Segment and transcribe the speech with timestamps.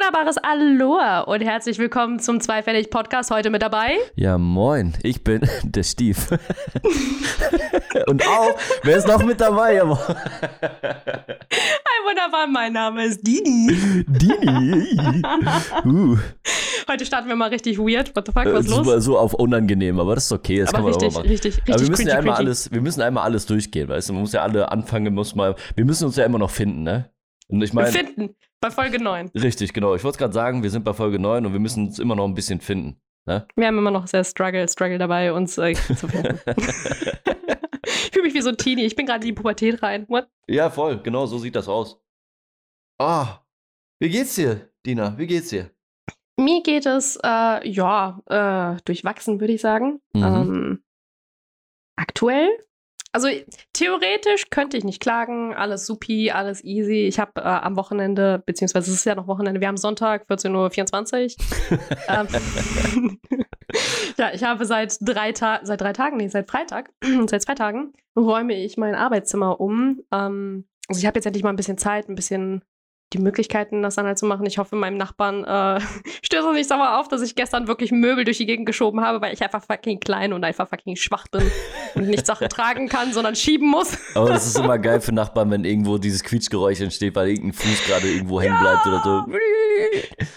[0.00, 3.30] wunderbares Aloha und herzlich willkommen zum Zweifällig Podcast.
[3.30, 3.98] Heute mit dabei.
[4.14, 6.30] Ja, moin, ich bin der Stief.
[8.06, 9.74] und auch, wer ist noch mit dabei?
[9.74, 9.98] Ja, Hi,
[12.08, 14.04] wunderbar, mein Name ist Dini.
[14.08, 14.98] Dini.
[15.84, 16.16] Uh,
[16.88, 18.16] Heute starten wir mal richtig weird.
[18.16, 18.86] What the fuck, äh, was ist los?
[18.86, 21.18] super, so auf unangenehm, aber das ist okay, das Aber kann man richtig, auch mal
[21.18, 21.30] machen.
[21.30, 22.46] richtig, richtig aber wir müssen ja cringy, einmal cringy.
[22.46, 24.12] alles, wir müssen einmal alles durchgehen, weißt du?
[24.14, 27.10] Man muss ja alle anfangen, muss mal, wir müssen uns ja immer noch finden, ne?
[27.48, 29.30] Und ich meine, Finden bei Folge 9.
[29.34, 29.94] richtig, genau.
[29.94, 32.26] Ich wollte gerade sagen, wir sind bei Folge 9 und wir müssen uns immer noch
[32.26, 33.00] ein bisschen finden.
[33.26, 33.46] Ne?
[33.56, 36.40] Wir haben immer noch sehr Struggle, Struggle dabei, uns äh, zu finden.
[37.84, 38.84] ich fühle mich wie so ein Teenie.
[38.84, 40.06] Ich bin gerade in die Pubertät rein.
[40.08, 40.28] What?
[40.46, 42.00] Ja, voll, genau, so sieht das aus.
[42.98, 43.40] Ah,
[43.98, 45.16] wie geht's dir, Dina?
[45.16, 45.70] Wie geht's dir?
[46.36, 50.00] Mir geht es, äh, ja, äh, durchwachsen, würde ich sagen.
[50.14, 50.22] Mhm.
[50.22, 50.84] Ähm,
[51.96, 52.48] aktuell?
[53.12, 53.28] Also
[53.72, 57.06] theoretisch könnte ich nicht klagen, alles supi, alles easy.
[57.06, 61.36] Ich habe äh, am Wochenende, beziehungsweise es ist ja noch Wochenende, wir haben Sonntag, 14.24
[61.72, 61.78] Uhr.
[62.08, 63.18] ähm,
[64.16, 66.92] ja, ich habe seit drei, Ta seit drei Tagen, nee, seit Freitag,
[67.26, 70.02] seit zwei Tagen, räume ich mein Arbeitszimmer um.
[70.12, 72.62] Ähm, also ich habe jetzt endlich mal ein bisschen Zeit, ein bisschen
[73.12, 74.46] die Möglichkeiten, das dann halt zu machen.
[74.46, 75.80] Ich hoffe, meinem Nachbarn äh,
[76.22, 79.20] stößt es nicht sauer auf, dass ich gestern wirklich Möbel durch die Gegend geschoben habe,
[79.20, 81.42] weil ich einfach fucking klein und einfach fucking schwach bin
[81.94, 83.98] und nicht Sachen tragen kann, sondern schieben muss.
[84.14, 87.84] Aber das ist immer geil für Nachbarn, wenn irgendwo dieses Quietschgeräusch entsteht, weil irgendein Fuß
[87.86, 89.24] gerade irgendwo hängen bleibt oder so.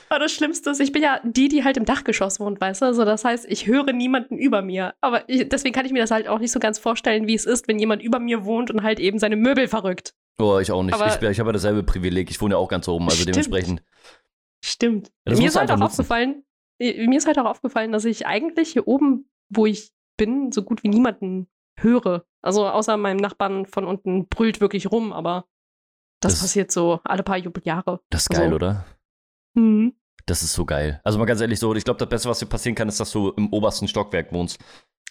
[0.10, 2.86] Aber das Schlimmste ist, ich bin ja die, die halt im Dachgeschoss wohnt, weißt du?
[2.86, 4.94] Also das heißt, ich höre niemanden über mir.
[5.02, 7.46] Aber ich, deswegen kann ich mir das halt auch nicht so ganz vorstellen, wie es
[7.46, 10.14] ist, wenn jemand über mir wohnt und halt eben seine Möbel verrückt.
[10.40, 10.94] Oh, ich auch nicht.
[10.96, 12.30] Aber- ich ich habe ja dasselbe Privileg.
[12.30, 13.36] Ich wohne ja auch ganz oben, also Stimmt.
[13.36, 13.84] dementsprechend.
[14.66, 15.12] Stimmt.
[15.26, 15.92] Das mir ist halt auch nutzen.
[16.02, 16.44] aufgefallen,
[16.80, 20.84] mir ist halt auch aufgefallen, dass ich eigentlich hier oben, wo ich bin, so gut
[20.84, 21.48] wie niemanden
[21.80, 22.26] höre.
[22.42, 25.46] Also außer meinem Nachbarn von unten brüllt wirklich rum, aber
[26.22, 28.00] das, Das- passiert so alle paar Ju- Jahre.
[28.10, 28.86] Das ist geil, Also, oder?
[29.56, 29.96] Mhm.
[30.26, 31.02] Das ist so geil.
[31.04, 33.12] Also mal ganz ehrlich so, ich glaube, das Beste, was dir passieren kann, ist, dass
[33.12, 34.58] du im obersten Stockwerk wohnst.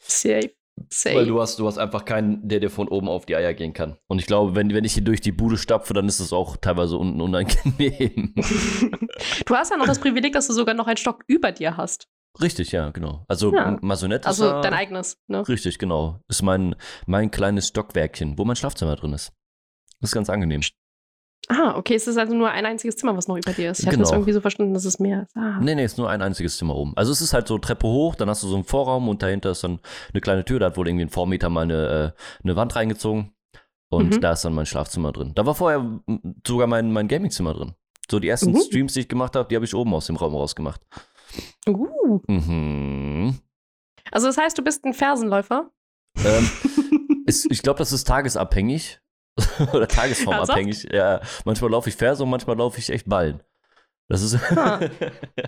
[0.01, 0.51] Safe.
[0.91, 1.17] Safe.
[1.17, 3.73] Weil du hast, du hast einfach keinen, der dir von oben auf die Eier gehen
[3.73, 3.97] kann.
[4.09, 6.57] Und ich glaube, wenn, wenn ich hier durch die Bude stapfe, dann ist es auch
[6.57, 8.35] teilweise unten unangenehm.
[9.47, 12.09] du hast ja noch das Privileg, dass du sogar noch einen Stock über dir hast.
[12.41, 13.25] Richtig, ja, genau.
[13.29, 13.69] Also Ja.
[13.69, 15.47] M- Maisonette Also ja, dein eigenes, ne?
[15.47, 16.21] Richtig, genau.
[16.29, 16.75] Ist mein,
[17.07, 19.33] mein kleines Stockwerkchen, wo mein Schlafzimmer drin ist.
[20.01, 20.63] Das ist ganz angenehm.
[21.55, 23.81] Ah, okay, es ist also nur ein einziges Zimmer, was noch über dir ist.
[23.81, 24.03] Ich Genau.
[24.03, 25.37] das irgendwie so verstanden, dass es mehr ist.
[25.37, 25.59] Ah.
[25.61, 26.93] Nee, nee, ist nur ein einziges Zimmer oben.
[26.97, 29.51] Also es ist halt so Treppe hoch, dann hast du so einen Vorraum und dahinter
[29.51, 29.81] ist dann
[30.13, 33.33] eine kleine Tür, da hat wohl irgendwie ein Vormieter mal eine, äh, eine Wand reingezogen.
[33.91, 34.21] Und Mhm.
[34.23, 35.33] da ist dann mein Schlafzimmer drin.
[35.35, 35.85] Da war vorher
[36.47, 37.75] sogar mein, mein Gamingzimmer drin.
[38.11, 38.61] So die ersten Uh.
[38.63, 40.81] Streams, die ich gemacht habe, die habe ich oben aus dem Raum rausgemacht.
[41.69, 42.21] Uh.
[42.27, 43.39] Mhm.
[44.11, 45.71] Also das heißt, du bist ein Fersenläufer?
[46.25, 46.49] Ähm,
[47.27, 49.01] ist, ich glaube, das ist tagesabhängig.
[49.73, 50.89] Oder tagesformabhängig.
[50.93, 53.43] Ja, manchmal laufe ich Ferse und manchmal laufe ich echt Ballen.
[54.09, 54.39] Das ist.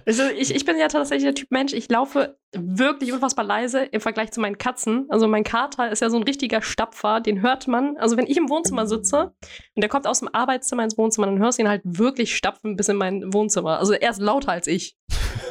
[0.06, 4.00] Also ich, ich bin ja tatsächlich der Typ Mensch, ich laufe wirklich unfassbar leise im
[4.00, 5.06] Vergleich zu meinen Katzen.
[5.08, 7.96] Also mein Kater ist ja so ein richtiger Stapfer, den hört man.
[7.98, 9.32] Also wenn ich im Wohnzimmer sitze
[9.74, 12.76] und der kommt aus dem Arbeitszimmer ins Wohnzimmer, dann hörst du ihn halt wirklich stapfen
[12.76, 13.78] bis in mein Wohnzimmer.
[13.78, 14.96] Also er ist lauter als ich.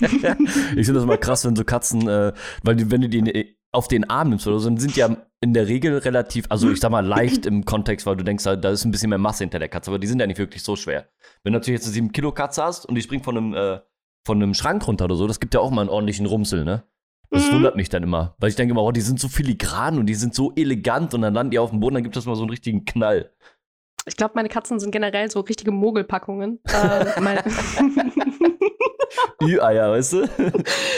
[0.00, 0.08] ich
[0.86, 3.88] finde das immer krass, wenn so Katzen, äh, weil die, wenn du die in- auf
[3.88, 6.80] den Arm nimmst oder so, dann sind die ja in der Regel relativ, also ich
[6.80, 9.44] sag mal leicht im Kontext, weil du denkst, da da ist ein bisschen mehr Masse
[9.44, 11.08] hinter der Katze, aber die sind ja nicht wirklich so schwer.
[11.42, 13.80] Wenn du natürlich jetzt eine 7 Kilo Katze hast und die springt von einem, äh,
[14.24, 16.84] von einem Schrank runter oder so, das gibt ja auch mal einen ordentlichen Rumsel, ne?
[17.30, 17.56] Das Mhm.
[17.56, 20.14] wundert mich dann immer, weil ich denke immer, oh, die sind so filigran und die
[20.14, 22.42] sind so elegant und dann landen die auf dem Boden, dann gibt das mal so
[22.42, 23.32] einen richtigen Knall.
[24.06, 26.60] Ich glaube, meine Katzen sind generell so richtige Mogelpackungen.
[26.66, 27.40] äh,
[29.42, 30.26] Ü-Eier, weißt du?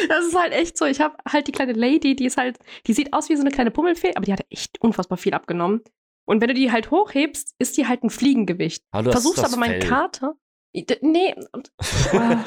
[0.08, 0.86] Das ist halt echt so.
[0.86, 3.50] Ich habe halt die kleine Lady, die ist halt, die sieht aus wie so eine
[3.50, 5.82] kleine Pummelfee, aber die hat echt unfassbar viel abgenommen.
[6.26, 8.84] Und wenn du die halt hochhebst, ist die halt ein Fliegengewicht.
[8.94, 9.80] Ist Versuchst aber meinen.
[9.80, 10.34] Kater.
[11.02, 11.34] Nee,
[12.12, 12.44] ah,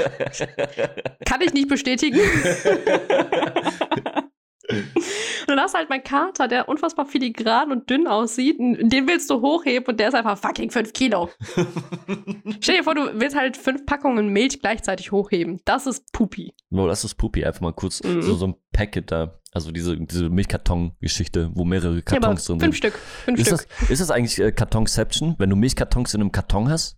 [1.26, 2.20] kann ich nicht bestätigen.
[4.70, 8.60] Und dann hast du halt meinen Kater, der unfassbar filigran und dünn aussieht.
[8.60, 11.30] und Den willst du hochheben und der ist einfach fucking 5 Kilo.
[12.62, 15.62] Stell dir vor, du willst halt fünf Packungen Milch gleichzeitig hochheben.
[15.66, 16.54] Das ist Pupi.
[16.70, 18.22] No, das ist Pupi, einfach mal kurz Mhm.
[18.22, 19.40] so, so ein Packet da.
[19.54, 22.78] Also diese, diese Milchkarton-Geschichte, wo mehrere Ja, Kartons drin fünf sind.
[22.78, 22.94] Stück.
[23.26, 23.68] Fünf Ist Stück.
[23.80, 26.98] das, ist das eigentlich äh, Kartonception, wenn du Milchkartons in einem Karton hast?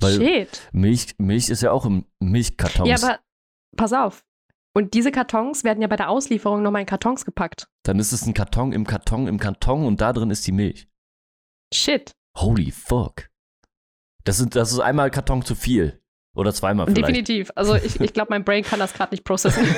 [0.00, 0.62] Weil Shit.
[0.72, 2.88] Milch, Milch ist ja auch im Milchkartons.
[2.88, 3.18] Ja, aber
[3.76, 4.24] pass auf.
[4.80, 7.68] Und diese Kartons werden ja bei der Auslieferung nochmal in Kartons gepackt.
[7.82, 10.88] Dann ist es ein Karton im Karton im Karton und da drin ist die Milch.
[11.70, 12.12] Shit.
[12.38, 13.28] Holy fuck.
[14.24, 16.00] Das, sind, das ist einmal Karton zu viel.
[16.34, 17.08] Oder zweimal vielleicht.
[17.08, 17.50] Definitiv.
[17.56, 19.66] Also ich, ich glaube, mein Brain kann das gerade nicht processen.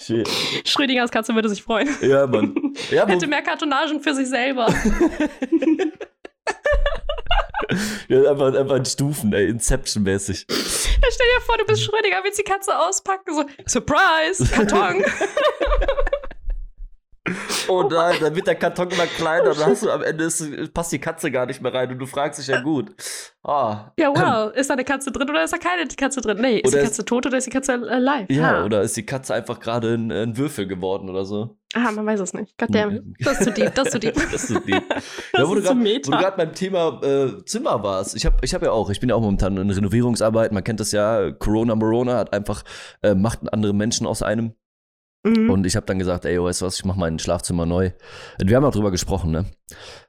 [0.00, 0.28] Shit.
[0.64, 1.88] Schrödingers Katze würde sich freuen.
[2.00, 2.56] Ja, Mann.
[2.90, 4.66] Ja, Hätte mehr Kartonagen für sich selber.
[8.08, 10.46] Ja, einfach, einfach in Stufen, ey, Inception-mäßig.
[10.48, 15.04] Ja, stell dir vor, du bist Schrödinger, willst die Katze auspacken, so, Surprise, Karton.
[17.68, 20.72] Oh nein, dann wird der Karton immer kleiner und dann hast du am Ende ist,
[20.72, 22.92] passt die Katze gar nicht mehr rein und du fragst dich ja gut.
[23.42, 23.92] Ah.
[23.98, 26.38] ja, wow, ist da eine Katze drin oder ist da keine Katze drin?
[26.40, 28.26] Nee, ist Oder die ist- Katze tot oder ist die Katze alive?
[28.32, 28.64] Ja, Ah.
[28.64, 31.56] oder ist die Katze einfach gerade ein, ein Würfel geworden oder so?
[31.74, 32.56] Ah, man weiß es nicht.
[32.58, 33.14] Goddamn.
[33.20, 34.14] Das ist zu deep, das ist zu deep.
[34.14, 34.82] das ist so deep.
[34.88, 35.04] Das
[35.42, 36.08] ja, wo du ist so grad- meta.
[36.08, 38.16] wo du gerade beim Thema äh, Zimmer warst.
[38.16, 40.52] Ich habe ich hab ja auch, ich bin ja auch momentan in Renovierungsarbeit.
[40.52, 42.62] Man kennt das ja, Corona Morona hat einfach,
[43.02, 44.54] äh, macht andere Menschen aus einem.
[45.26, 45.50] Mhm.
[45.50, 47.90] Und ich habe dann gesagt, ey, weißt du was, ich mache mein Schlafzimmer neu.
[48.38, 49.46] Wir haben auch drüber gesprochen, ne?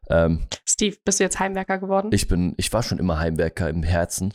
[0.09, 2.09] Ähm, Steve, bist du jetzt Heimwerker geworden?
[2.13, 4.33] ich bin, ich war schon immer Heimwerker im Herzen.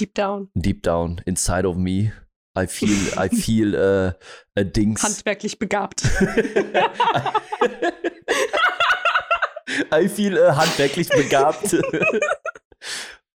[0.00, 0.50] Deep down.
[0.54, 2.12] Deep down, inside of me.
[2.58, 4.12] I feel, I feel äh,
[4.58, 5.02] a Dings.
[5.02, 6.02] Handwerklich begabt.
[9.92, 11.76] I feel äh, handwerklich begabt.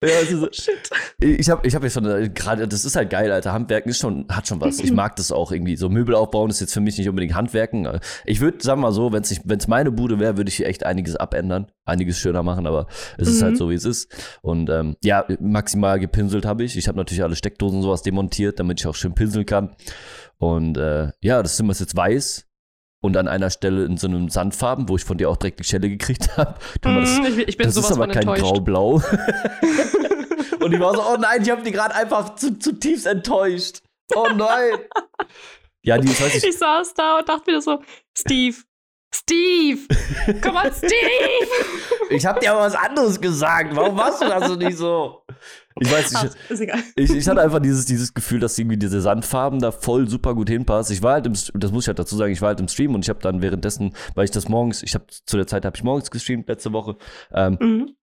[0.03, 0.89] ja, also, Shit.
[1.19, 3.53] ich habe ich hab ja schon äh, gerade, das ist halt geil, Alter.
[3.53, 4.79] Handwerken ist schon, hat schon was.
[4.79, 5.75] Ich mag das auch irgendwie.
[5.75, 7.85] So Möbel aufbauen ist jetzt für mich nicht unbedingt Handwerken.
[7.85, 10.67] Äh, Ich würde, sagen wir mal so, wenn es meine Bude wäre, würde ich hier
[10.67, 12.87] echt einiges abändern, einiges schöner machen, aber
[13.17, 13.45] es ist Mhm.
[13.45, 14.11] halt so, wie es ist.
[14.41, 16.75] Und ähm, ja, maximal gepinselt habe ich.
[16.77, 19.75] Ich habe natürlich alle Steckdosen und sowas demontiert, damit ich auch schön pinseln kann.
[20.37, 22.47] Und äh, ja, das Zimmer ist jetzt weiß.
[23.03, 25.63] Und an einer Stelle in so einem Sandfarben, wo ich von dir auch direkt die
[25.63, 26.55] Schelle gekriegt habe.
[26.85, 28.25] Mhm, ich, ich bin Das sowas ist aber kein.
[28.25, 29.01] Grau-Blau.
[30.59, 33.81] Und ich war so, oh nein, ich habe die gerade einfach zu, zutiefst enttäuscht.
[34.15, 34.77] Oh nein.
[35.83, 37.81] Ja, die, ich weiß nicht, Ich saß da und dachte mir so,
[38.15, 38.55] Steve,
[39.13, 39.79] Steve,
[40.41, 40.91] komm on, Steve!
[42.11, 43.75] ich habe dir aber was anderes gesagt.
[43.75, 45.23] Warum warst du da so nicht so?
[45.79, 46.35] Ich weiß nicht.
[46.49, 46.79] ist egal.
[46.95, 50.49] Ich, ich hatte einfach dieses, dieses Gefühl, dass irgendwie diese Sandfarben da voll super gut
[50.49, 50.93] hinpassen.
[50.93, 52.95] Ich war halt im, das muss ich halt dazu sagen, ich war halt im Stream
[52.95, 55.75] und ich habe dann währenddessen, weil ich das morgens, ich habe zu der Zeit habe
[55.75, 56.95] ich morgens gestreamt letzte Woche,
[57.33, 57.95] ähm, Mhm.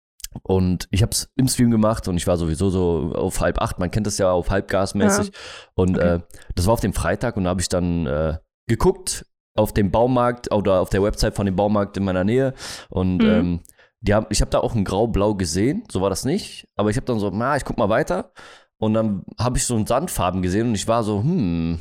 [0.43, 3.79] Und ich habe es im Stream gemacht und ich war sowieso so auf halb acht,
[3.79, 5.33] man kennt das ja auf halbgasmäßig.
[5.75, 6.17] Und Okay.
[6.17, 6.21] äh,
[6.55, 9.25] das war auf dem Freitag und da habe ich dann äh, geguckt
[9.59, 12.55] auf dem Baumarkt oder auf der Website von dem Baumarkt in meiner Nähe.
[12.89, 13.27] Und Mhm.
[13.27, 13.61] ähm,
[14.01, 16.69] die haben, ich habe da auch ein Grau-Blau gesehen, so war das nicht.
[16.77, 18.33] Aber ich habe dann so, na, ich guck mal weiter.
[18.79, 21.81] Und dann habe ich so einen Sandfarben gesehen und ich war so, hm,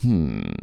[0.00, 0.54] hm,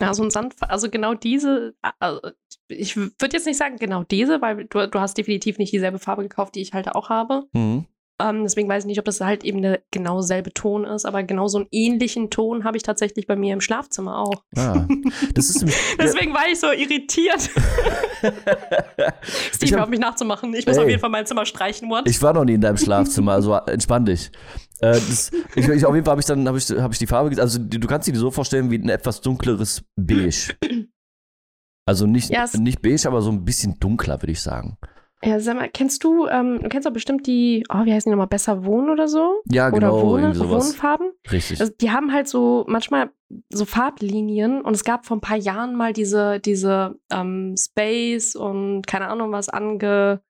[0.00, 2.20] Ja, so ein Sand, also genau diese, also
[2.68, 6.22] ich würde jetzt nicht sagen genau diese, weil du, du hast definitiv nicht dieselbe Farbe
[6.22, 7.44] gekauft, die ich halt auch habe.
[7.54, 7.86] hm.
[8.20, 11.22] Ähm, deswegen weiß ich nicht, ob das halt eben der genau selbe Ton ist, aber
[11.22, 14.42] genau so einen ähnlichen Ton habe ich tatsächlich bei mir im Schlafzimmer auch.
[14.56, 14.86] Ah,
[15.34, 15.64] das ist
[16.00, 17.48] Deswegen war ich so irritiert,
[18.20, 20.52] Ich Steve hab- auf mich nachzumachen.
[20.54, 20.82] Ich muss Ey.
[20.82, 22.08] auf jeden Fall mein Zimmer streichen, what?
[22.08, 24.30] Ich war noch nie in deinem Schlafzimmer, also entspann dich.
[24.80, 27.06] Äh, das, ich, ich, auf jeden Fall habe ich dann hab ich, hab ich die
[27.06, 30.54] Farbe, also du kannst dir die so vorstellen wie ein etwas dunkleres Beige.
[31.86, 34.76] Also nicht, Ja, es- nicht beige, aber so ein bisschen dunkler, würde ich sagen.
[35.24, 38.12] Ja, sag mal, kennst du, ähm, du kennst doch bestimmt die, oh, wie heißen die
[38.12, 39.42] nochmal, Besser Wohnen oder so?
[39.50, 40.66] Ja, genau, oder Wohne, irgendwie sowas.
[40.68, 41.10] Wohnfarben?
[41.32, 41.60] Richtig.
[41.60, 43.10] Also, die haben halt so manchmal
[43.52, 48.86] so Farblinien und es gab vor ein paar Jahren mal diese, diese ähm, Space und
[48.86, 50.20] keine Ahnung was ange,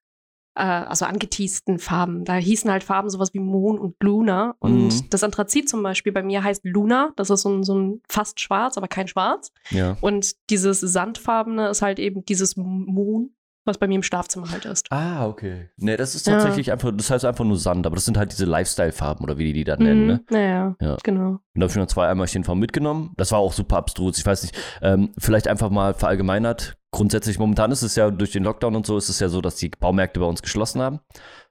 [0.56, 2.24] äh, also angeteasten Farben.
[2.24, 4.56] Da hießen halt Farben sowas wie Moon und Luna.
[4.58, 5.10] Und Mhm.
[5.10, 7.12] das Anthrazit zum Beispiel bei mir heißt Luna.
[7.16, 9.52] Das ist so ein, so ein fast schwarz, aber kein Schwarz.
[9.70, 9.96] ja.
[10.00, 13.34] Und dieses Sandfarbene ist halt eben dieses Moon,
[13.68, 14.86] was bei mir im Schlafzimmer halt ist.
[14.90, 15.70] Ah, okay.
[15.76, 16.32] Nee, das ist Ja.
[16.34, 19.44] tatsächlich einfach, das heißt einfach nur Sand, aber das sind halt diese Lifestyle-Farben oder wie
[19.44, 20.14] die die dann nennen, ne?
[20.14, 20.34] Mhm.
[20.36, 20.96] Naja, Ja.
[21.04, 21.28] genau.
[21.28, 23.12] Und da habe ich noch zwei Eimerchen von mitgenommen.
[23.16, 24.18] Das war auch super abstrus.
[24.18, 26.76] Ich weiß nicht, ähm, vielleicht einfach mal verallgemeinert.
[26.90, 29.56] Grundsätzlich, momentan ist es ja durch den Lockdown und so, ist es ja so, dass
[29.56, 31.00] die Baumärkte bei uns geschlossen haben.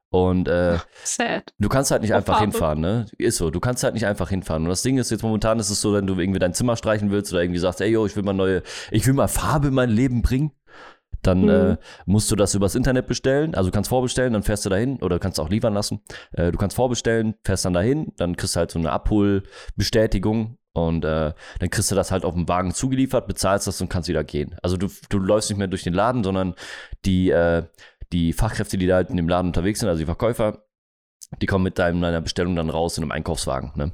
[0.09, 1.53] Und äh, Sad.
[1.59, 2.51] du kannst halt nicht Auf einfach Farbe.
[2.51, 3.05] hinfahren, ne?
[3.17, 4.63] Ist so, du kannst halt nicht einfach hinfahren.
[4.63, 7.11] Und das Ding ist jetzt momentan ist es so, wenn du irgendwie dein Zimmer streichen
[7.11, 9.73] willst oder irgendwie sagst, ey yo, ich will mal neue, ich will mal Farbe in
[9.73, 10.51] mein Leben bringen,
[11.23, 11.49] dann Mhm.
[11.49, 13.55] äh, musst du das übers Internet bestellen.
[13.55, 16.01] Also du kannst vorbestellen, dann fährst du dahin oder kannst auch liefern lassen.
[16.31, 21.05] Äh, du kannst vorbestellen, fährst dann dahin, dann kriegst du halt so eine Abholbestätigung und
[21.05, 24.23] äh, dann kriegst du das halt auf dem Wagen zugeliefert, bezahlst das und kannst wieder
[24.23, 24.55] gehen.
[24.61, 26.55] Also du, du läufst nicht mehr durch den Laden, sondern
[27.05, 27.63] die, äh,
[28.13, 30.63] die Fachkräfte, die da halt in dem Laden unterwegs sind, also die Verkäufer,
[31.41, 33.71] die kommen mit deinem, deiner Bestellung dann raus in einem Einkaufswagen.
[33.75, 33.91] Ne?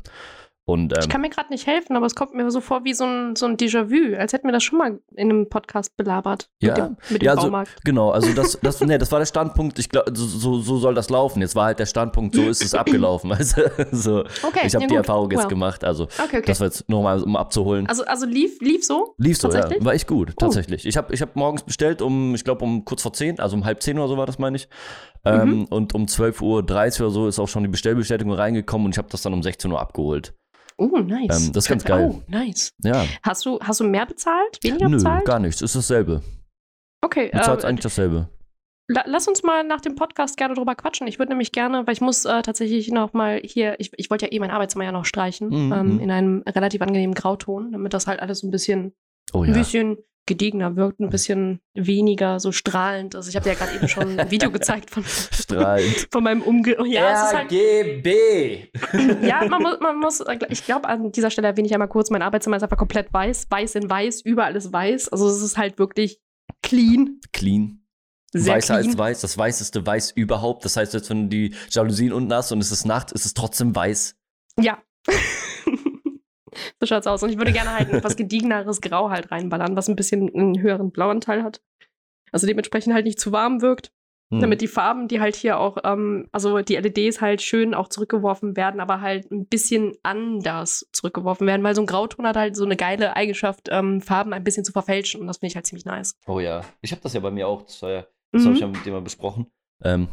[0.65, 2.93] Und Ich ähm, kann mir gerade nicht helfen, aber es kommt mir so vor wie
[2.93, 6.50] so ein, so ein Déjà-vu, als hätten wir das schon mal in einem Podcast belabert.
[6.62, 6.70] Ja.
[6.70, 7.84] Mit dem, mit dem Ja, also- Baumarkt.
[7.84, 10.93] Genau, also das, das, nee, das war der Standpunkt, ich glaube, so, so, so soll
[10.96, 11.41] das laufen.
[11.41, 13.29] Jetzt war halt der Standpunkt, so ist es abgelaufen.
[13.29, 13.88] Weißt du?
[13.91, 14.98] so, Okay, ich habe ja, die gut.
[14.98, 15.50] Erfahrung jetzt Well.
[15.50, 16.43] gemacht, also Okay, okay.
[16.46, 17.86] das war jetzt nochmal, um abzuholen.
[17.88, 19.15] Also, also lief, lief so?
[19.17, 19.55] Lief so, ja.
[19.60, 19.84] tatsächlich?
[19.86, 20.86] War echt gut, tatsächlich.
[20.86, 23.65] Ich habe ich hab morgens bestellt um, ich glaube um kurz vor 10, also um
[23.65, 24.70] halb 10 oder so war das, meine ich.
[25.25, 26.58] Ähm, und um 12.30 Uhr
[27.08, 29.70] oder so ist auch schon die Bestellbestätigung reingekommen und ich habe das dann um 16
[29.72, 30.34] Uhr abgeholt.
[30.77, 31.48] Oh, nice.
[31.48, 32.10] Ähm, das ist ganz geil.
[32.12, 32.74] Oh, nice.
[32.84, 34.60] Ja, Hast du, hast du mehr bezahlt?
[34.62, 35.25] Weniger nö, bezahlt?
[35.25, 36.22] gar nichts, ist dasselbe.
[37.01, 38.30] Okay, Du zahlst äh, eigentlich dasselbe.
[38.89, 41.08] La lass uns mal nach dem Podcast gerne drüber quatschen.
[41.08, 44.25] Ich würde nämlich gerne, weil ich muss äh, tatsächlich noch mal hier, ich, ich wollte
[44.25, 46.00] ja eh mein Arbeitszimmer ja noch streichen, Mhm, ähm, mhm.
[46.01, 48.94] in einem relativ angenehmen Grauton, damit das halt alles so ein bisschen,
[49.32, 49.58] Oh ein ja.
[49.58, 53.15] bisschen gediegener wirkt, ein bisschen weniger so strahlend.
[53.15, 56.08] Also ich habe dir ja gerade eben schon ein Video gezeigt von, Strahlend.
[56.12, 56.77] von meinem Umge...
[56.88, 58.70] Ja, es ist halt, RGB.
[59.27, 62.22] ja, man muss, man muss ich glaube, an dieser Stelle erwähne ich einmal kurz, mein
[62.22, 65.10] Arbeitszimmer ist einfach komplett weiß, weiß in weiß, überall ist weiß.
[65.10, 66.22] Also es ist halt wirklich
[66.62, 67.86] clean, Clean.
[68.32, 68.88] sehr Weißer clean.
[68.88, 70.63] als weiß, das weißeste Weiß überhaupt.
[70.63, 73.34] Das heißt, jetzt, wenn du die Jalousien unten hast und es ist Nacht, ist es
[73.34, 74.15] trotzdem weiß.
[74.58, 74.82] Ja.
[76.80, 77.24] So schaut's aus.
[77.24, 80.62] Und ich würde gerne halt ein etwas gediegeneres Grau halt reinballern, was ein bisschen einen
[80.62, 81.62] höheren Blauanteil hat.
[82.32, 83.92] Also dementsprechend halt nicht zu warm wirkt,
[84.32, 84.40] Hm.
[84.40, 88.56] damit die Farben, die halt hier auch, ähm, also die LEDs halt schön auch zurückgeworfen
[88.56, 92.64] werden, aber halt ein bisschen anders zurückgeworfen werden, weil so ein Grauton hat halt so
[92.64, 95.86] eine geile Eigenschaft, ähm, Farben ein bisschen zu verfälschen und das finde ich halt ziemlich
[95.86, 96.16] nice.
[96.26, 96.62] Oh ja.
[96.82, 97.64] Ich habe das ja bei mir auch.
[97.64, 98.68] Das, ja, das habe ich Mhm.
[98.68, 99.48] ja mit dir mal besprochen.
[99.84, 100.08] Ähm,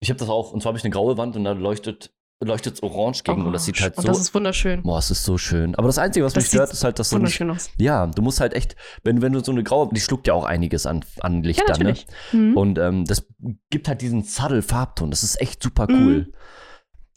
[0.00, 0.52] ich habe das auch.
[0.52, 2.12] Und zwar habe ich eine graue Wand und da leuchtet
[2.44, 3.44] leuchtet orange gegen.
[3.46, 4.02] und das sieht halt so.
[4.02, 4.82] das ist wunderschön.
[4.82, 5.74] Boah, es ist so schön.
[5.74, 7.40] Aber das Einzige, was Das mich stört, ist halt, dass du nicht.
[7.40, 7.70] Wunderschön aus.
[7.78, 10.44] Ja, du musst halt echt, wenn, wenn du so eine graue, die schluckt ja auch
[10.44, 11.94] einiges an, an Licht Ja, dann, ne?
[12.32, 12.56] Mhm.
[12.56, 13.26] Und ähm, das
[13.70, 15.10] gibt halt diesen subtle Farbton.
[15.10, 16.06] Das ist echt super Mhm.
[16.06, 16.32] cool.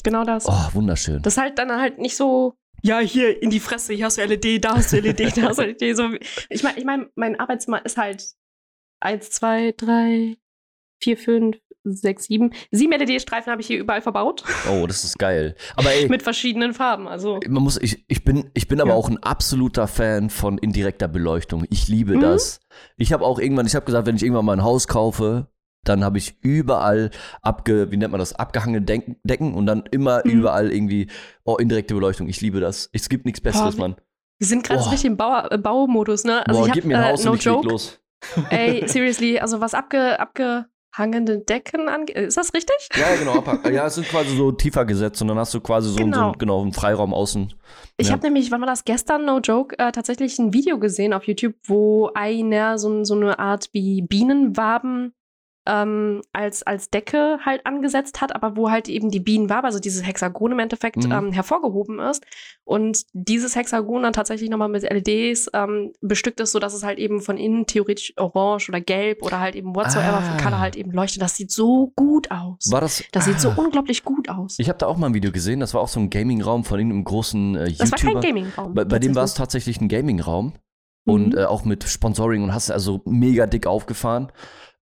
[0.04, 0.46] Genau das.
[0.48, 1.22] Oh, wunderschön.
[1.22, 4.24] Das ist halt dann halt nicht so, ja, hier in die Fresse, hier hast du
[4.24, 5.96] LED, da hast du LED, da hast du LED.
[5.98, 6.10] So,
[6.50, 8.24] ich meine, ich mein, mein Arbeitszimmer ist halt
[9.00, 10.38] eins, zwei, drei,
[11.02, 11.58] vier, fünf,
[11.94, 12.52] sechs, sieben.
[12.72, 14.44] Sieben LED-Streifen habe ich hier überall verbaut.
[14.72, 15.56] Oh, das ist geil.
[15.76, 17.08] Aber ey, Mit verschiedenen Farben.
[17.08, 18.96] Also, man muss, ich, ich bin, ich bin aber Ja.
[18.96, 21.66] auch ein absoluter Fan von indirekter Beleuchtung.
[21.70, 22.22] Ich liebe Mhm.
[22.22, 22.60] das.
[22.98, 25.48] Ich habe auch irgendwann, ich habe gesagt, wenn ich irgendwann mal ein Haus kaufe,
[25.84, 30.32] dann habe ich überall abge, wie nennt man das, abgehangene Decken, und dann immer Mhm.
[30.32, 31.08] überall irgendwie,
[31.46, 32.28] oh, indirekte Beleuchtung.
[32.28, 32.90] Ich liebe das.
[32.92, 33.96] Es gibt nichts Besseres, Boah, Mann.
[34.40, 36.46] wir sind gerade richtig im Bau, äh, Baumodus, ne?
[36.46, 37.68] Also Boah, ich gib hab, mir ein äh, Haus no und ich joke.
[37.68, 38.00] los.
[38.50, 40.20] Ey, seriously, also was abge,
[40.98, 42.76] abgehangene Decken angeht, ist das richtig?
[42.96, 43.44] Ja, genau.
[43.72, 46.20] Ja, es sind quasi so tiefer gesetzt und dann hast du quasi so, einen- so
[46.20, 46.30] Genau.
[46.30, 47.54] einen, genau, einen Freiraum außen.
[47.98, 48.14] Ich Ja.
[48.14, 51.56] habe nämlich, wann war das gestern, no joke, äh, tatsächlich ein Video gesehen auf YouTube,
[51.66, 55.14] wo einer so, so eine Art wie Bienenwaben
[55.68, 60.06] ähm, als, als Decke halt angesetzt hat, aber wo halt eben die Bienenwabe, also dieses
[60.08, 61.12] Hexagon im Endeffekt, Mhm.
[61.12, 62.24] ähm, hervorgehoben ist.
[62.64, 67.22] Und dieses Hexagon dann tatsächlich nochmal mit LEDs ähm, bestückt ist, sodass es halt eben
[67.22, 70.22] von innen theoretisch orange oder gelb oder halt eben whatsoever Ah.
[70.22, 71.22] für Color halt eben leuchtet.
[71.22, 72.72] Das sieht so gut aus.
[72.72, 73.04] War das?
[73.12, 73.56] das sieht so Ah.
[73.58, 74.56] unglaublich gut aus.
[74.60, 76.80] Ich habe da auch mal ein Video gesehen, das war auch so ein Gaming-Raum von
[76.80, 78.22] irgendeinem großen äh, das war kein YouTuber.
[78.28, 78.74] Gaming-Raum.
[78.74, 79.48] bei, bei dem war es tatsächlich.
[79.78, 80.54] tatsächlich ein Gaming-Raum
[81.06, 81.38] und Mhm.
[81.38, 84.32] äh, auch mit Sponsoring und hast also mega dick aufgefahren.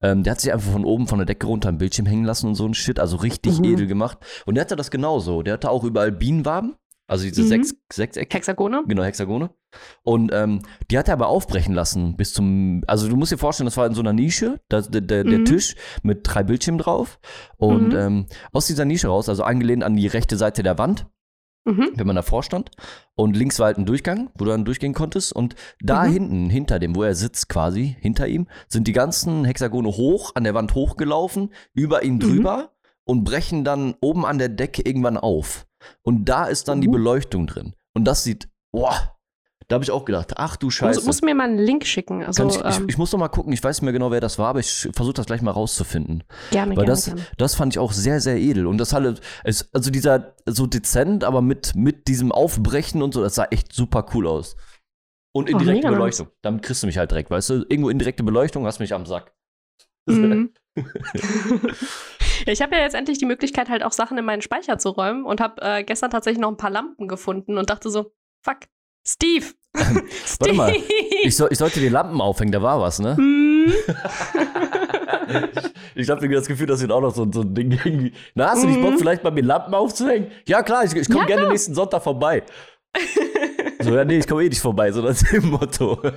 [0.01, 2.47] Ähm, der hat sich einfach von oben von der Decke runter am Bildschirm hängen lassen
[2.47, 3.65] und so ein Shit, also richtig Mhm.
[3.65, 4.17] edel gemacht.
[4.45, 5.41] Und der hatte das genauso.
[5.41, 6.75] Der hatte auch überall Bienenwaben,
[7.07, 7.47] also diese Mhm.
[7.47, 8.35] sechs, Sechsecke.
[8.35, 8.83] Hexagone.
[8.87, 9.51] Genau, Hexagone.
[10.03, 12.81] Und ähm, die hat er aber aufbrechen lassen bis zum.
[12.87, 15.39] Also du musst dir vorstellen, das war in so einer Nische, da, der, der, der
[15.39, 15.45] Mhm.
[15.45, 17.19] Tisch mit drei Bildschirmen drauf.
[17.57, 17.97] Und Mhm.
[17.99, 21.07] ähm, aus dieser Nische raus, also angelehnt an die rechte Seite der Wand,
[21.65, 21.91] Mhm.
[21.95, 22.69] wenn man davor stand.
[23.15, 25.33] Und links war halt ein Durchgang, wo du dann durchgehen konntest.
[25.33, 26.11] Und da Mhm.
[26.13, 30.43] hinten, hinter dem, wo er sitzt quasi, hinter ihm, sind die ganzen Hexagone hoch, an
[30.43, 32.19] der Wand hochgelaufen, über ihn Mhm.
[32.19, 32.71] drüber
[33.03, 35.65] und brechen dann oben an der Decke irgendwann auf.
[36.03, 36.91] Und da ist dann die Mhm.
[36.93, 37.73] Beleuchtung drin.
[37.93, 39.14] Und das sieht, boah,
[39.67, 40.99] da habe ich auch gedacht, ach du Scheiße.
[40.99, 42.23] Muss, musst du mir mal einen Link schicken.
[42.23, 44.21] Also ich, ich, ähm, ich muss noch mal gucken, ich weiß nicht mehr genau, wer
[44.21, 46.23] das war, aber ich versuche das gleich mal rauszufinden.
[46.51, 47.21] gerne, Weil gerne, das, gerne.
[47.37, 48.67] das fand ich auch sehr, sehr edel.
[48.67, 48.93] Und das
[49.43, 53.73] es, also dieser so dezent, aber mit, mit diesem Aufbrechen und so, das sah echt
[53.73, 54.55] super cool aus.
[55.33, 55.97] Und indirekte Oh, mega nice.
[55.97, 56.27] Beleuchtung.
[56.41, 57.53] Damit kriegst du mich halt direkt, weißt du?
[57.67, 59.33] Irgendwo indirekte Beleuchtung, hast mich am Sack.
[60.05, 60.53] Mhm.
[62.45, 65.25] ich habe ja jetzt endlich die Möglichkeit, halt auch Sachen in meinen Speicher zu räumen
[65.25, 68.59] und habe äh, gestern tatsächlich noch ein paar Lampen gefunden und dachte so, fuck,
[69.07, 69.45] Steve.
[70.39, 70.73] Warte mal,
[71.23, 73.15] Ich, soll, ich sollte die Lampen aufhängen, da war was, ne?
[73.17, 73.73] Hm.
[75.97, 78.11] Ich habe irgendwie das Gefühl, dass wir auch noch so, so ein Ding irgendwie.
[78.35, 78.81] Na, hast du nicht.
[78.81, 80.29] Bock, vielleicht bei mir Lampen aufzuhängen?
[80.47, 81.51] Ja, klar, ich, ich komme Ja, gerne klar.
[81.51, 82.43] nächsten Sonntag vorbei.
[83.81, 85.99] So, ja, nee, ich komme eh nicht vorbei, so das ist Motto.
[86.03, 86.09] oh,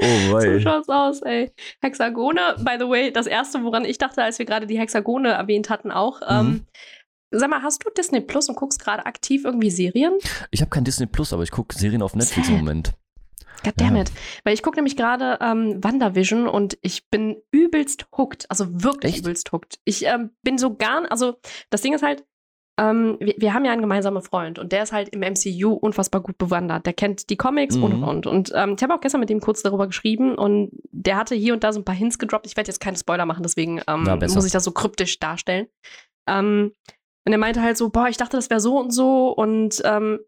[0.00, 0.60] so wei.
[0.60, 1.50] schaut's aus, ey.
[1.80, 5.70] Hexagone, by the way, das erste, woran ich dachte, als wir gerade die Hexagone erwähnt
[5.70, 6.20] hatten, auch.
[6.20, 6.26] Mhm.
[6.28, 6.66] Ähm,
[7.32, 10.14] sag mal, hast du Disney Plus und guckst gerade aktiv irgendwie Serien?
[10.50, 12.56] Ich habe kein Disney Plus, aber ich gucke Serien auf Netflix im.
[12.56, 12.92] Moment.
[13.64, 14.10] Goddammit.
[14.44, 18.50] Weil ich gucke nämlich gerade ähm, WandaVision und ich bin übelst hooked.
[18.50, 19.24] Also wirklich Echt?
[19.24, 19.78] übelst hooked.
[19.84, 21.34] Ich ähm, bin so gar, also
[21.70, 22.24] das Ding ist halt,
[22.80, 26.22] ähm, wir, wir haben ja einen gemeinsamen Freund und der ist halt im MCU unfassbar
[26.22, 26.86] gut bewandert.
[26.86, 28.02] Der kennt die Comics und Mhm.
[28.02, 28.26] und und.
[28.26, 31.52] Und ähm, ich habe auch gestern mit ihm kurz darüber geschrieben und der hatte hier
[31.52, 32.46] und da so ein paar Hints gedroppt.
[32.46, 35.66] Ich werde jetzt keine Spoiler machen, deswegen ähm, Na, muss ich das so kryptisch darstellen.
[36.26, 36.72] Ähm,
[37.24, 40.20] und er meinte halt so, boah, ich dachte, das wäre so und so und ähm,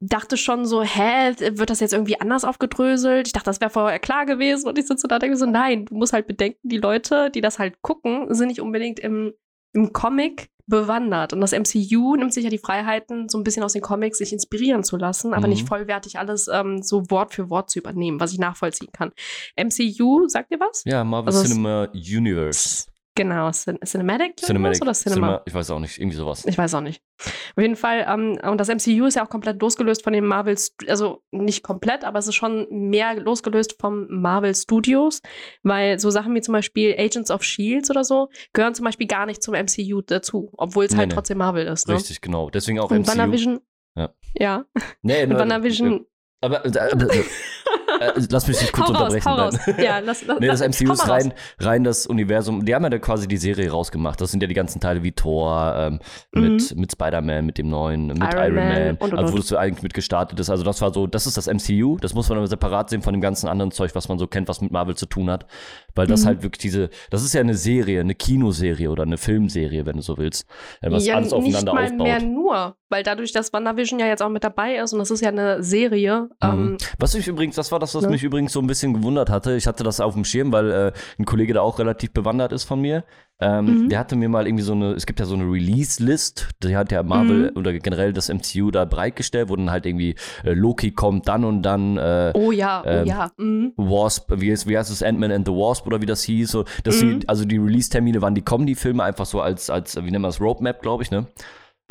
[0.00, 3.26] dachte schon so, hä, wird das jetzt irgendwie anders aufgedröselt?
[3.26, 4.68] Ich dachte, das wäre vorher klar gewesen.
[4.68, 7.40] Und ich sitze da und denke so, nein, du musst halt bedenken, die Leute, die
[7.40, 9.32] das halt gucken, sind nicht unbedingt im,
[9.72, 11.32] im Comic bewandert.
[11.32, 14.32] Und das MCU nimmt sich ja die Freiheiten, so ein bisschen aus den Comics sich
[14.32, 15.52] inspirieren zu lassen, aber Mhm.
[15.54, 19.10] nicht vollwertig alles ähm, so Wort für Wort zu übernehmen, was ich nachvollziehen kann.
[19.56, 20.84] MCU, sagt ihr was?
[20.84, 22.86] Ja, Marvel Also Cinema Universe.
[23.14, 24.80] Genau, Cin Cinematic, Cinematic.
[24.82, 25.14] oder Cinema?
[25.26, 26.46] Cinema, ich weiß auch nicht, irgendwie sowas.
[26.46, 27.02] Ich weiß auch nicht.
[27.20, 30.56] Auf jeden Fall, ähm, und das MCU ist ja auch komplett losgelöst von den Marvel,
[30.88, 35.20] also nicht komplett, aber es ist schon mehr losgelöst vom Marvel Studios,
[35.62, 39.26] weil so Sachen wie zum Beispiel Agents of Shields oder so gehören zum Beispiel gar
[39.26, 41.14] nicht zum MCU dazu, obwohl es Nee, halt nee.
[41.14, 41.88] trotzdem Marvel ist.
[41.88, 41.94] Ne?
[41.96, 42.48] Richtig, genau.
[42.48, 43.10] Deswegen auch Und MCU.
[43.10, 43.60] WandaVision.
[43.94, 44.14] Ja.
[44.34, 44.64] Ja,
[45.02, 46.06] Nee, und WandaVision.
[46.40, 47.24] Aber äh, äh,
[48.00, 49.26] äh, lass mich nicht kurz hau raus, unterbrechen.
[49.30, 49.58] hau raus.
[49.66, 49.84] Nein.
[49.84, 52.64] Ja, lass, lass, Nee, das MCU hau ist rein, rein das Universum.
[52.64, 54.20] Die haben ja da quasi die Serie rausgemacht.
[54.20, 55.98] Das sind ja die ganzen Teile wie Thor, ähm,
[56.32, 58.22] mit, mit Spider-Man, mit dem neuen, mit Mhm.
[58.24, 58.96] Iron Iron, Man Man.
[58.96, 60.50] und, und, also, wo das so eigentlich mit gestartet ist.
[60.50, 61.96] Also, das war so, das ist das MCU.
[62.00, 64.48] Das muss man aber separat sehen von dem ganzen anderen Zeug, was man so kennt,
[64.48, 65.46] was mit Marvel zu tun hat.
[65.94, 66.26] Weil das Mhm.
[66.26, 70.02] halt wirklich diese, das ist ja eine Serie, eine Kinoserie oder eine Filmserie, wenn du
[70.02, 70.46] so willst.
[70.80, 71.98] äh, Was ja, alles nicht aufeinander mal aufbaut.
[72.06, 75.20] mehr nur, weil dadurch, dass WandaVision ja jetzt auch mit dabei ist und das ist
[75.20, 76.76] ja eine Serie, ähm, Mhm.
[76.98, 78.10] Was ich übrigens, das war das, was Ne?
[78.10, 79.54] mich übrigens so ein bisschen gewundert hatte.
[79.56, 82.64] Ich hatte das auf dem Schirm, weil äh, ein Kollege da auch relativ bewandert ist
[82.64, 83.04] von mir.
[83.40, 83.88] Ähm, Mhm.
[83.88, 86.92] Der hatte mir mal irgendwie so eine, es gibt ja so eine Release-List, die hat
[86.92, 87.56] ja Marvel Mhm.
[87.56, 91.62] oder generell das MCU da bereitgestellt, wo dann halt irgendwie äh, Loki kommt dann und
[91.62, 93.30] dann äh, oh ja, oh ähm, ja.
[93.36, 93.72] Mhm.
[93.76, 96.64] Wasp, wie heißt, wie heißt es, Ant-Man and the Wasp oder wie das hieß, so,
[96.84, 97.20] dass Mhm.
[97.20, 100.22] die, also die Release-Termine waren, die kommen die Filme einfach so als, als, wie nennen
[100.22, 101.26] wir das, Roadmap, glaube ich, ne?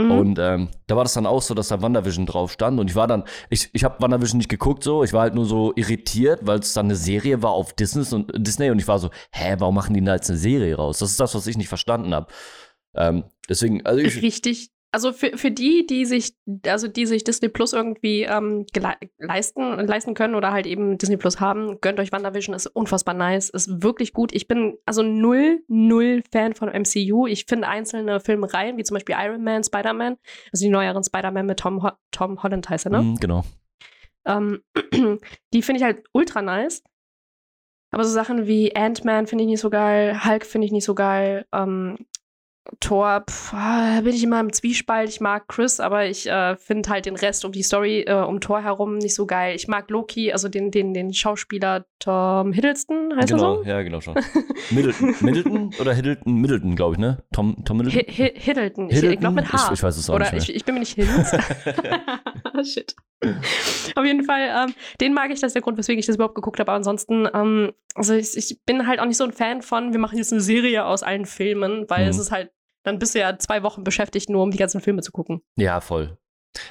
[0.05, 0.11] Mhm.
[0.11, 2.79] Und ähm, da war das dann auch so, dass da WandaVision drauf stand.
[2.79, 5.45] Und ich war dann, ich, ich habe WandaVision nicht geguckt so, ich war halt nur
[5.45, 8.99] so irritiert, weil es dann eine Serie war auf Disney und Disney und ich war
[8.99, 10.99] so, hä, warum machen die da jetzt eine Serie raus?
[10.99, 12.27] Das ist das, was ich nicht verstanden habe.
[12.95, 14.71] Ähm, deswegen, also ich, Richtig.
[14.93, 18.65] Also für, für die, die sich, also die sich Disney Plus irgendwie ähm,
[19.19, 23.49] leisten, leisten können oder halt eben Disney Plus haben, gönnt euch WandaVision, ist unfassbar nice,
[23.49, 24.33] ist wirklich gut.
[24.33, 27.25] Ich bin also null, null Fan von MCU.
[27.25, 30.17] Ich finde einzelne Filmreihen, wie zum Beispiel Iron Man, Spider-Man,
[30.51, 33.01] also die neueren Spider-Man mit Tom, Ho Tom Holland heißt er, ne?
[33.01, 33.45] Mhm, genau.
[34.25, 34.61] Ähm,
[35.53, 36.83] die finde ich halt ultra nice.
[37.91, 40.95] Aber so Sachen wie Ant-Man finde ich nicht so geil, Hulk finde ich nicht so
[40.95, 41.97] geil, ähm,
[42.79, 45.09] Thor, pf, ah, bin ich immer im Zwiespalt.
[45.09, 48.39] Ich mag Chris, aber ich äh, finde halt den Rest um die Story äh, um
[48.39, 49.55] Thor herum nicht so geil.
[49.55, 53.69] Ich mag Loki, also den, den, den Schauspieler Tom Hiddleston, heißt genau, er so?
[53.69, 54.13] ja, genau schon.
[54.69, 57.23] Middleton, Middleton oder Hiddleton, Middleton, glaube ich, ne?
[57.33, 57.99] Tom, Tom Middleton?
[58.07, 58.85] Hi- Hi- Hiddleton.
[58.89, 59.19] Ich, ich Hiddleton?
[59.21, 59.65] glaube mit H.
[59.65, 61.31] Ich, ich weiß es auch Oder nicht ich, ich bin mir nicht Hiddles.
[62.73, 62.95] Shit.
[63.95, 66.35] Auf jeden Fall, ähm, den mag ich, das ist der Grund, weswegen ich das überhaupt
[66.35, 66.71] geguckt habe.
[66.71, 69.99] Aber ansonsten, ähm, also ich, ich bin halt auch nicht so ein Fan von, wir
[69.99, 72.09] machen jetzt eine Serie aus allen Filmen, weil Mhm.
[72.09, 72.51] es ist halt,
[72.83, 75.41] dann bist du ja zwei Wochen beschäftigt, nur um die ganzen Filme zu gucken.
[75.55, 76.17] Ja, voll.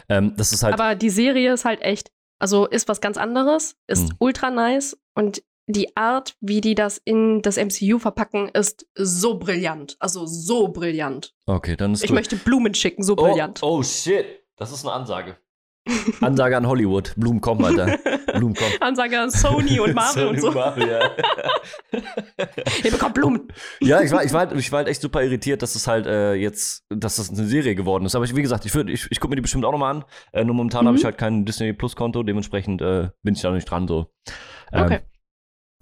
[0.09, 3.77] Ähm, das ist halt, Aber die Serie ist halt echt, also ist was ganz anderes,
[3.87, 4.17] ist Mhm.
[4.19, 9.97] ultra nice und die Art, wie die das in das MCU verpacken, ist so brillant.
[10.01, 11.33] Also so brillant.
[11.47, 12.17] okay, dann ist Ich gut.
[12.17, 13.61] möchte Blumen schicken, so oh, brillant.
[13.63, 14.27] oh, shit.
[14.57, 15.37] Das ist eine Ansage.
[16.21, 17.15] Ansage an Hollywood.
[17.17, 17.97] Blumen kommen, Alter.
[18.35, 18.73] Blumen kommen.
[18.81, 20.59] Ansage an Sony und Marvel und Sony so.
[20.59, 21.11] Marvel, ja.
[22.85, 23.49] Ihr bekommt Blumen.
[23.81, 26.07] ja, ich war, ich, war halt, ich war halt echt super irritiert, dass es halt
[26.07, 28.15] äh, jetzt, dass das eine Serie geworden ist.
[28.15, 30.05] Aber ich, wie gesagt, ich, würd- ich, ich gucke mir die bestimmt auch nochmal an.
[30.33, 30.89] Äh, nur momentan Mhm.
[30.89, 33.89] habe ich halt kein Disney Plus Konto, dementsprechend äh, bin ich da noch nicht dran
[33.89, 34.07] so.
[34.73, 35.01] Ähm, Okay.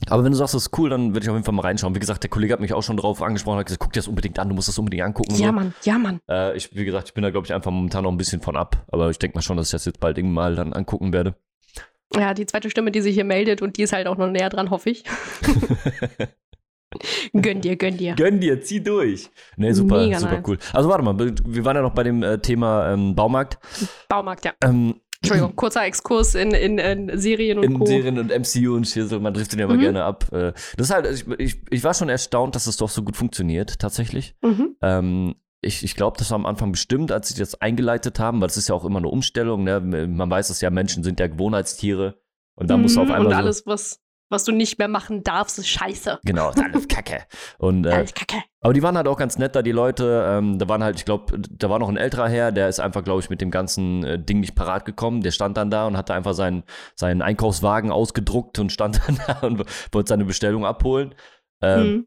[0.07, 1.95] Aber wenn du sagst, das ist cool, dann würde ich auf jeden Fall mal reinschauen.
[1.95, 4.09] Wie gesagt, der Kollege hat mich auch schon drauf angesprochen, hat gesagt, guck dir das
[4.09, 5.35] unbedingt an, du musst das unbedingt angucken.
[5.35, 5.53] Ja, so.
[5.53, 6.21] Mann, ja, Mann.
[6.29, 8.57] Äh, ich, wie gesagt, ich bin da, glaube ich, einfach momentan noch ein bisschen von
[8.57, 8.85] ab.
[8.93, 11.35] Aber ich denke mal schon, dass ich das jetzt bald irgendwann mal dann angucken werde.
[12.15, 14.49] Ja, die zweite Stimme, die sich hier meldet und die ist halt auch noch näher
[14.49, 15.05] dran, hoffe ich.
[17.33, 18.15] gönn dir, gönn dir.
[18.15, 19.31] Gönn dir, zieh durch.
[19.57, 20.45] Nee, super, Mega super nice.
[20.47, 20.59] cool.
[20.73, 23.59] Also warte mal, wir waren ja noch bei dem äh, Thema ähm, Baumarkt.
[24.09, 24.55] Baumarkt, ja.
[24.65, 27.87] Ähm, Entschuldigung, kurzer Exkurs in, in, in Serien und in Co.
[27.87, 29.81] Serien und MCU und hier so, man trifft den ja immer Mhm.
[29.81, 30.33] gerne ab.
[30.33, 33.17] Äh, Das ist halt, ich, ich, ich war schon erstaunt, dass es doch so gut
[33.17, 34.35] funktioniert, tatsächlich.
[34.43, 34.77] Mhm.
[34.83, 38.49] Ähm, ich ich glaube, das war am Anfang bestimmt, als sie das eingeleitet haben, weil
[38.49, 39.65] es ist ja auch immer eine Umstellung.
[39.65, 39.81] Ne?
[39.81, 42.21] Man weiß es ja, Menschen sind ja Gewohnheitstiere.
[42.55, 44.89] Und da musst du auf Mhm, einmal Und so, alles, was, was du nicht mehr
[44.89, 46.21] machen darfst, ist scheiße.
[46.25, 47.23] Genau, ist alles Kacke.
[47.59, 48.37] Und, äh, Alles kacke.
[48.61, 50.25] aber die waren halt auch ganz nett da, die Leute.
[50.29, 53.05] Ähm, da waren halt, ich glaube, da war noch ein älterer Herr, der ist einfach,
[53.05, 55.23] glaube ich, mit dem ganzen äh, Ding nicht parat gekommen.
[55.23, 56.63] Der stand dann da und hatte einfach seinen,
[56.95, 61.15] seinen Einkaufswagen ausgedruckt und stand dann da und wollte seine Bestellung abholen.
[61.63, 62.05] Ähm, Mhm.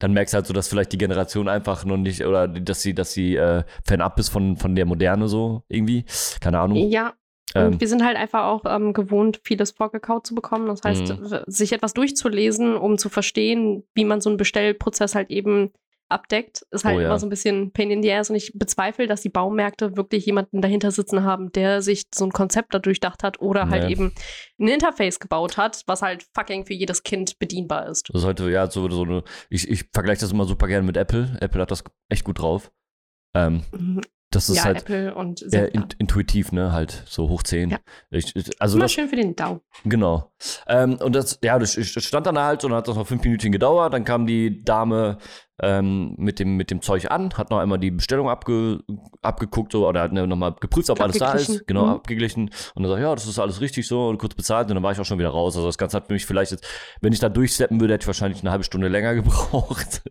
[0.00, 2.94] Dann merkst du halt so, dass vielleicht die Generation einfach noch nicht, oder dass sie,
[2.94, 6.04] dass sie äh, fernab ist von, von der Moderne so irgendwie.
[6.40, 6.76] Keine Ahnung.
[6.90, 7.14] Ja,
[7.54, 10.66] und Ähm, wir sind halt einfach auch ähm, gewohnt, vieles vorgekaut zu bekommen.
[10.66, 11.38] Das heißt, Mhm.
[11.46, 15.70] sich etwas durchzulesen, um zu verstehen, wie man so einen Bestellprozess halt eben
[16.10, 17.06] abdeckt, ist halt Oh ja.
[17.06, 18.28] immer so ein bisschen Pain in the Ass.
[18.28, 22.30] Und ich bezweifle, dass die Baumärkte wirklich jemanden dahinter sitzen haben, der sich so ein
[22.30, 23.92] Konzept da durchdacht hat oder halt Nee.
[23.92, 24.12] eben
[24.60, 28.10] ein Interface gebaut hat, was halt fucking für jedes Kind bedienbar ist.
[28.12, 30.96] Das ist heute, ja, so, so eine, ich, ich vergleiche das immer super gerne mit
[30.96, 31.36] Apple.
[31.40, 32.70] Apple hat das echt gut drauf.
[33.34, 34.00] Ähm, Mhm.
[34.34, 35.66] Das ist ja, halt Apple und Zelda.
[35.66, 37.70] in, intuitiv, ne, halt so hoch 10.
[37.70, 37.78] Ja.
[38.10, 39.60] Ich, ich, also Immer das, schön für den Dau.
[39.84, 40.32] Genau.
[40.66, 43.22] Ähm, und das, ja, das, das stand dann halt und dann hat das noch fünf
[43.24, 43.92] Minuten gedauert.
[43.92, 45.18] Dann kam die Dame
[45.62, 48.80] ähm, mit, dem, mit dem Zeug an, hat noch einmal die Bestellung abge,
[49.22, 51.66] abgeguckt so, oder hat ne, nochmal geprüft, ob alles da ist.
[51.66, 51.90] Genau, Mhm.
[51.92, 52.50] abgeglichen.
[52.74, 54.68] Und dann sagt, ja, das ist alles richtig so und kurz bezahlt.
[54.68, 55.54] Und dann war ich auch schon wieder raus.
[55.56, 56.66] Also das Ganze hat für mich vielleicht jetzt,
[57.00, 60.02] wenn ich da durchsteppen würde, hätte ich wahrscheinlich eine halbe Stunde länger gebraucht.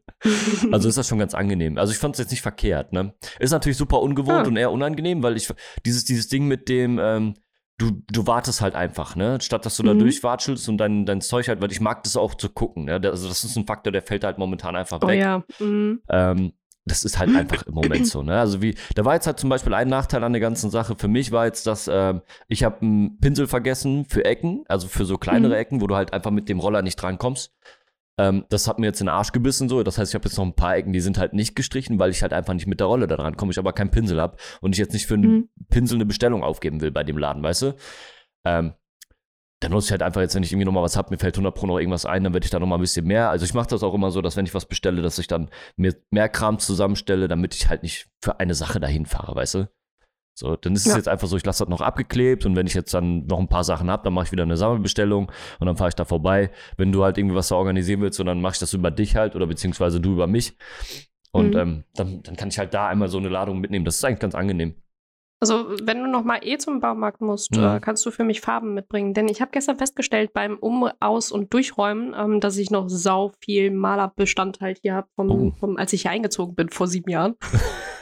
[0.72, 1.78] Also ist das schon ganz angenehm.
[1.78, 3.14] Also ich fand es jetzt nicht verkehrt, ne?
[3.40, 4.48] Ist natürlich super ungewohnt Ah.
[4.48, 5.50] und eher unangenehm, weil ich
[5.86, 7.34] dieses, dieses Ding mit dem, ähm,
[7.78, 9.40] du, du wartest halt einfach, ne?
[9.42, 10.00] Statt dass du da Mhm.
[10.00, 12.94] durchwatschelst und dein, dein Zeug halt, weil ich mag das auch zu gucken, ne?
[13.04, 15.20] Also das ist ein Faktor, der fällt halt momentan einfach oh weg.
[15.20, 15.44] ja.
[15.60, 16.02] Mhm.
[16.10, 16.54] Ähm,
[16.86, 18.38] das ist halt einfach im Moment so, ne?
[18.38, 20.96] Also wie, da war jetzt halt zum Beispiel ein Nachteil an der ganzen Sache.
[20.98, 25.06] Für mich war jetzt, dass ähm, ich habe einen Pinsel vergessen für Ecken, also für
[25.06, 25.60] so kleinere Mhm.
[25.60, 27.54] Ecken, wo du halt einfach mit dem Roller nicht drankommst.
[28.20, 29.82] Ähm, das hat mir jetzt in den Arsch gebissen so.
[29.84, 32.12] Das heißt, ich habe jetzt noch ein paar Ecken, die sind halt nicht gestrichen, weil
[32.12, 34.38] ich halt einfach nicht mit der Rolle da dran komme, ich aber keinen Pinsel habe
[34.62, 35.50] und ich jetzt nicht für einen Mhm.
[35.70, 37.76] Pinsel eine Bestellung aufgeben will bei dem Laden, weißt du?
[38.46, 38.74] Ähm,
[39.62, 41.56] dann nutze ich halt einfach jetzt, wenn ich irgendwie nochmal was habe, mir fällt 100
[41.56, 43.30] Pro noch irgendwas ein, dann werde ich da nochmal ein bisschen mehr.
[43.30, 45.50] Also ich mache das auch immer so, dass wenn ich was bestelle, dass ich dann
[45.78, 49.70] mir mehr Kram zusammenstelle, damit ich halt nicht für eine Sache dahin fahre, weißt du?
[50.36, 50.98] So, dann ist es Ja.
[50.98, 53.48] jetzt einfach so, ich lasse das noch abgeklebt und wenn ich jetzt dann noch ein
[53.48, 56.50] paar Sachen habe, dann mache ich wieder eine Sammelbestellung und dann fahre ich da vorbei.
[56.76, 59.16] Wenn du halt irgendwie was da organisieren willst, und dann mache ich das über dich
[59.16, 60.58] halt oder beziehungsweise du über mich.
[61.32, 61.60] Und Mhm.
[61.60, 63.86] ähm, dann, dann kann ich halt da einmal so eine Ladung mitnehmen.
[63.86, 64.76] Das ist eigentlich ganz angenehm.
[65.52, 67.76] Also, wenn du noch mal eh zum Baumarkt musst, Ja.
[67.76, 69.14] äh, kannst du für mich Farben mitbringen.
[69.14, 73.34] Denn ich habe gestern festgestellt beim Um-, Aus- und Durchräumen, ähm, dass ich noch sau
[73.44, 75.76] viel Malerbestand halt hier habe, vom, Oh.
[75.76, 77.36] als ich hier eingezogen bin vor sieben Jahren.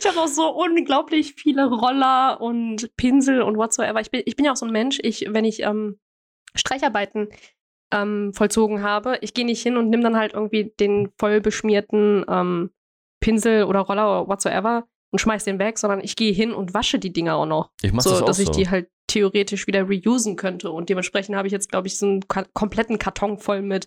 [0.00, 4.00] ich habe auch so unglaublich viele Roller und Pinsel und whatsoever.
[4.00, 5.98] Ich bin, ich bin ja auch so ein Mensch, ich, wenn ich ähm,
[6.54, 7.28] Streicharbeiten
[7.92, 12.24] ähm, vollzogen habe, ich gehe nicht hin und nehme dann halt irgendwie den voll beschmierten
[12.28, 12.70] ähm,
[13.20, 16.98] Pinsel oder Roller oder whatsoever und schmeiß den weg, sondern ich gehe hin und wasche
[16.98, 17.70] die Dinger auch noch.
[17.82, 18.52] Ich mache so, das auch dass ich so.
[18.52, 20.70] die halt theoretisch wieder reusen könnte.
[20.70, 22.20] Und dementsprechend habe ich jetzt, glaube ich, so einen
[22.54, 23.86] kompletten Karton voll mit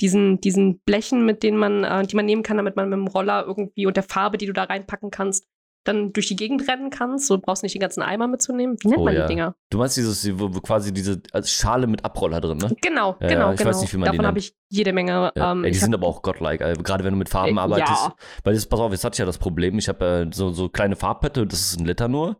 [0.00, 3.06] diesen, diesen Blechen, mit denen man, äh, die man nehmen kann, damit man mit dem
[3.06, 5.46] Roller irgendwie und der Farbe, die du da reinpacken kannst,
[5.86, 7.26] dann durch die Gegend rennen kannst.
[7.26, 8.76] So brauchst du nicht die ganzen Eimer mitzunehmen.
[8.80, 9.22] Wie nennt Oh man ja.
[9.22, 9.54] die Dinger?
[9.70, 12.74] Du meinst dieses, wo, wo quasi diese als Schale mit Abroller drin, ne?
[12.82, 13.70] Genau, Ja, genau, ich genau.
[13.70, 15.32] weiß nicht, wie man die Davon habe ich jede Menge.
[15.34, 17.56] Ja, ähm, ey, die sind hab- aber auch godlike, also, gerade wenn du mit Farben
[17.56, 17.88] Äh, arbeitest.
[18.06, 18.14] ja.
[18.44, 20.68] Weil das, pass auf, jetzt hatte ich ja das Problem, ich habe äh, so, so
[20.68, 22.36] kleine Farbpette, das ist ein Liter nur.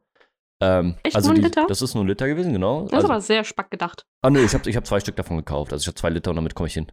[0.61, 1.67] Ähm, Echt, also nur ein die, Liter?
[1.69, 2.83] Das ist nur ein Liter gewesen, genau.
[2.83, 4.07] Das ist also, aber sehr spack gedacht.
[4.23, 5.73] ah, nö, ich habe ich hab zwei Stück davon gekauft.
[5.73, 6.87] Also ich habe zwei Liter und damit komme ich hin.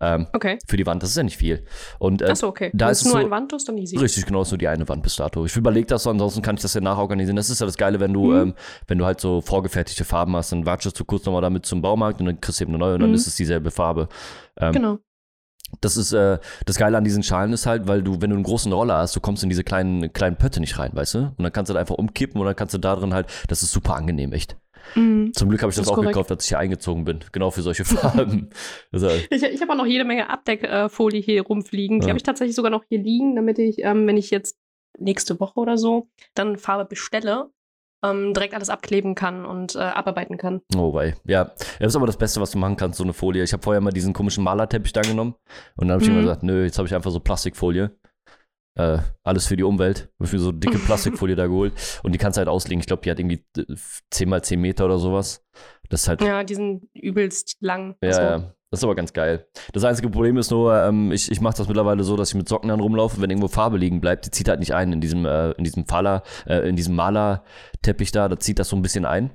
[0.00, 0.58] Ähm, Okay.
[0.66, 1.64] für die Wand, das ist ja nicht viel.
[1.98, 2.70] Und äh, Achso, okay.
[2.74, 3.96] da ist nur so- ein Wand ist, dann easy.
[3.96, 5.44] Richtig, genau, ist nur die eine Wand bis dato.
[5.46, 7.36] Ich überlege das, so, ansonsten kann ich das ja nachorganisieren.
[7.36, 8.36] Das ist ja das Geile, wenn du, Mhm.
[8.40, 8.54] ähm,
[8.88, 12.20] wenn du halt so vorgefertigte Farben hast, dann watschest du kurz nochmal damit zum Baumarkt
[12.20, 13.14] und dann kriegst du eben eine neue und dann Mhm.
[13.16, 14.08] ist es dieselbe Farbe.
[14.58, 14.98] Ähm, Genau.
[15.80, 18.42] Das ist, äh, das Geile an diesen Schalen ist halt, weil du, wenn du einen
[18.42, 21.18] großen Roller hast, du kommst in diese kleinen, kleinen Pötte nicht rein, weißt du?
[21.18, 23.62] Und dann kannst du da einfach umkippen und dann kannst du da drin halt, das
[23.62, 24.56] ist super angenehm, echt.
[24.94, 25.32] Mhm.
[25.34, 26.12] Zum Glück habe ich das, Das auch korrekt.
[26.14, 27.20] gekauft, als ich hier eingezogen bin.
[27.32, 28.50] Genau für solche Farben.
[28.92, 32.00] Ich, ich habe auch noch jede Menge Abdeckfolie hier rumfliegen.
[32.00, 32.10] Die Ja.
[32.10, 34.56] habe ich tatsächlich sogar noch hier liegen, damit ich, ähm, wenn ich jetzt
[34.98, 37.50] nächste Woche oder so dann Farbe bestelle,
[38.02, 40.62] ähm, direkt alles abkleben kann und äh, abarbeiten kann.
[40.76, 41.14] oh, wei.
[41.26, 41.44] Ja,
[41.78, 43.42] das ist aber das Beste, was du machen kannst, so eine Folie.
[43.44, 45.34] Ich habe vorher mal diesen komischen Malerteppich da genommen
[45.76, 46.14] und dann habe ich Mhm.
[46.14, 47.90] immer gesagt, nö, jetzt habe ich einfach so Plastikfolie.
[48.76, 50.10] Äh, alles für die Umwelt.
[50.18, 51.72] Hab ich mir so dicke Plastikfolie da geholt.
[52.02, 52.80] Und die kannst du halt auslegen.
[52.80, 53.64] Ich glaube, die hat irgendwie äh,
[54.10, 55.44] 10 mal 10 Meter oder sowas.
[55.88, 57.96] Das ist halt Ja, die sind übelst lang.
[58.02, 58.54] Ja, Also, ja.
[58.70, 59.48] Das ist aber ganz geil.
[59.72, 62.48] Das einzige Problem ist nur, ähm, ich, ich mache das mittlerweile so, dass ich mit
[62.48, 65.24] Socken dann rumlaufe, wenn irgendwo Farbe liegen bleibt, die zieht halt nicht ein in diesem,
[65.26, 69.06] äh, in diesem Faller, äh, in diesem Malerteppich da, da zieht das so ein bisschen
[69.06, 69.30] ein.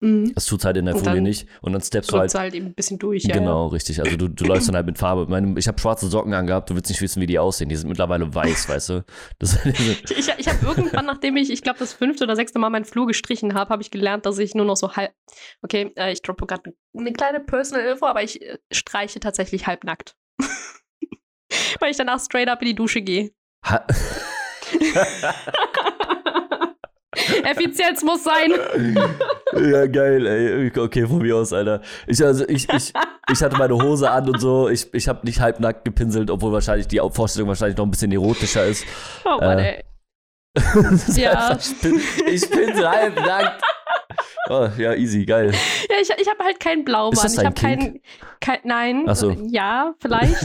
[0.00, 0.32] Mhm.
[0.34, 1.48] Das tut's halt in der Und Folie nicht.
[1.60, 2.32] Und dann steppst du halt.
[2.34, 3.24] halt eben ein bisschen durch.
[3.24, 4.00] Ja, genau, richtig.
[4.00, 5.22] Also du, du läufst dann halt mit Farbe.
[5.22, 7.68] Ich, meine, ich habe schwarze Socken angehabt, du willst nicht wissen, wie die aussehen.
[7.68, 8.92] Die sind mittlerweile weiß, weißt du?
[8.94, 9.02] Ja.
[10.16, 13.06] Ich, ich habe irgendwann, nachdem ich, ich glaube, das fünfte oder sechste Mal meinen Flur
[13.06, 15.12] gestrichen habe, habe ich gelernt, dass ich nur noch so halb.
[15.62, 20.14] Okay, äh, ich droppe gerade eine kleine Personal Info, aber ich äh, streiche tatsächlich halbnackt.
[21.80, 23.30] Weil ich danach straight up in die Dusche gehe.
[23.64, 23.84] Ha-
[27.44, 28.52] Effizienz muss sein.
[29.70, 30.72] ja, geil, ey.
[30.78, 31.80] Okay, von mir aus, Alter.
[32.06, 32.92] Ich, also, ich, ich,
[33.32, 34.68] ich hatte meine Hose an und so.
[34.68, 38.64] Ich, ich habe nicht halbnackt gepinselt, obwohl wahrscheinlich die Vorstellung wahrscheinlich noch ein bisschen erotischer
[38.66, 38.84] ist.
[39.24, 39.84] Oh Mann, Äh, ey.
[41.16, 41.48] Ja.
[41.48, 43.62] einfach- Ich bin, ich bin halbnackt.
[44.50, 45.52] Oh, ja, easy, geil.
[45.90, 47.12] Ja, ich, ich habe halt keinen Blaumann.
[47.12, 48.00] Ist das ich habe keinen.
[48.40, 49.04] Kein, nein.
[49.06, 49.36] Ach so.
[49.50, 50.36] Ja, vielleicht.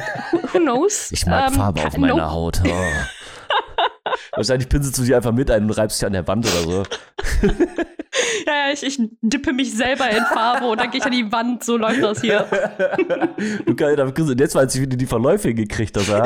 [0.52, 1.12] Who knows?
[1.14, 2.32] Ich mag Ähm, Farbe auf meiner nope.
[2.32, 2.62] Haut.
[2.68, 2.70] Oh.
[4.36, 6.84] Wahrscheinlich pinselst du sie einfach mit ein und reibst sie an der Wand oder so.
[8.46, 11.32] Ja, ja, ich, ich dippe mich selber in Farbe und dann gehe ich an die
[11.32, 11.64] Wand.
[11.64, 12.46] So läuft das hier.
[13.66, 16.24] du kriegst du- jetzt weiß ich, wie du die Verläufe gekriegt hast, ja?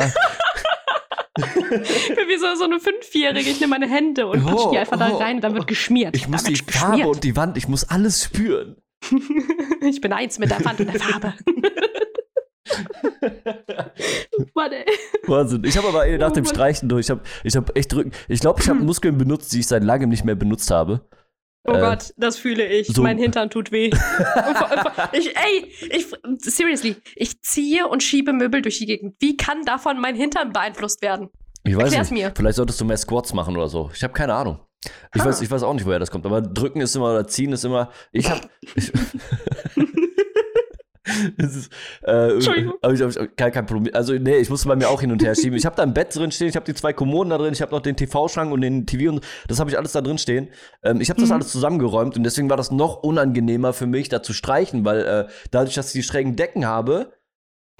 [1.38, 3.48] Ich bin wie so, so eine Fünfjährige.
[3.48, 5.16] Ich nehme meine Hände und Oh, die einfach da oh.
[5.16, 6.16] rein und dann wird geschmiert.
[6.16, 8.76] Ich muss da die Farbe und die Wand, ich muss alles spüren.
[9.80, 11.34] ich bin eins mit der Wand und der Farbe.
[14.54, 14.84] Mann, ey.
[15.26, 15.62] Wahnsinn.
[15.64, 16.44] Ich habe aber ey, nach Oh dem.
[16.44, 18.12] Streichen durch, ich habe ich hab echt Rücken.
[18.28, 21.00] Ich glaube, ich habe Muskeln benutzt, die ich seit langem nicht mehr benutzt habe.
[21.66, 22.86] Oh Äh, Gott, das fühle ich.
[22.88, 23.90] so- Mein Hintern tut weh.
[25.12, 26.06] Ich, ey, ich,
[26.40, 29.16] seriously, ich ziehe und schiebe Möbel durch die Gegend.
[29.20, 31.28] Wie kann davon mein Hintern beeinflusst werden?
[31.64, 32.22] Ich weiß Erklär's nicht.
[32.22, 32.32] mir.
[32.34, 33.90] Vielleicht solltest du mehr Squats machen oder so.
[33.94, 34.60] Ich habe keine Ahnung.
[35.14, 35.24] Ich, Ah.
[35.26, 36.24] weiß, ich weiß auch nicht, woher das kommt.
[36.24, 37.90] Aber drücken ist immer oder ziehen ist immer.
[38.12, 38.40] Ich habe.
[41.36, 42.74] Es ist, äh, Entschuldigung.
[42.82, 43.94] Aber ich, hab- ich, hab kein, kein Problem.
[43.94, 45.56] Also, nee, ich musste bei mir auch hin und her schieben.
[45.58, 47.62] Ich habe da ein Bett drin stehen, ich habe die zwei Kommoden da drin, ich
[47.62, 50.48] habe noch den TV-Schrank und den TV und das habe ich alles da drin stehen.
[50.82, 51.34] Ähm, ich habe das Mhm.
[51.36, 55.26] alles zusammengeräumt und deswegen war das noch unangenehmer für mich, da zu streichen, weil äh,
[55.50, 57.12] dadurch, dass ich die schrägen Decken habe,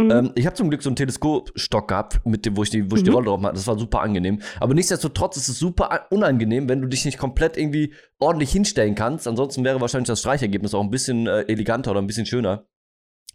[0.00, 0.10] Mhm.
[0.12, 2.94] ähm, ich habe zum Glück so einen Teleskopstock gehabt, mit dem, wo ich die, wo
[2.94, 3.16] ich die Mhm.
[3.16, 3.54] Rolle drauf mache.
[3.54, 4.40] Das war super angenehm.
[4.60, 9.26] Aber nichtsdestotrotz ist es super unangenehm, wenn du dich nicht komplett irgendwie ordentlich hinstellen kannst.
[9.26, 12.66] Ansonsten wäre wahrscheinlich das Streichergebnis auch ein bisschen äh, eleganter oder ein bisschen schöner.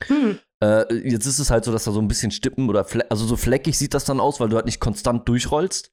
[0.08, 0.40] Hm.
[0.62, 3.26] Äh, jetzt ist es halt so, dass da so ein bisschen Stippen oder Fle also
[3.26, 5.92] so fleckig sieht das dann aus, weil du halt nicht konstant durchrollst.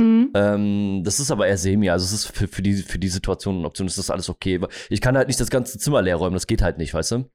[0.00, 0.30] Hm.
[0.34, 3.58] Ähm, das ist aber eher semi, also es ist für, für, die, für die Situation
[3.58, 4.60] und Option ist das alles okay.
[4.88, 7.30] Ich kann halt nicht das ganze Zimmer leer räumen, das geht halt nicht, weißt du?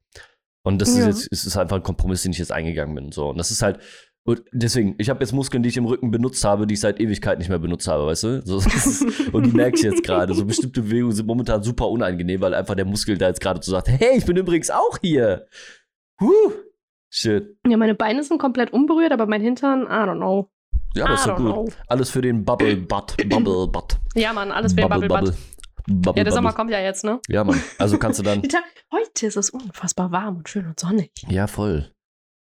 [0.64, 1.08] Und das Ja.
[1.08, 3.12] ist jetzt, ist einfach ein Kompromiss, den ich jetzt eingegangen bin.
[3.12, 3.30] So.
[3.30, 3.80] Und das ist halt,
[4.28, 7.00] und deswegen, ich habe jetzt Muskeln, die ich im Rücken benutzt habe, die ich seit
[7.00, 8.42] Ewigkeit nicht mehr benutzt habe, weißt du?
[8.44, 10.34] So, ist, und die merke ich jetzt gerade.
[10.34, 13.72] So bestimmte Bewegungen sind momentan super unangenehm, weil einfach der Muskel da jetzt gerade so
[13.72, 15.46] sagt, hey, ich bin übrigens auch hier.
[16.22, 16.52] Huh.
[17.10, 17.58] Shit.
[17.68, 20.50] Ja, meine Beine sind komplett unberührt, aber mein Hintern, I don't know.
[20.96, 21.54] Ja, das ist I doch don't gut.
[21.74, 21.76] know.
[21.88, 23.16] Alles für den Bubble Butt.
[23.28, 23.98] Bubble Butt.
[24.16, 25.34] Ja, Mann, alles für den Bubble, Butt.
[25.88, 26.56] Bubble, Ja, der Sommer Bubble.
[26.58, 27.20] kommt ja jetzt, ne?
[27.28, 27.62] Ja, Mann.
[27.78, 28.42] Also kannst du dann.
[28.92, 31.12] Heute ist es unfassbar warm und schön und sonnig.
[31.28, 31.92] ja, voll.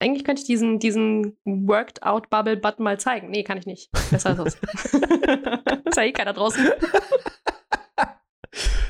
[0.02, 3.30] Eigentlich könnte ich diesen, diesen Worked-Out-Bubble-Button mal zeigen.
[3.30, 3.90] Nee, kann ich nicht.
[4.10, 4.92] Besser ist es.
[4.94, 6.66] ist ja eh keiner draußen.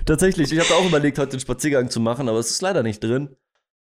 [0.06, 3.02] Tatsächlich, ich habe auch überlegt, heute einen Spaziergang zu machen, aber es ist leider nicht
[3.02, 3.36] drin.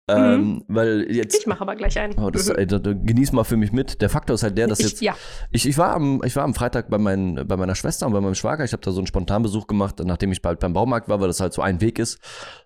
[0.09, 1.33] Ähm, weil jetzt.
[1.39, 2.19] Ich mache aber gleich einen.
[2.19, 4.01] Oh, das, ey, da, da, genieß mal für mich mit.
[4.01, 5.01] Der Faktor ist halt der, dass ich, jetzt.
[5.01, 5.15] ja.
[5.51, 8.19] Ich, ich, war am, ich war am Freitag bei, mein, bei meiner Schwester und bei
[8.19, 8.65] meinem Schwager.
[8.65, 11.39] Ich habe da so einen Spontanbesuch gemacht, nachdem ich bald beim Baumarkt war, weil das
[11.39, 12.19] halt so ein Weg ist.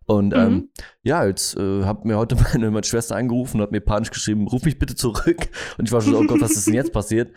[0.08, 0.40] Und Mhm.
[0.40, 0.70] ähm,
[1.04, 4.48] ja, jetzt äh, hat mir heute meine, meine Schwester angerufen und hat mir panisch geschrieben,
[4.48, 5.48] ruf mich bitte zurück.
[5.78, 7.32] Und ich war schon so, oh Gott, was ist denn jetzt passiert?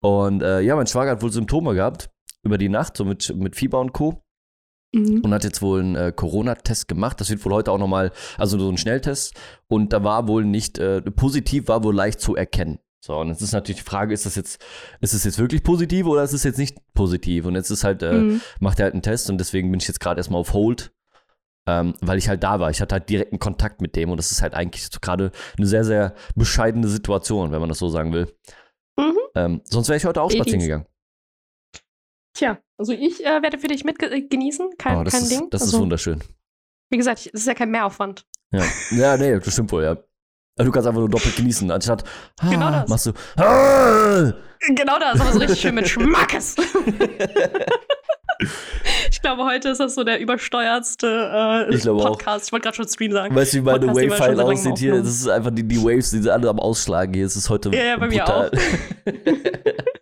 [0.00, 2.08] Und äh, ja, mein Schwager hat wohl Symptome gehabt
[2.42, 4.22] über die Nacht, so mit, mit Fieber und Co.
[4.94, 5.20] Mhm.
[5.24, 7.20] und hat jetzt wohl einen äh, Corona-Test gemacht.
[7.20, 9.34] Das wird wohl heute auch nochmal, also so ein Schnelltest.
[9.68, 12.78] Und da war wohl nicht, äh, positiv war wohl leicht zu erkennen.
[13.04, 14.62] So, und jetzt ist natürlich die Frage, ist das jetzt,
[15.00, 17.46] ist es jetzt wirklich positiv oder ist es jetzt nicht positiv?
[17.46, 18.40] Und jetzt ist halt, äh, Mhm.
[18.60, 20.92] macht er halt einen Test und deswegen bin ich jetzt gerade erstmal auf Hold.
[21.64, 22.70] Ähm, weil ich halt da war.
[22.70, 25.84] Ich hatte halt direkten Kontakt mit dem und das ist halt eigentlich gerade eine sehr,
[25.84, 28.26] sehr bescheidene Situation, wenn man das so sagen will.
[28.98, 29.16] Mhm.
[29.36, 30.86] Ähm, sonst wäre ich heute auch spazieren gegangen.
[32.34, 34.70] Tja, also ich äh, werde für dich mit genießen.
[34.76, 35.46] Kein, oh, das kein ist, Ding.
[35.50, 36.20] Das also, ist wunderschön.
[36.90, 38.26] Wie gesagt, ich- es ist ja kein Mehraufwand.
[38.50, 39.90] Ja, ja nee, das stimmt wohl, ja.
[40.58, 42.02] Also Du kannst einfach nur doppelt genießen, anstatt
[42.40, 42.88] ah, Genau das.
[42.88, 44.32] machst du ah,
[44.74, 46.56] Genau das, aber so richtig schön mit Schmackes.
[49.10, 52.18] ich glaube, heute ist das so der übersteuertste äh, Ich glaube auch.
[52.18, 52.46] Podcast.
[52.46, 53.32] Ich wollte gerade schon Stream sagen.
[53.32, 54.98] Weißt du, wie meine Podcast, Wave-File aussieht hier?
[54.98, 57.26] Das ist einfach die, die Waves, die sind alle am Ausschlagen hier.
[57.26, 58.50] Es ist heute Ja, ja, bei mir brutal.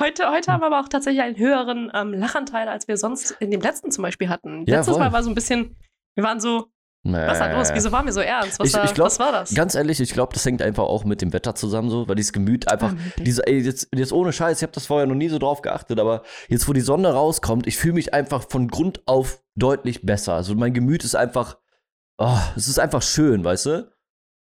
[0.00, 3.50] Heute, heute haben wir aber auch tatsächlich einen höheren ähm, Lachanteil, als wir sonst in
[3.50, 4.64] dem letzten zum Beispiel hatten.
[4.66, 5.04] Ja, Letztes voll.
[5.04, 5.76] Mal war so ein bisschen,
[6.16, 6.66] wir waren so,
[7.06, 7.70] was ist da los?
[7.74, 8.58] Wieso waren wir so ernst?
[8.58, 9.54] Was, Ich- war, ich glaub, was war das?
[9.54, 12.32] Ganz ehrlich, ich glaube, das hängt einfach auch mit dem Wetter zusammen so, weil dieses
[12.32, 15.28] Gemüt einfach, Ah, diese, ey, jetzt, jetzt ohne Scheiß, ich habe das vorher noch nie
[15.28, 19.02] so drauf geachtet, aber jetzt, wo die Sonne rauskommt, ich fühle mich einfach von Grund
[19.06, 20.32] auf deutlich besser.
[20.34, 21.58] Also mein Gemüt ist einfach,
[22.18, 23.92] oh, es ist einfach schön, weißt du?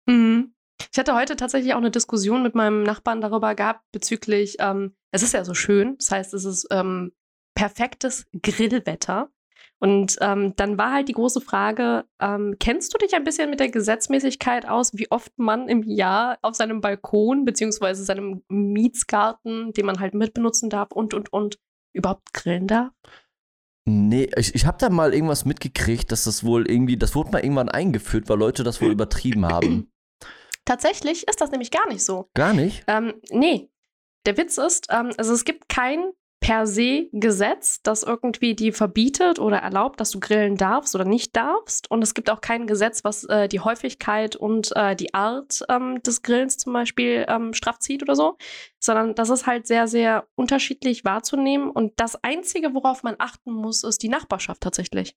[0.07, 0.55] Mhm.
[0.93, 5.23] Ich hatte heute tatsächlich auch eine Diskussion mit meinem Nachbarn darüber gehabt, bezüglich, ähm, es
[5.23, 7.13] ist ja so schön, das heißt, es ist ähm,
[7.55, 9.31] perfektes Grillwetter.
[9.81, 13.61] Und ähm, dann war halt die große Frage, ähm, kennst du dich ein bisschen mit
[13.61, 19.87] der Gesetzmäßigkeit aus, wie oft man im Jahr auf seinem Balkon beziehungsweise seinem Mietsgarten, den
[19.87, 21.59] man halt mitbenutzen darf und, und, und,
[21.93, 22.93] überhaupt grillen darf?
[23.89, 27.43] Nee, ich, ich habe da mal irgendwas mitgekriegt, dass das wohl irgendwie, das wurde mal
[27.43, 29.91] irgendwann eingeführt, weil Leute das wohl übertrieben haben.
[30.69, 32.29] Tatsächlich ist das nämlich gar nicht so.
[32.35, 32.85] Gar nicht?
[32.89, 33.71] Ähm, nee.
[34.27, 39.39] Der Witz ist, ähm, also es gibt kein per se Gesetz, das irgendwie die verbietet
[39.39, 41.91] oder erlaubt, dass du grillen darfst oder nicht darfst.
[41.91, 46.03] Und es gibt auch kein Gesetz, was äh, die Häufigkeit und äh, die Art ähm,
[46.03, 48.37] des Grillens zum Beispiel ähm, strafzieht oder so,
[48.79, 51.71] sondern das ist halt sehr, sehr unterschiedlich wahrzunehmen.
[51.71, 55.17] Und das Einzige, worauf man achten muss, ist die Nachbarschaft tatsächlich.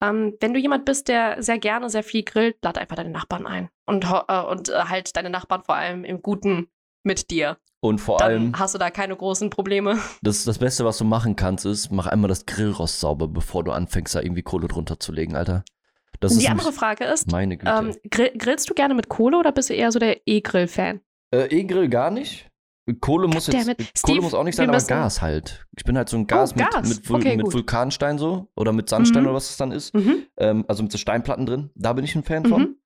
[0.00, 3.46] Ähm, wenn du jemand bist, der sehr gerne sehr viel grillt, lad einfach deine Nachbarn
[3.46, 3.68] ein.
[3.86, 6.68] Und, äh, und äh, halt deine Nachbarn vor allem im Guten
[7.02, 7.58] mit dir.
[7.80, 9.98] Und vor Dann allem, hast du da keine großen Probleme.
[10.22, 13.72] das, das Beste, was du machen kannst, ist, mach einmal das Grillrost sauber, bevor du
[13.72, 15.64] anfängst, da irgendwie Kohle drunter zu legen, Alter.
[16.20, 17.70] Das die andere Frage ist, meine Güte.
[17.70, 21.00] ähm, grill, grillst du gerne mit Kohle oder bist du eher so der E-Grill-Fan?
[21.34, 22.48] äh, E-Grill gar nicht.
[23.00, 23.64] Kohle muss jetzt.
[23.64, 25.66] Kohle Steve, muss auch nicht sein, aber Gas halt.
[25.76, 26.86] Ich bin halt so ein Gas, Oh, Gas.
[26.88, 27.52] Mit, mit, Vul Okay, mit.
[27.52, 29.28] Vulkanstein so oder mit Sandstein Mhm.
[29.28, 29.94] oder was es dann ist.
[29.94, 30.26] Mhm.
[30.36, 31.70] Ähm, also mit so Steinplatten drin.
[31.74, 32.60] Da bin ich ein Fan von.
[32.62, 32.76] Mhm.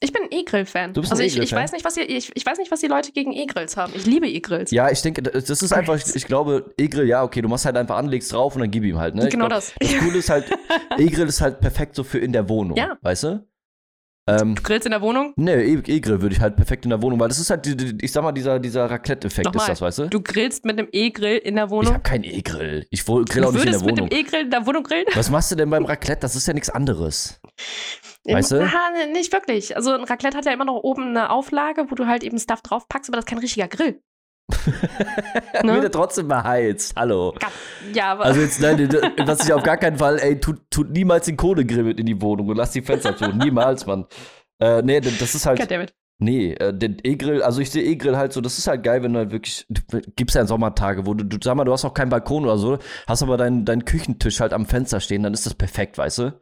[0.00, 0.92] Ich bin ein E-Grill-Fan.
[0.92, 1.62] Du bist ein Also ich, ich, E-Grill-Fan?
[1.62, 3.92] weiß nicht, was ihr, ich, ich weiß nicht, was die Leute gegen E-Grills haben.
[3.94, 4.70] Ich liebe E-Grills.
[4.70, 7.64] Ja, ich denke, das das ist einfach, ich, ich glaube, E-Grill, ja, okay, du machst
[7.64, 9.24] halt einfach an, legst drauf und dann gib ihm halt, ne?
[9.24, 9.72] Ich genau glaub, das.
[9.78, 10.46] Das Coole ist halt,
[10.98, 12.98] E-Grill ist halt perfekt so für in der Wohnung, Ja.
[13.02, 13.46] weißt du?
[14.26, 15.34] Ähm, Du grillst in der Wohnung?
[15.36, 17.66] ne, E- E-Grill würde ich halt perfekt in der Wohnung, weil das ist halt,
[18.02, 20.08] ich sag mal, dieser, dieser Raclette-Effekt ist das, weißt du?
[20.08, 21.92] Du grillst mit einem E-Grill in der ich Wohnung?
[21.92, 22.86] habe keinen E-Grill.
[22.90, 24.08] Ich grill Du auch nicht in der würdest mit Wohnung.
[24.08, 25.04] dem E-Grill in der Wohnung grillen?
[25.14, 26.20] Was machst du denn beim Raclette?
[26.20, 27.38] Das ist ja nichts anderes.
[28.26, 28.72] Weißt du?
[28.72, 28.78] Ha,
[29.12, 29.76] nicht wirklich.
[29.76, 32.62] Also ein Raclette hat ja immer noch oben eine Auflage, wo du halt eben Stuff
[32.62, 34.00] draufpackst, aber das ist kein richtiger Grill.
[35.62, 35.74] Ne?
[35.74, 36.94] Wird er trotzdem beheizt.
[36.96, 37.34] Hallo.
[37.94, 38.88] Ja, aber Also jetzt, nein,
[39.24, 42.20] was ich auf gar keinen Fall, ey, tut, tut niemals den Kohlegrill mit in die
[42.20, 43.28] Wohnung und lass die Fenster zu.
[43.28, 44.06] niemals, Mann.
[44.60, 45.58] Äh, nee, das ist halt.
[46.18, 49.12] Nee, äh, den E-Grill, also ich sehe E-Grill halt so, das ist halt geil, wenn
[49.14, 49.80] du halt wirklich, du,
[50.14, 52.78] gibt's ja Sommertage, wo du, du, sag mal, du hast auch keinen Balkon oder so,
[53.08, 56.40] hast aber deinen deinen Küchentisch halt am Fenster stehen, dann ist das perfekt, weißt du?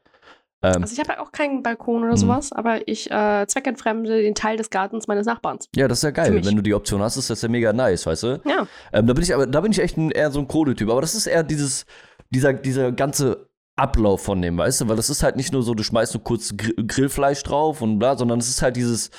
[0.63, 2.17] Ähm, Also ich habe ja auch keinen Balkon oder Mhm.
[2.17, 5.69] sowas, aber ich äh, zweckentfremde den Teil des Gartens meines Nachbarns.
[5.75, 8.07] ja, das ist ja geil, wenn du die Option hast, ist das ja mega nice,
[8.07, 8.41] weißt du?
[8.47, 8.67] Ja.
[8.93, 11.01] Ähm, da bin ich aber, da bin ich echt ein, eher so ein Kohletyp, aber
[11.01, 11.85] das ist eher dieses,
[12.31, 15.75] dieser, dieser ganze Ablauf von dem, weißt du, weil das ist halt nicht nur so,
[15.75, 19.11] du schmeißt nur kurz Gr Grillfleisch drauf und bla, sondern es ist halt dieses,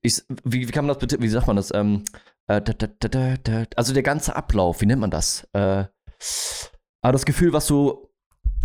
[0.00, 2.02] ich, wie, wie kann man das bitte, wie sagt man das, ähm,
[2.48, 5.46] äh, da, da, da, da, da, also der ganze Ablauf, wie nennt man das?
[5.52, 5.84] Äh,
[7.02, 8.08] aber das Gefühl, was du,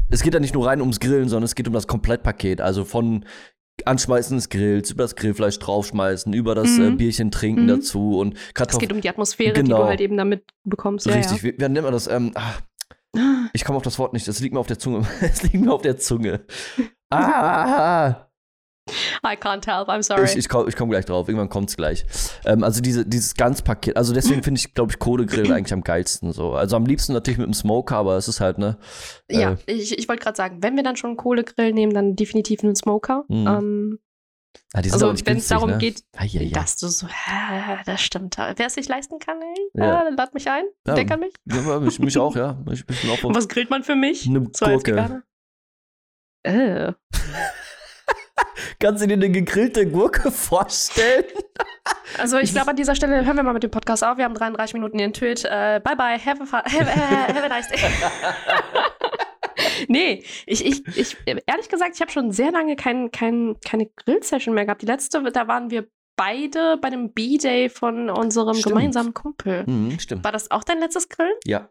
[0.09, 2.85] es geht ja nicht nur rein ums Grillen, sondern es geht um das Komplettpaket, also
[2.85, 3.25] von
[3.85, 6.83] Anschmeißen des Grills, über das Grillfleisch draufschmeißen, über das Mhm.
[6.83, 7.67] äh, Bierchen trinken Mhm.
[7.67, 8.79] dazu und Es Kartoffeln.
[8.79, 9.83] geht um die Atmosphäre, die Genau.
[9.83, 11.05] du halt eben damit bekommst.
[11.05, 12.07] Ja, Richtig, wie, wie nennt man das?
[12.07, 12.53] Ähm, ah,
[13.15, 13.49] Ja.
[13.53, 15.05] ich komme auf das Wort nicht, es liegt mir auf der Zunge.
[15.21, 16.41] Es liegt mir auf der Zunge.
[17.11, 18.26] Ah,
[19.23, 20.23] I can't help, I'm sorry.
[20.25, 22.05] ich, ich komme ich komm gleich drauf, irgendwann kommt es gleich.
[22.45, 26.31] Ähm, also diese, dieses Ganzpaket, also deswegen finde ich, glaube ich, Kohlegrill eigentlich am geilsten
[26.31, 26.53] so.
[26.53, 28.77] Also am liebsten natürlich mit dem Smoker, aber es ist halt, ne?
[29.29, 32.15] ja, äh, ich, ich wollte gerade sagen, wenn wir dann schon einen Kohlegrill nehmen, dann
[32.15, 33.25] definitiv einen Smoker.
[33.27, 33.47] Mhm.
[33.47, 33.99] Ähm,
[34.73, 35.77] ah, also wenn es darum ne?
[35.77, 36.51] geht, Ah, ja, ja.
[36.53, 38.37] dass du so, äh, das stimmt.
[38.37, 40.07] Wer es sich leisten kann, ey, Ja.
[40.07, 40.95] äh, lad mich ein, Ja.
[40.95, 41.33] denk an mich.
[41.45, 42.57] ja mich, mich auch, ja.
[42.71, 44.27] Ich bin auch was grillt man für mich?
[44.27, 45.23] Eine So Gurke.
[46.43, 46.93] Äh.
[48.79, 51.25] Kannst du dir eine gegrillte Gurke vorstellen?
[52.17, 54.17] Also ich glaube, an dieser Stelle hören wir mal mit dem Podcast auf.
[54.17, 55.45] Wir haben 33 Minuten in Twitch.
[55.45, 57.79] Äh, bye bye, have a, have, äh, have a nice day.
[59.87, 64.53] nee, ich, ich, ich, ehrlich gesagt, ich habe schon sehr lange kein, kein, keine Grill-Session
[64.53, 64.83] mehr gehabt.
[64.83, 68.75] Die letzte, da waren wir beide bei dem B-Day von unserem Stimmt.
[68.75, 69.63] gemeinsamen Kumpel.
[69.65, 70.23] Mhm, stimmt.
[70.23, 71.33] War das auch dein letztes Grillen?
[71.45, 71.67] Ja.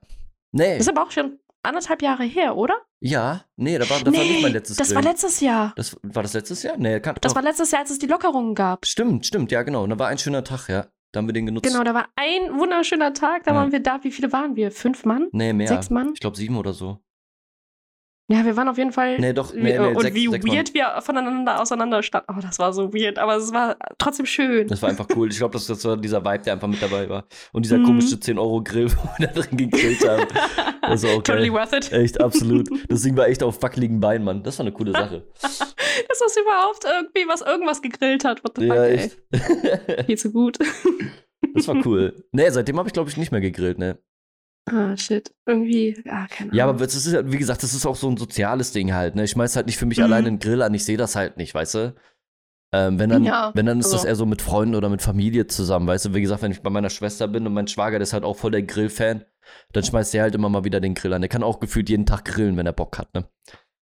[0.53, 0.79] Nee.
[0.79, 2.75] Das ist aber auch schon anderthalb Jahre her, oder?
[3.01, 5.05] Ja, nee, das war, das war nicht mein letztes das Grillen.
[5.05, 5.73] war letztes Jahr.
[5.77, 6.77] Das, war das letztes Jahr?
[6.79, 7.37] Nee, kann, Das doch.
[7.37, 8.87] war letztes Jahr, als es die Lockerungen gab.
[8.87, 9.85] Stimmt, stimmt, ja, genau.
[9.85, 10.87] Und da war ein schöner Tag, ja.
[11.13, 11.65] Da haben wir den genutzt.
[11.71, 13.57] Genau, da war ein wunderschöner Tag, da Ja.
[13.59, 14.03] waren wir da.
[14.03, 14.71] Wie viele waren wir?
[14.71, 15.29] Fünf Mann?
[15.33, 15.69] Nee, mehr.
[15.69, 16.11] Sechs Mann?
[16.15, 16.99] Ich glaube sieben oder so.
[18.29, 19.19] Ja, wir waren auf jeden Fall.
[19.21, 20.57] Nee, doch, nee, nee, und sechs- wie sechs Mann.
[20.57, 22.35] weird wir voneinander auseinander standen.
[22.37, 24.67] Oh, das war so weird, aber es war trotzdem schön.
[24.67, 25.31] Das war einfach cool.
[25.31, 27.25] Ich glaube, das, das war dieser Vibe, der einfach mit dabei war.
[27.53, 27.85] Und dieser Mhm.
[27.85, 30.27] komische 10-Euro-Grill, wo wir da drin gegrillt haben.
[30.83, 31.93] Das war auch Totally worth it.
[31.93, 32.69] Echt, absolut.
[32.89, 34.43] Das Ding war echt auf wackeligen Beinen, Mann.
[34.43, 35.25] Das war eine coole Sache.
[35.41, 35.59] Dass
[36.19, 38.43] das überhaupt irgendwie was irgendwas gegrillt hat.
[38.43, 38.95] What the fuck, ja, ey.
[38.97, 39.17] echt.
[40.07, 40.59] Viel zu gut.
[41.55, 42.25] Das war cool.
[42.33, 43.99] Nee, seitdem habe ich, glaube ich, nicht mehr gegrillt, ne?
[44.67, 45.33] Ah, shit.
[45.47, 46.55] Irgendwie, ah, keine Ahnung.
[46.55, 49.15] Ja, aber das ist ja, wie gesagt, das ist auch so ein soziales Ding halt,
[49.15, 49.25] ne?
[49.25, 50.05] Ich schmeiß halt nicht für mich Mhm.
[50.05, 51.95] alleine einen Grill an, ich sehe das halt nicht, weißt du?
[52.75, 55.01] Ähm, wenn dann, Ja, wenn dann ist das also- eher so mit Freunden oder mit
[55.01, 56.15] Familie zusammen, weißt du?
[56.15, 58.37] Wie gesagt, wenn ich bei meiner Schwester bin und mein Schwager, der ist halt auch
[58.37, 59.25] voll der Grillfan,
[59.73, 61.23] dann schmeißt der halt immer mal wieder den Grill an.
[61.23, 63.25] Der kann auch gefühlt jeden Tag grillen, wenn er Bock hat, ne?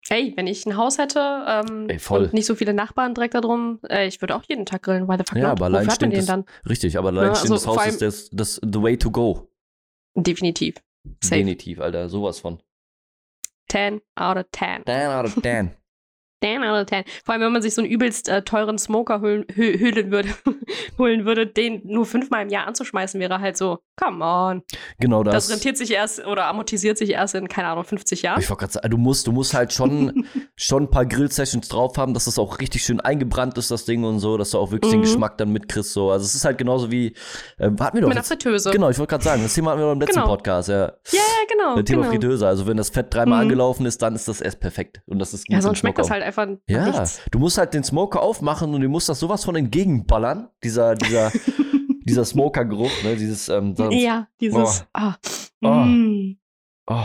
[0.08, 3.40] Ey, wenn ich ein Haus hätte ähm, Ey, und nicht so viele Nachbarn direkt da
[3.40, 5.08] drum, äh, ich würde auch jeden Tag grillen.
[5.08, 5.52] Why the fuck Ja, not?
[5.52, 6.44] aber allein stimmt den das- dann?
[6.68, 9.48] Richtig, aber Ja, alleinstehendes also vor Haus ist das, das the way to go.
[10.16, 10.76] Definitiv.
[11.22, 11.36] Safe.
[11.36, 12.60] Definitiv, Alter, sowas von.
[13.68, 14.84] 10 out of 10.
[14.84, 15.76] 10 out of 10.
[16.42, 17.04] 10 out of 10.
[17.24, 20.28] Vor allem, wenn man sich so einen übelst äh, teuren Smoker holen, hö holen, würde,
[20.98, 24.62] holen würde, den nur fünfmal im Jahr anzuschmeißen, wäre halt so, come on.
[24.98, 25.34] Genau das.
[25.46, 28.40] Das rentiert sich erst oder amortisiert sich erst in, keine Ahnung, 50 Jahren.
[28.40, 30.26] Ich wollte gerade sagen, du musst, du musst halt schon,
[30.56, 34.04] schon ein paar Grill-Sessions drauf haben, dass das auch richtig schön eingebrannt ist, das Ding
[34.04, 35.04] und so, dass du auch wirklich den Mhm.
[35.04, 35.92] Geschmack dann mitkriegst.
[35.92, 36.10] So.
[36.10, 37.14] Also es ist halt genauso wie,
[37.58, 38.70] äh, hatten wir doch Mit einer Fritteuse.
[38.70, 40.26] Genau, ich wollte gerade sagen, das Thema hatten wir doch im letzten Genau.
[40.26, 40.92] Podcast, ja.
[41.12, 41.76] Ja, genau.
[41.76, 42.12] Das Thema genau.
[42.12, 42.46] Fritteuse.
[42.46, 43.50] Also wenn das Fett dreimal Mhm.
[43.50, 45.00] angelaufen ist, dann ist das erst perfekt.
[45.06, 47.22] Und das ist gut Ja, sonst schmeckt das halt einfach Ja, nichts.
[47.30, 50.48] du musst halt den Smoker aufmachen und du musst das sowas von entgegenballern.
[50.62, 51.32] Dieser, dieser,
[52.04, 53.16] dieser Smoker-Geruch, ne?
[53.16, 54.84] Dieses, ähm, sonst, Ja, dieses.
[54.92, 55.14] Ah.
[55.62, 55.68] Oh.
[55.68, 56.38] Mm.
[56.88, 57.04] oh,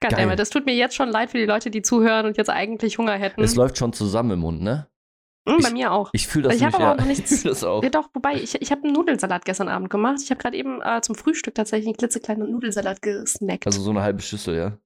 [0.00, 2.98] Goddammit, das tut mir jetzt schon leid für die Leute, die zuhören und jetzt eigentlich
[2.98, 3.42] Hunger hätten.
[3.42, 4.88] es läuft schon zusammen im Mund, ne?
[5.44, 6.10] Bei ich- mir auch.
[6.12, 6.92] Ich fühle das Ich hab nicht, aber ja.
[6.92, 7.82] auch noch nichts- Ich auch.
[7.82, 10.20] Ja, doch, wobei, ich, ich habe einen Nudelsalat gestern Abend gemacht.
[10.22, 13.66] Ich habe gerade eben äh, zum Frühstück tatsächlich einen klitzekleinen Nudelsalat gesnackt.
[13.66, 14.78] Also so eine halbe Schüssel, ja?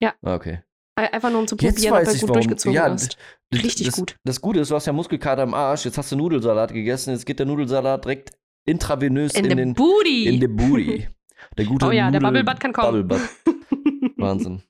[0.00, 0.12] Ja.
[0.22, 0.62] Ah, okay.
[0.96, 2.40] Einfach nur um zu Jetzt probieren, ob weiß er ich, gut warum.
[2.42, 3.16] durchgezogen Ja, ist.
[3.52, 4.16] d- Richtig das, gut.
[4.24, 5.84] Das Gute ist, du hast ja Muskelkater im Arsch.
[5.84, 7.10] Jetzt hast du Nudelsalat gegessen.
[7.10, 8.30] Jetzt geht der Nudelsalat direkt
[8.64, 10.26] intravenös In, in, den Booty.
[10.28, 11.08] in den Booty.
[11.58, 13.06] Der gute Oh ja, der Nudel- Bubblebutt kann kommen.
[13.08, 13.28] Bubblebutt.
[14.16, 14.62] Wahnsinn.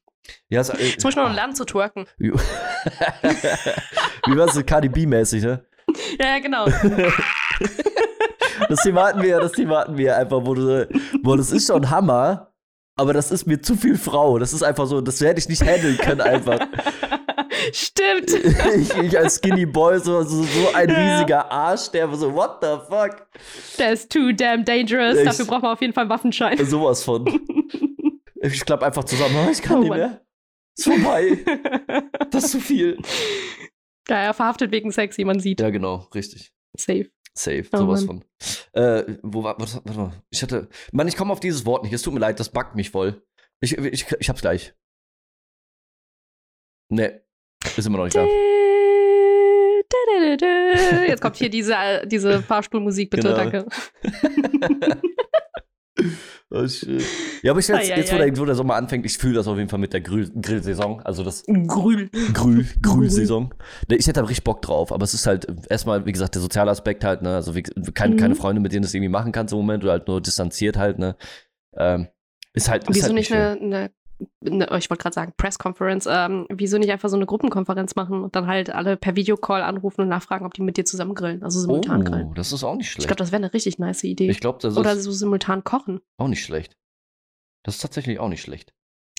[0.48, 2.06] Ja, es, äh, Jetzt muss ich noch lernen zu twerken.
[2.18, 2.32] Wie
[4.36, 5.64] war es Cardi B-mäßig, ne?
[6.18, 6.66] Ja, ja, genau.
[8.68, 10.88] Das Thema hatten wir ja, das Thema hatten wir einfach, wo du,
[11.22, 12.52] wo das ist schon Hammer,
[12.96, 14.38] aber das ist mir zu viel Frau.
[14.38, 16.58] Das ist einfach so, das hätte ich nicht handeln können einfach.
[17.72, 18.30] Stimmt.
[18.76, 21.14] Ich, ich als Skinny Boy, so, so, so ein Ja.
[21.16, 23.26] riesiger Arsch, der so, what the fuck?
[23.78, 25.16] Der ist too damn dangerous.
[25.18, 26.58] Ich- Dafür braucht man auf jeden Fall einen Waffenschein.
[26.66, 27.24] Sowas von.
[28.42, 29.98] Ich klapp einfach zusammen, ich kann Oh nicht Mann.
[29.98, 30.20] mehr.
[30.76, 31.38] Ist vorbei.
[32.30, 32.98] Das ist zu viel.
[34.08, 35.60] ja, er verhaftet wegen Sex, wie man sieht.
[35.60, 36.52] Ja, genau, richtig.
[36.76, 37.08] Safe.
[37.36, 38.22] Safe, Oh sowas Mann.
[38.72, 38.80] von.
[38.82, 40.12] Äh, wo war, warte, warte mal.
[40.30, 41.92] Ich hatte, Mann, ich komme auf dieses Wort nicht.
[41.92, 43.22] Es tut mir leid, das backt mich voll.
[43.60, 44.74] Ich, ich, ich hab's gleich.
[46.90, 47.20] Nee,
[47.76, 48.24] ist immer noch nicht da.
[51.06, 51.74] Jetzt kommt hier diese,
[52.06, 53.36] diese Fahrstuhlmusik, bitte, Genau.
[53.36, 53.66] danke.
[56.50, 56.66] Oh.
[57.42, 58.30] Ja, aber ich jetzt, ei, jetzt wo, ei.
[58.30, 61.00] der, wo der Sommer anfängt, ich fühle das auf jeden Fall mit der Grill, Grillsaison.
[61.02, 61.44] Also das.
[61.46, 62.10] Grül,
[62.82, 63.54] Grülsaison.
[63.88, 66.42] Nee, Ich hätte da richtig Bock drauf, aber es ist halt erstmal, wie gesagt, der
[66.42, 67.34] soziale Aspekt halt, ne?
[67.34, 68.18] Also wie, keine, Mhm.
[68.18, 70.76] keine Freunde, mit denen du es irgendwie machen kannst im Moment oder halt nur distanziert
[70.76, 71.16] halt, ne?
[71.76, 72.08] Ähm,
[72.52, 72.84] ist halt.
[72.88, 73.90] Ist Wieso halt nicht eine, eine,
[74.20, 78.46] ich wollte gerade sagen, Press-Conference, ähm, wieso nicht einfach so eine Gruppenkonferenz machen und dann
[78.46, 82.04] halt alle per Videocall anrufen und nachfragen, ob die mit dir zusammen grillen, also simultan
[82.04, 82.28] grillen.
[82.30, 83.08] Oh, das ist auch nicht Ich schlecht.
[83.08, 84.30] glaube, das wäre eine richtig nice Idee.
[84.30, 86.00] Ich glaube, das Oder so simultan kochen.
[86.18, 86.76] auch nicht schlecht.
[87.64, 88.72] Das ist tatsächlich auch nicht schlecht.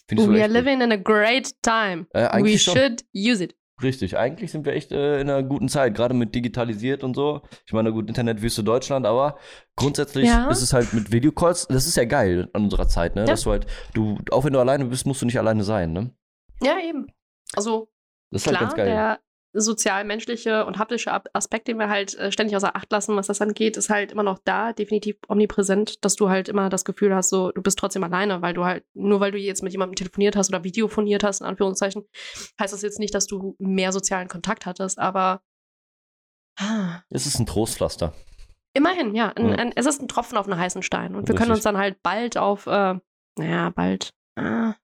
[0.07, 0.63] Finde ich We are echt gut.
[0.63, 2.05] living in a great time.
[2.11, 2.75] Äh, We schon.
[2.77, 3.55] should use it.
[3.84, 7.41] Richtig, eigentlich sind wir echt äh, in einer guten Zeit, gerade mit digitalisiert und so.
[7.65, 9.38] Ich meine, gut, Internetwüste Deutschland, aber
[9.76, 10.49] grundsätzlich Ja.
[10.49, 13.21] ist es halt mit Videocalls, das ist ja geil an unserer Zeit, ne?
[13.23, 13.28] Ja.
[13.28, 16.11] Dass du halt, du, auch wenn du alleine bist, musst du nicht alleine sein, ne?
[16.61, 17.07] Ja, eben.
[17.53, 17.89] Also
[18.32, 18.86] Das ist halt klar, ganz geil.
[18.88, 19.19] der
[19.60, 23.78] sozial-menschliche und haptische Aspekt, den wir halt äh, ständig außer Acht lassen, was das angeht,
[23.78, 27.51] ist halt immer noch da, definitiv omnipräsent, dass du halt immer das Gefühl hast, so,
[27.51, 30.49] du bist trotzdem alleine, weil du halt, nur weil du jetzt mit jemandem telefoniert hast
[30.49, 32.03] oder videofoniert hast, in Anführungszeichen,
[32.60, 35.41] heißt das jetzt nicht, dass du mehr sozialen Kontakt hattest, aber
[37.10, 38.14] Es ist ein Trostpflaster.
[38.74, 41.51] immerhin, ja, ein, ein, es ist ein Tropfen auf einen heißen Stein und wir können
[41.51, 41.56] Richtig.
[41.56, 42.95] uns dann halt bald auf, äh,
[43.38, 44.76] naja, bald, ah,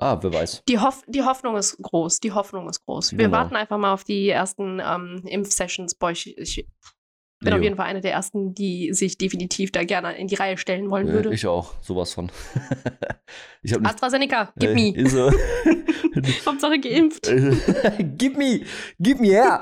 [0.00, 0.62] Ah, wer weiß.
[0.68, 2.20] die, Hoff die Hoffnung ist groß.
[2.20, 3.12] Die Hoffnung ist groß.
[3.12, 3.36] Wir Genau.
[3.36, 5.94] warten einfach mal auf die ersten ähm, Impfsessions.
[5.96, 6.66] Boah, ich, ich
[7.40, 7.56] bin Jo.
[7.56, 10.88] auf jeden Fall eine der ersten, die sich definitiv da gerne in die Reihe stellen
[10.90, 11.34] wollen Äh, würde.
[11.34, 12.30] ich auch, sowas von.
[13.62, 13.86] ich nicht.
[13.86, 15.08] AstraZeneca, gib äh, me.
[15.08, 15.30] So.
[16.46, 17.28] Hauptsache geimpft.
[18.16, 18.62] gib me,
[19.00, 19.60] gib me her.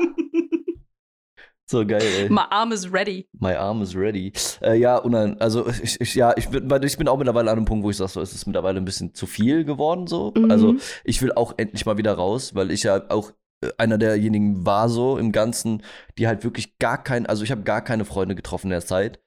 [1.69, 2.29] So geil, ey.
[2.31, 3.29] My arm is ready.
[3.39, 4.33] My arm is ready.
[4.63, 7.57] Äh, ja, und dann, also ich, ich, ja, ich bin, ich bin auch mittlerweile an
[7.59, 10.33] einem Punkt, wo ich sage, so, es ist mittlerweile ein bisschen zu viel geworden, so.
[10.37, 10.51] Mhm.
[10.51, 14.65] Also ich will auch endlich mal wieder raus, weil ich ja auch äh, einer derjenigen
[14.65, 15.83] war so im Ganzen,
[16.19, 19.21] die halt wirklich gar kein, also ich habe gar keine Freunde getroffen in der Zeit.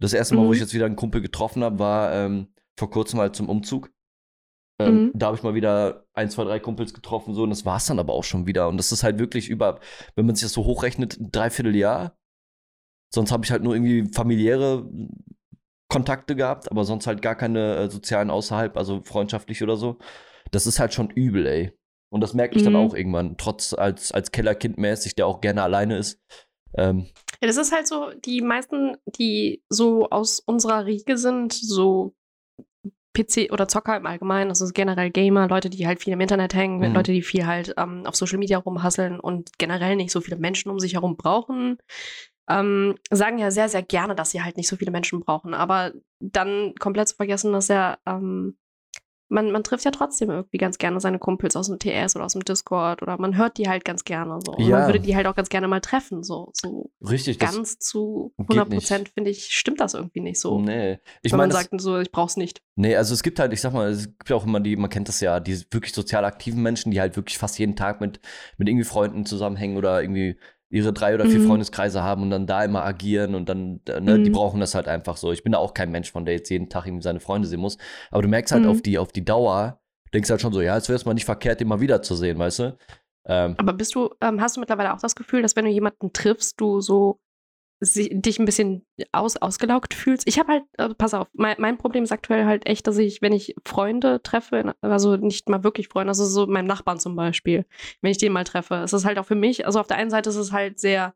[0.00, 0.54] Das erste Mal, wo Mhm.
[0.54, 3.90] ich jetzt wieder einen Kumpel getroffen habe, war ähm, vor kurzem halt zum Umzug.
[4.80, 5.12] Ähm, Mhm.
[5.14, 7.86] Da habe ich mal wieder ein, zwei, drei Kumpels getroffen, so, und das war es
[7.86, 8.68] dann aber auch schon wieder.
[8.68, 9.80] Und das ist halt wirklich über,
[10.14, 12.16] wenn man sich das so hochrechnet, ein Dreivierteljahr.
[13.12, 14.88] Sonst habe ich halt nur irgendwie familiäre
[15.88, 19.98] Kontakte gehabt, aber sonst halt gar keine äh, sozialen außerhalb, also freundschaftlich oder so.
[20.50, 21.72] Das ist halt schon übel, ey.
[22.10, 22.78] Und das merke ich dann Mhm.
[22.78, 26.20] auch irgendwann, trotz als, als Kellerkind mäßig, der auch gerne alleine ist.
[26.76, 27.06] Ähm,
[27.40, 32.14] Ja, das ist halt so, die meisten, die so aus unserer Riege sind, so
[33.14, 36.78] PC oder Zocker im Allgemeinen, also generell Gamer, Leute, die halt viel im Internet hängen,
[36.80, 36.94] Mhm.
[36.94, 40.70] Leute, die viel halt ähm, auf Social Media rumhasseln und generell nicht so viele Menschen
[40.70, 41.78] um sich herum brauchen,
[42.48, 45.54] ähm, sagen ja sehr, sehr gerne, dass sie halt nicht so viele Menschen brauchen.
[45.54, 48.56] Aber dann komplett zu vergessen, dass ja ähm,
[49.34, 52.32] man, man trifft ja trotzdem irgendwie ganz gerne seine Kumpels aus dem TS oder aus
[52.34, 54.52] dem Discord oder man hört die halt ganz gerne so.
[54.52, 54.78] Und Ja.
[54.78, 56.22] man würde die halt auch ganz gerne mal treffen.
[56.22, 58.78] So, so Richtig, ganz zu geht 100 nicht.
[58.78, 60.60] Prozent, finde ich, stimmt das irgendwie nicht so.
[60.60, 61.00] Nee.
[61.22, 62.62] Ich Wenn meine, man sagt so, ich brauch's nicht.
[62.76, 64.90] Nee, also es gibt halt, ich sag mal, es gibt ja auch immer die, man
[64.90, 68.20] kennt das ja, die wirklich sozial aktiven Menschen, die halt wirklich fast jeden Tag mit,
[68.56, 70.38] mit irgendwie Freunden zusammenhängen oder irgendwie
[70.74, 71.46] ihre drei oder vier Mhm.
[71.46, 74.34] Freundeskreise haben und dann da immer agieren und dann, äh, ne, die Mhm.
[74.34, 75.32] brauchen das halt einfach so.
[75.32, 77.60] Ich bin da auch kein Mensch von, der jetzt jeden Tag irgendwie seine Freunde sehen
[77.60, 77.78] muss.
[78.10, 78.70] Aber du merkst halt Mhm.
[78.70, 79.80] auf die, auf die Dauer,
[80.12, 82.58] denkst halt schon so, ja, es wäre es mal nicht verkehrt, den mal wiederzusehen, weißt
[82.58, 82.76] du?
[83.26, 86.12] Ähm, Aber bist du, ähm, hast du mittlerweile auch das Gefühl, dass wenn du jemanden
[86.12, 87.20] triffst, du so
[87.80, 90.26] dich ein bisschen aus, ausgelaugt fühlst?
[90.26, 93.22] Ich habe halt, äh, pass auf, mein, mein Problem ist aktuell halt echt, dass ich,
[93.22, 97.66] wenn ich Freunde treffe, also nicht mal wirklich Freunde, also so meinem Nachbarn zum Beispiel,
[98.00, 100.10] wenn ich den mal treffe, ist es halt auch für mich, also auf der einen
[100.10, 101.14] Seite ist es halt sehr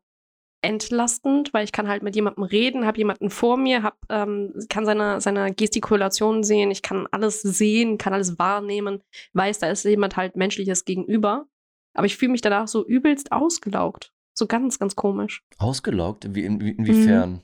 [0.61, 4.85] entlastend, weil ich kann halt mit jemandem reden, habe jemanden vor mir, hab, ähm, kann
[4.85, 9.01] seine, seine Gestikulation sehen, ich kann alles sehen, kann alles wahrnehmen,
[9.33, 11.47] weiß, da ist jemand halt menschliches gegenüber.
[11.93, 14.13] Aber ich fühle mich danach so übelst ausgelaugt.
[14.39, 15.43] So ganz, ganz komisch.
[15.57, 16.33] ausgelaugt?
[16.33, 17.41] Wie, in, wie, inwiefern?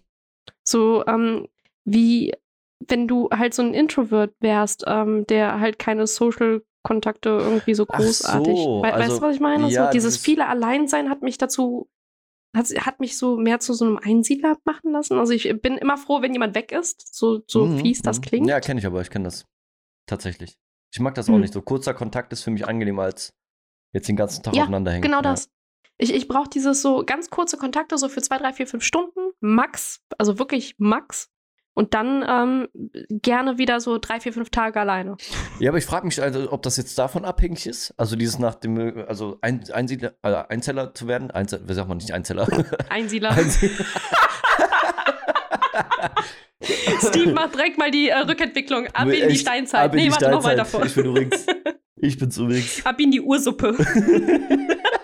[0.64, 1.50] So, ähm,
[1.84, 2.32] wie
[2.88, 8.58] wenn du halt so ein Introvert wärst, ähm, der halt keine Social-Kontakte irgendwie so großartig.
[8.58, 9.68] so, weißt also, du, was ich meine?
[9.68, 11.90] ja, so dieses viele Alleinsein hat mich dazu,
[12.56, 15.20] hat, hat mich so mehr zu so einem Einsiedler machen lassen.
[15.20, 18.22] Also ich bin immer froh, wenn jemand weg ist, so, so Mhm, fies das mhm.
[18.22, 18.48] klingt.
[18.48, 19.46] Ja, kenne ich aber, ich kenne das.
[20.06, 20.58] Tatsächlich.
[20.94, 21.42] Ich mag das auch Hm.
[21.42, 21.52] nicht.
[21.54, 23.34] So kurzer Kontakt ist für mich angenehmer als
[23.92, 25.02] jetzt den ganzen Tag Ja, aufeinander hängen.
[25.04, 25.50] Genau das.
[25.98, 29.32] Ich, ich brauche dieses so ganz kurze Kontakte, so für zwei, drei, vier, fünf Stunden,
[29.40, 31.30] max, also wirklich max.
[31.78, 32.70] Und dann ähm,
[33.10, 35.18] gerne wieder so drei, vier, fünf Tage alleine.
[35.60, 37.94] Ja, aber ich frage mich, also, ob das jetzt davon abhängig ist.
[37.98, 41.32] Also dieses nach dem, also ein, Einsiedler, äh, Einzeller zu werden.
[41.32, 42.48] Einzel, wie sagt man nicht Einzeller?
[42.90, 43.32] Einsiedler.
[43.32, 43.86] Einsiedler.
[47.00, 48.88] Steve macht direkt mal die äh, Rückentwicklung.
[48.94, 49.86] Ab in die Steinzeit.
[49.86, 50.60] ab in nee, die warte noch Steinzeit.
[50.60, 50.86] weiter vor.
[50.86, 51.46] Ich bin übrigens,
[51.98, 52.86] ich bin's übrigens.
[52.86, 53.76] Ab in die Ursuppe.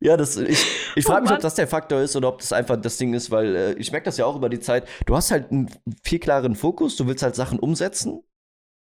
[0.00, 0.64] Ja, das, ich,
[0.96, 1.36] ich Oh frage mich, Mann.
[1.38, 3.90] ob das der Faktor ist oder ob das einfach das Ding ist, weil äh, ich
[3.92, 4.86] merke das ja auch über die Zeit.
[5.06, 5.70] Du hast halt einen
[6.02, 8.22] viel klareren Fokus, du willst halt Sachen umsetzen.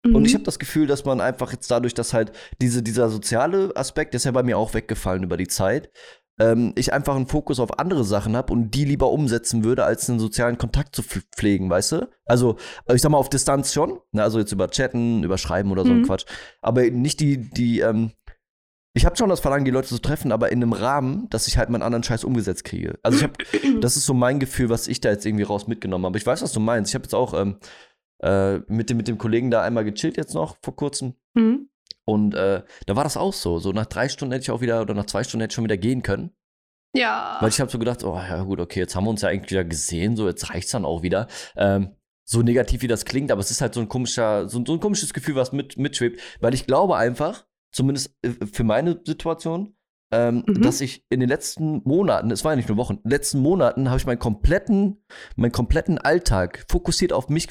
[0.06, 3.76] Und ich habe das Gefühl, dass man einfach jetzt dadurch, dass halt diese, dieser soziale
[3.76, 5.90] Aspekt, der ist ja bei mir auch weggefallen über die Zeit,
[6.40, 10.10] ähm, ich einfach einen Fokus auf andere Sachen habe und die lieber umsetzen würde, als
[10.10, 12.10] einen sozialen Kontakt zu pf- pflegen, weißt du?
[12.26, 12.56] Also,
[12.94, 14.24] ich sag mal, auf Distanz schon, ne?
[14.24, 16.04] also jetzt über Chatten, über Schreiben oder so ein Mhm.
[16.04, 16.26] Quatsch.
[16.62, 18.12] Aber nicht die, die, ähm,
[18.98, 21.58] ich habe schon das Verlangen, die Leute zu treffen, aber in einem Rahmen, dass ich
[21.58, 23.00] halt meinen anderen Scheiß umgesetzt kriege.
[23.04, 23.34] Also ich habe,
[23.82, 26.18] das ist so mein Gefühl, was ich da jetzt irgendwie raus mitgenommen habe.
[26.18, 26.92] Ich weiß, was du meinst.
[26.92, 27.58] Ich habe jetzt auch ähm,
[28.22, 31.14] äh, mit, dem, mit dem Kollegen da einmal gechillt jetzt noch vor kurzem.
[31.34, 31.70] Mhm.
[32.06, 33.60] Und äh, da war das auch so.
[33.60, 35.64] So nach drei Stunden hätte ich auch wieder, oder nach zwei Stunden hätte ich schon
[35.66, 36.32] wieder gehen können.
[36.96, 37.38] Ja.
[37.42, 39.52] Weil ich habe so gedacht, oh ja gut, okay, jetzt haben wir uns ja eigentlich
[39.52, 41.28] wieder gesehen, so jetzt reicht's dann auch wieder.
[41.56, 44.66] Ähm, so negativ wie das klingt, aber es ist halt so ein komischer, so, ein-
[44.66, 47.46] so ein komisches Gefühl, was mit, mitschwebt, weil ich glaube einfach,
[47.78, 49.76] zumindest äh, für meine Situation,
[50.12, 50.62] ähm, Mhm.
[50.62, 53.40] dass ich in den letzten Monaten, es war ja nicht nur Wochen, in den letzten
[53.40, 55.04] Monaten habe ich meinen kompletten,
[55.36, 57.50] meinen kompletten Alltag fokussiert auf mich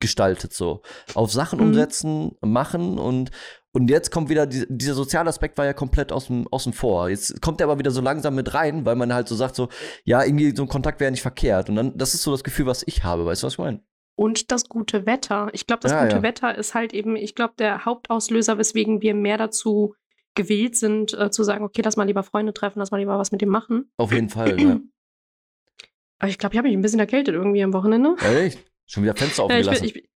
[0.00, 0.82] gestaltet, so.
[1.14, 1.66] Auf Sachen Mhm.
[1.66, 3.30] umsetzen, machen und,
[3.72, 7.08] und jetzt kommt wieder, die, dieser soziale Aspekt war ja komplett außen, außen vor.
[7.08, 9.68] Jetzt kommt er aber wieder so langsam mit rein, weil man halt so sagt, so,
[10.04, 11.68] ja, irgendwie so ein Kontakt wäre nicht verkehrt.
[11.68, 13.80] Und dann, das ist so das Gefühl, was ich habe, weißt du, was ich meine?
[14.16, 15.50] Und das gute Wetter.
[15.52, 16.22] Ich glaube, das Ja, gute ja.
[16.22, 19.94] Wetter ist halt eben, ich glaube, der Hauptauslöser, weswegen wir mehr dazu
[20.34, 23.30] gewillt sind, äh, zu sagen, okay, lass mal lieber Freunde treffen, lass mal lieber was
[23.32, 23.90] mit dem machen.
[23.98, 24.80] Auf jeden Fall, ja.
[26.18, 28.16] Aber ich glaube, ich habe mich ein bisschen erkältet irgendwie am Wochenende.
[28.22, 28.58] Ehrlich?
[28.86, 29.92] Schon wieder Fenster Ja, ich aufgelassen.
[29.92, 30.10] bin, ich,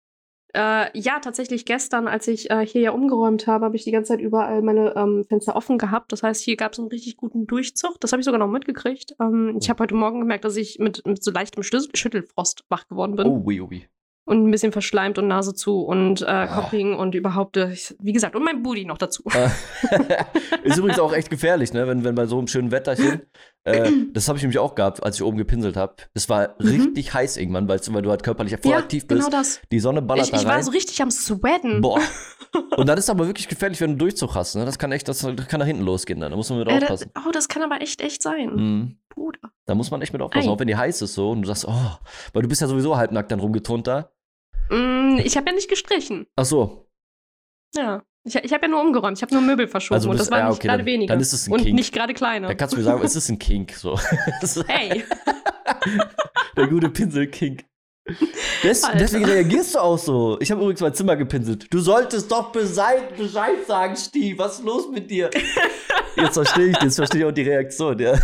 [0.55, 4.13] äh, ja, tatsächlich gestern, als ich äh, hier ja umgeräumt habe, habe ich die ganze
[4.13, 6.13] Zeit überall meine ähm, Fenster offen gehabt.
[6.13, 8.01] Das heißt, hier gab es einen richtig guten Durchzug.
[8.01, 9.15] Das habe ich sogar noch mitgekriegt.
[9.21, 12.89] Ähm, ich habe heute Morgen gemerkt, dass ich mit, mit so leichtem Schlüssel Schüttelfrost wach
[12.89, 13.27] geworden bin.
[13.27, 13.89] oh, ui, ui.
[14.25, 16.55] Und ein bisschen verschleimt und Nase zu und äh, Oh.
[16.61, 19.23] Coughing und überhaupt, äh, wie gesagt, und mein Booty noch dazu.
[19.33, 19.49] Äh,
[20.65, 21.87] ist übrigens auch echt gefährlich, ne?
[21.87, 23.23] Wenn, wenn bei so einem schönen Wetterchen.
[23.73, 25.95] Äh, das habe ich nämlich auch gehabt, als ich oben gepinselt habe.
[26.15, 26.69] Es war Mhm.
[26.69, 29.21] richtig heiß irgendwann, weil du halt körperlich voll aktiv bist.
[29.21, 29.61] genau das.
[29.71, 30.57] Die Sonne ballert Ich, da ich rein.
[30.57, 31.81] war so richtig am Sweaten.
[31.81, 32.01] Boah.
[32.77, 34.55] Und dann ist es aber wirklich gefährlich, wenn du Durchzug hast.
[34.55, 34.65] Ne?
[34.65, 36.21] Das kann echt, das, das kann nach hinten losgehen.
[36.21, 36.31] Dann.
[36.31, 37.11] Da muss man mit Äh, aufpassen.
[37.27, 38.55] oh, das kann aber echt, echt sein.
[38.55, 38.99] Mhm.
[39.11, 39.39] Bruder.
[39.67, 40.53] Da muss man echt mit aufpassen, Ei.
[40.53, 41.99] auch wenn die heiß ist so und du sagst, oh,
[42.33, 44.11] weil du bist ja sowieso halbnackt dann rumgeturnt da.
[44.71, 46.27] Mm, ich habe ja nicht gestrichen.
[46.37, 46.87] Ach so,
[47.75, 48.03] Ja.
[48.29, 49.19] Ich, ich habe ja nur umgeräumt.
[49.19, 49.95] Ich habe nur Möbel verschoben.
[49.97, 51.13] Also und bist- das waren nicht okay, gerade dann- wenige.
[51.13, 51.75] dann ist es ein und Kink.
[51.75, 52.47] nicht gerade kleine.
[52.47, 53.73] da kannst du mir sagen, es ist ein Kink.
[53.73, 53.99] So.
[54.69, 55.05] Hey.
[56.57, 57.65] Der gute Pinsel-Kink.
[58.65, 60.39] Des, deswegen reagierst du auch so.
[60.41, 61.67] Ich habe übrigens mein Zimmer gepinselt.
[61.71, 64.39] Du solltest doch Bescheid, Bescheid sagen, Steve.
[64.39, 65.29] Was ist los mit dir?
[66.17, 68.15] Jetzt verstehe ich, jetzt verstehe ich auch die Reaktion, ja.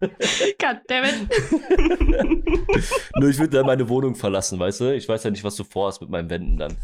[0.00, 1.28] Goddammit.
[3.18, 4.94] Nur ich würde dann meine Wohnung verlassen, weißt du?
[4.94, 6.76] Ich weiß ja nicht, was du vorhast mit meinen Wänden dann.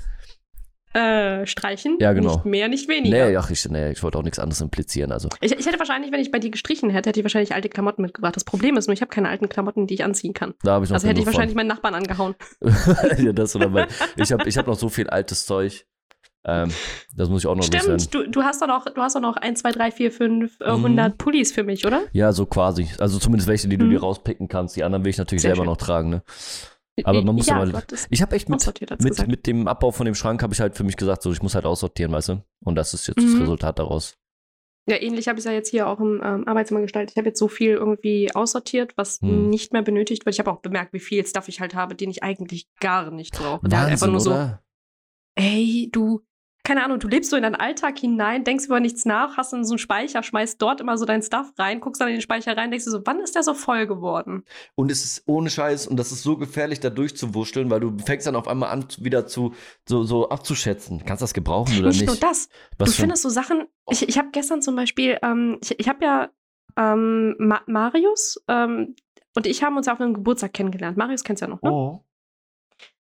[0.99, 1.96] Äh, streichen.
[2.01, 2.32] Ja, genau.
[2.34, 3.28] Nicht mehr, nicht weniger.
[3.28, 5.12] Nee, ach, ich, nee, ich wollte auch nichts anderes implizieren.
[5.12, 5.28] Also.
[5.40, 8.03] Ich, ich hätte wahrscheinlich, wenn ich bei dir gestrichen hätte, hätte ich wahrscheinlich alte Klamotten
[8.03, 8.34] mitgebracht.
[8.34, 10.55] Das Problem ist nur, ich habe keine alten Klamotten, die ich anziehen kann.
[10.62, 12.34] Da habe ich noch Also hätte ich wahrscheinlich meinen Nachbarn angehauen.
[13.18, 13.86] ja, das oder mein,
[14.16, 15.86] ich habe ich hab noch so viel altes Zeug.
[16.44, 16.70] Ähm,
[17.14, 18.01] das muss ich auch noch loswerden.
[18.01, 20.61] Stimmt, du, du hast doch noch, du hast doch noch 1, 2, 3, 4, 5,
[20.61, 20.84] äh, Mhm.
[20.84, 22.03] 100 Pullis für mich, oder?
[22.12, 22.88] Ja, so quasi.
[22.99, 23.90] Also zumindest welche, die du Mhm.
[23.90, 24.74] dir rauspicken kannst.
[24.76, 25.70] Die anderen will ich natürlich Sehr selber schön.
[25.70, 26.11] noch tragen.
[26.11, 26.22] Ne?
[27.05, 28.64] Aber man muss ja, aber- hattest Ich habe echt mit,
[29.03, 31.42] mit, mit dem Abbau von dem Schrank habe ich halt für mich gesagt, so ich
[31.42, 32.42] muss halt aussortieren, weißt du?
[32.64, 33.40] Und das ist jetzt das Mhm.
[33.42, 34.16] Resultat daraus.
[34.88, 37.11] Ja, ähnlich habe ich es ja jetzt hier auch im ähm, Arbeitszimmer gestaltet.
[37.12, 39.51] Ich habe jetzt so viel irgendwie aussortiert, was Hm.
[39.51, 40.34] nicht mehr benötigt wird.
[40.34, 43.34] Ich habe auch bemerkt, wie viel Stuff ich halt habe, den ich eigentlich gar nicht
[43.38, 43.68] brauche.
[43.68, 44.62] Der halt einfach nur so, oder?
[45.34, 46.22] ey, du,
[46.69, 49.64] keine Ahnung, du lebst so in deinen Alltag hinein, denkst über nichts nach, hast dann
[49.64, 52.55] so einen Speicher, schmeißt dort immer so dein Stuff rein, guckst dann in den Speicher
[52.55, 54.45] rein, denkst du so, wann ist der so voll geworden?
[54.75, 58.27] Und es ist ohne Scheiß und das ist so gefährlich, da durchzuwurschteln, weil du fängst
[58.27, 59.55] dann auf einmal an, wieder zu
[59.89, 61.07] so, so abzuschätzen.
[61.07, 62.07] Kannst du das gebrauchen oder nicht, nicht?
[62.07, 62.51] nur das.
[62.77, 66.05] Was du findest so Sachen, ich, ich habe gestern zum Beispiel, ähm, ich, ich habe
[66.05, 66.29] ja
[66.77, 68.95] ähm, Ma Marius ähm,
[69.35, 70.99] und ich haben uns ja auf einem Geburtstag kennengelernt.
[70.99, 71.73] Marius kennst du ja noch, ne?
[71.73, 72.05] Oh.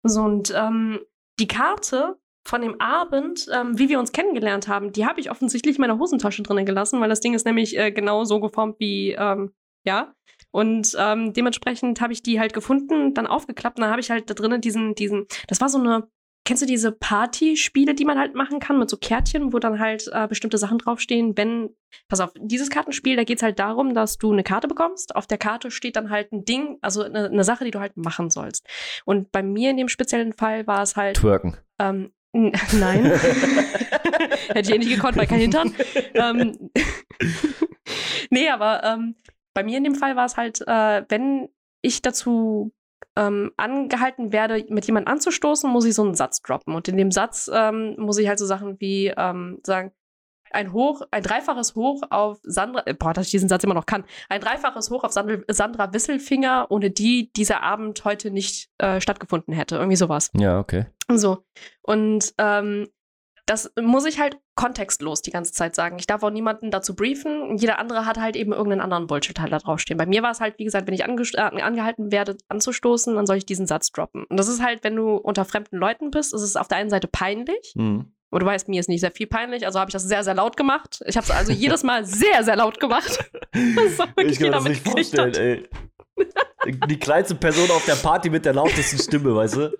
[0.03, 0.99] So, und ähm,
[1.39, 5.77] die Karte von dem Abend, ähm, wie wir uns kennengelernt haben, die habe ich offensichtlich
[5.77, 9.13] in meiner Hosentasche drinnen gelassen, weil das Ding ist nämlich äh, genau so geformt wie,
[9.13, 9.53] ähm,
[9.85, 10.15] ja.
[10.51, 14.29] Und ähm, dementsprechend habe ich die halt gefunden, dann aufgeklappt und dann habe ich halt
[14.29, 16.09] da drinnen diesen, diesen, das war so eine,
[16.45, 20.11] kennst du diese Partyspiele, die man halt machen kann mit so Kärtchen, wo dann halt
[20.13, 21.71] äh, bestimmte Sachen draufstehen, wenn,
[22.09, 25.27] pass auf, dieses Kartenspiel, da geht es halt darum, dass du eine Karte bekommst, auf
[25.27, 28.31] der Karte steht dann halt ein Ding, also eine, eine Sache, die du halt machen
[28.31, 28.67] sollst.
[29.05, 31.57] Und bei mir in dem speziellen Fall war es halt, Twerken.
[31.79, 33.05] ähm, nein,
[34.49, 35.75] hätte ich eh nicht gekonnt, weil kein Hintern.
[36.15, 36.71] ähm,
[38.31, 39.17] nee, aber ähm,
[39.55, 41.49] bei mir in dem Fall war es halt, äh, wenn
[41.83, 42.73] ich dazu
[43.17, 46.75] ähm, angehalten werde, mit jemandem anzustoßen, muss ich so einen Satz droppen.
[46.75, 49.93] Und in dem Satz ähm, muss ich halt so Sachen wie ähm, sagen,
[50.55, 53.87] ein Hoch, ein dreifaches Hoch auf Sandra, äh, boah, dass ich diesen Satz immer noch
[53.87, 59.01] kann, ein dreifaches Hoch auf Sandra, Sandra Wisselfinger, ohne die dieser Abend heute nicht äh,
[59.01, 59.77] stattgefunden hätte.
[59.77, 60.31] Irgendwie sowas.
[60.35, 60.87] Ja, okay.
[61.09, 61.45] So.
[61.83, 62.89] Und ähm,
[63.47, 65.99] das muss ich halt kontextlos die ganze Zeit sagen.
[65.99, 67.57] Ich darf auch niemanden dazu briefen.
[67.57, 69.99] Jeder andere hat halt eben irgendeinen anderen Bullshit halt da draufstehen.
[69.99, 73.27] Bei mir war es halt, wie gesagt, wenn ich ange äh, angehalten werde, anzustoßen, dann
[73.27, 74.25] soll ich diesen Satz droppen.
[74.25, 76.91] Und das ist halt, wenn du unter fremden Leuten bist, ist es auf der einen
[76.91, 77.73] Seite peinlich.
[77.75, 78.13] Mhm.
[78.33, 80.35] Und du weißt, mir ist nicht sehr viel peinlich, also habe ich das sehr, sehr
[80.35, 81.03] laut gemacht.
[81.07, 83.19] Ich habe es also jedes Mal sehr, sehr laut gemacht.
[83.53, 85.37] Das Ich kann mir das nicht vorstellen, hat.
[85.37, 85.69] ey.
[86.89, 89.77] Die kleinste Person auf der Party mit der lautesten Stimme, weißt du?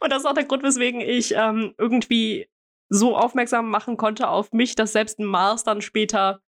[0.00, 2.48] Und das ist auch der Grund, weswegen ich ähm, irgendwie
[2.88, 6.40] so aufmerksam machen konnte auf mich, dass selbst ein Mars dann später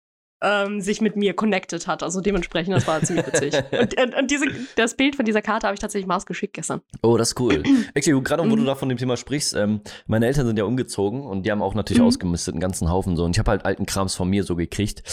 [0.43, 2.03] ähm, sich mit mir connected hat.
[2.03, 3.53] Also dementsprechend, das war ziemlich witzig.
[3.71, 6.81] Und, und, und diese, das Bild von dieser Karte habe ich tatsächlich Mars geschickt gestern.
[7.01, 7.63] Oh, das ist cool.
[7.93, 8.65] Actually, gerade wo du Mhm.
[8.67, 11.73] da von dem Thema sprichst, ähm, meine Eltern sind ja umgezogen und die haben auch
[11.75, 12.07] natürlich Mhm.
[12.07, 13.23] ausgemistet, einen ganzen Haufen so.
[13.23, 15.03] Und ich habe halt alten Krams von mir so gekriegt.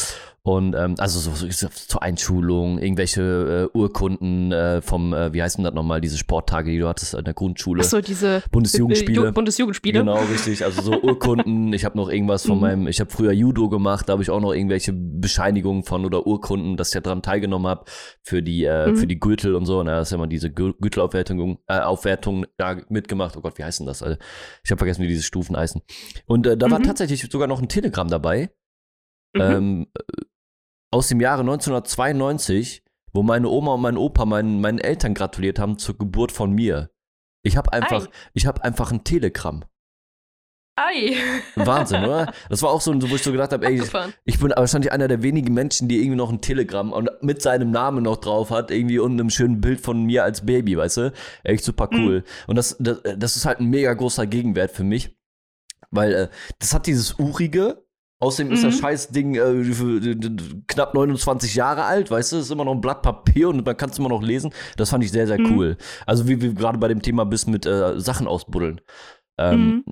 [0.43, 5.43] Und ähm, also so, so, so zur Einschulung, irgendwelche äh, Urkunden äh, vom, äh, wie
[5.43, 7.83] heißt denn das nochmal, diese Sporttage, die du hattest in der Grundschule.
[7.83, 9.29] Achso, diese Bundesjugendspiele.
[9.29, 9.99] Ju- Bundesjugendspiele.
[10.01, 10.65] Genau, richtig.
[10.65, 11.75] Also so Urkunden.
[11.75, 12.61] Ich habe noch irgendwas von Mhm.
[12.63, 16.27] meinem, ich habe früher Judo gemacht, da habe ich auch noch irgendwelche Bescheinigungen von oder
[16.27, 17.85] Urkunden, dass ich da dran teilgenommen habe
[18.23, 18.97] für die äh, Mhm.
[18.97, 19.81] für die Gürtel und so.
[19.81, 23.37] Und da ist ja immer diese Gür- Gürtelaufwertung äh, Aufwertung da mitgemacht.
[23.37, 24.03] Oh Gott, wie heißen das?
[24.03, 24.17] Also,
[24.65, 25.81] ich habe vergessen, wie diese Stufen heißen.
[26.27, 26.85] Und äh, da war Mhm.
[26.85, 28.51] tatsächlich sogar noch ein Telegramm dabei
[29.35, 29.41] Mhm.
[29.41, 30.23] ähm, äh,
[30.93, 35.79] aus dem Jahre 1992, wo meine Oma und mein Opa meinen, meinen Eltern gratuliert haben
[35.79, 36.91] zur Geburt von mir.
[37.43, 38.11] Ich habe einfach, Ei.
[38.35, 39.65] ich habe einfach ein Telegramm.
[40.77, 41.15] Ei.
[41.57, 42.33] Wahnsinn, oder?
[42.49, 43.91] Das war auch so, wo ich so gedacht habe, ey, ich,
[44.25, 47.71] ich bin wahrscheinlich einer der wenigen Menschen, die irgendwie noch ein Telegramm und mit seinem
[47.71, 51.13] Namen noch drauf hat, irgendwie und einem schönen Bild von mir als Baby, weißt du?
[51.45, 52.25] Echt super cool.
[52.47, 55.17] Und das, das, das ist halt ein mega großer Gegenwert für mich,
[55.91, 57.85] weil äh, das hat dieses Urige.
[58.23, 58.81] Außerdem ist das Mhm.
[58.81, 63.65] Scheißding äh, knapp 29 Jahre alt, weißt du, ist immer noch ein Blatt Papier und
[63.65, 64.53] man kann es immer noch lesen.
[64.77, 65.57] Das fand ich sehr, sehr Mhm.
[65.57, 65.77] cool.
[66.05, 68.83] Also wie wir gerade bei dem Thema bist mit äh, Sachen ausbuddeln.
[69.41, 69.85] Ähm,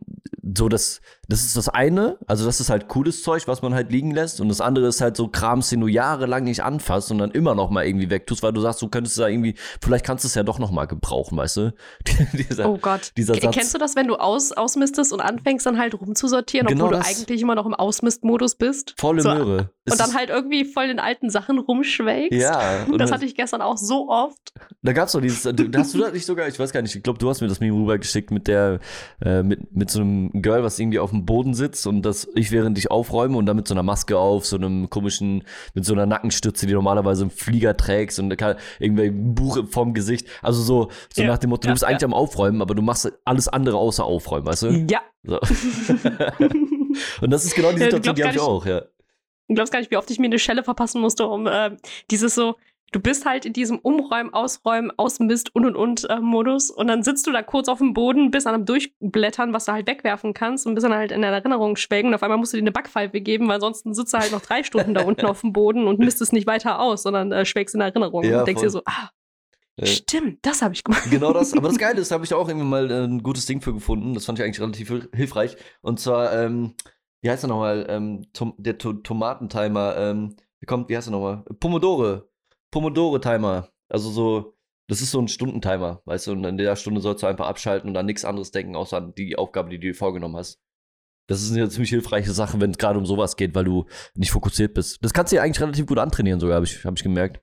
[0.56, 1.00] so, das,
[1.30, 4.40] das ist das eine, also das ist halt cooles Zeug, was man halt liegen lässt.
[4.40, 7.54] Und das andere ist halt so Krams, den du jahrelang nicht anfasst und dann immer
[7.54, 10.34] noch mal irgendwie wegtust, weil du sagst, du könntest da irgendwie, vielleicht kannst du es
[10.34, 11.74] ja doch noch mal gebrauchen, weißt du?
[12.32, 13.12] dieser, Oh Gott.
[13.16, 13.54] dieser Satz.
[13.54, 17.06] Kennst du das, wenn du aus, ausmistest und anfängst dann halt rumzusortieren, Genau obwohl das.
[17.08, 18.94] du eigentlich immer noch im Ausmistmodus bist?
[18.96, 19.70] Volle so, Möhre.
[19.84, 22.32] es und dann ist- halt irgendwie voll in alten Sachen rumschwelgst.
[22.40, 24.54] Ja, das dann- hatte ich gestern auch so oft.
[24.82, 27.18] Da gab's doch dieses, hast du das nicht sogar, ich weiß gar nicht, ich glaube,
[27.18, 28.80] du hast mir das Meme rübergeschickt mit der,
[29.22, 32.50] äh, mit, mit so einem Girl, was irgendwie auf dem Boden sitzt und das ich
[32.50, 35.44] während ich aufräume und dann mit so einer Maske auf, so einem komischen,
[35.74, 39.94] mit so einer Nackenstütze, die normalerweise im Flieger trägst und kann irgendwie ein Buch vorm
[39.94, 40.28] Gesicht.
[40.42, 42.82] Also so, so Ja, nach dem Motto, ja, du bist eigentlich am Aufräumen, aber du
[42.82, 44.86] machst alles andere außer Aufräumen, weißt du?
[44.90, 45.00] Ja.
[45.22, 45.38] So.
[47.20, 48.82] und das ist genau die Situation, die habe ich auch, ja.
[49.48, 51.76] Du glaubst gar nicht, wie oft ich mir eine Schelle verpassen musste, um äh,
[52.10, 52.56] dieses so,
[52.92, 57.02] du bist halt in diesem Umräumen, Ausräumen, Ausmist und und und äh, Modus und dann
[57.02, 60.34] sitzt du da kurz auf dem Boden, bist an einem Durchblättern, was du halt wegwerfen
[60.34, 62.62] kannst und bist dann halt in der Erinnerung schwelgen und auf einmal musst du dir
[62.62, 65.52] eine Backpfeife geben, weil ansonsten sitzt du halt noch drei Stunden da unten auf dem
[65.52, 68.60] Boden und misst es nicht weiter aus, sondern äh, schwelgst in Erinnerung Ja, und denkst
[68.60, 68.66] voll.
[68.68, 69.10] dir so, ah,
[69.84, 71.04] stimmt, das habe ich gemacht.
[71.10, 71.52] Genau das.
[71.52, 73.60] Aber das Geile ist, da habe ich da auch irgendwie mal äh, ein gutes Ding
[73.60, 74.14] für gefunden.
[74.14, 75.56] Das fand ich eigentlich relativ hil- hilfreich.
[75.82, 76.74] Und zwar, ähm,
[77.20, 77.86] wie heißt er nochmal?
[77.88, 79.96] Ähm, Tom der to Tomatentimer.
[79.96, 81.44] Ähm, wie kommt, wie heißt er nochmal?
[81.60, 82.28] Pomodore.
[82.70, 83.68] Pomodore-Timer.
[83.88, 84.54] Also so,
[84.88, 86.32] das ist so ein Stundentimer, weißt du?
[86.32, 89.14] Und in der Stunde sollst du einfach abschalten und an nichts anderes denken, außer an
[89.14, 90.58] die Aufgabe, die du dir vorgenommen hast.
[91.28, 94.30] Das ist eine ziemlich hilfreiche Sache, wenn es gerade um sowas geht, weil du nicht
[94.30, 95.04] fokussiert bist.
[95.04, 97.42] Das kannst du dir eigentlich relativ gut antrainieren, sogar, habe ich, hab ich gemerkt.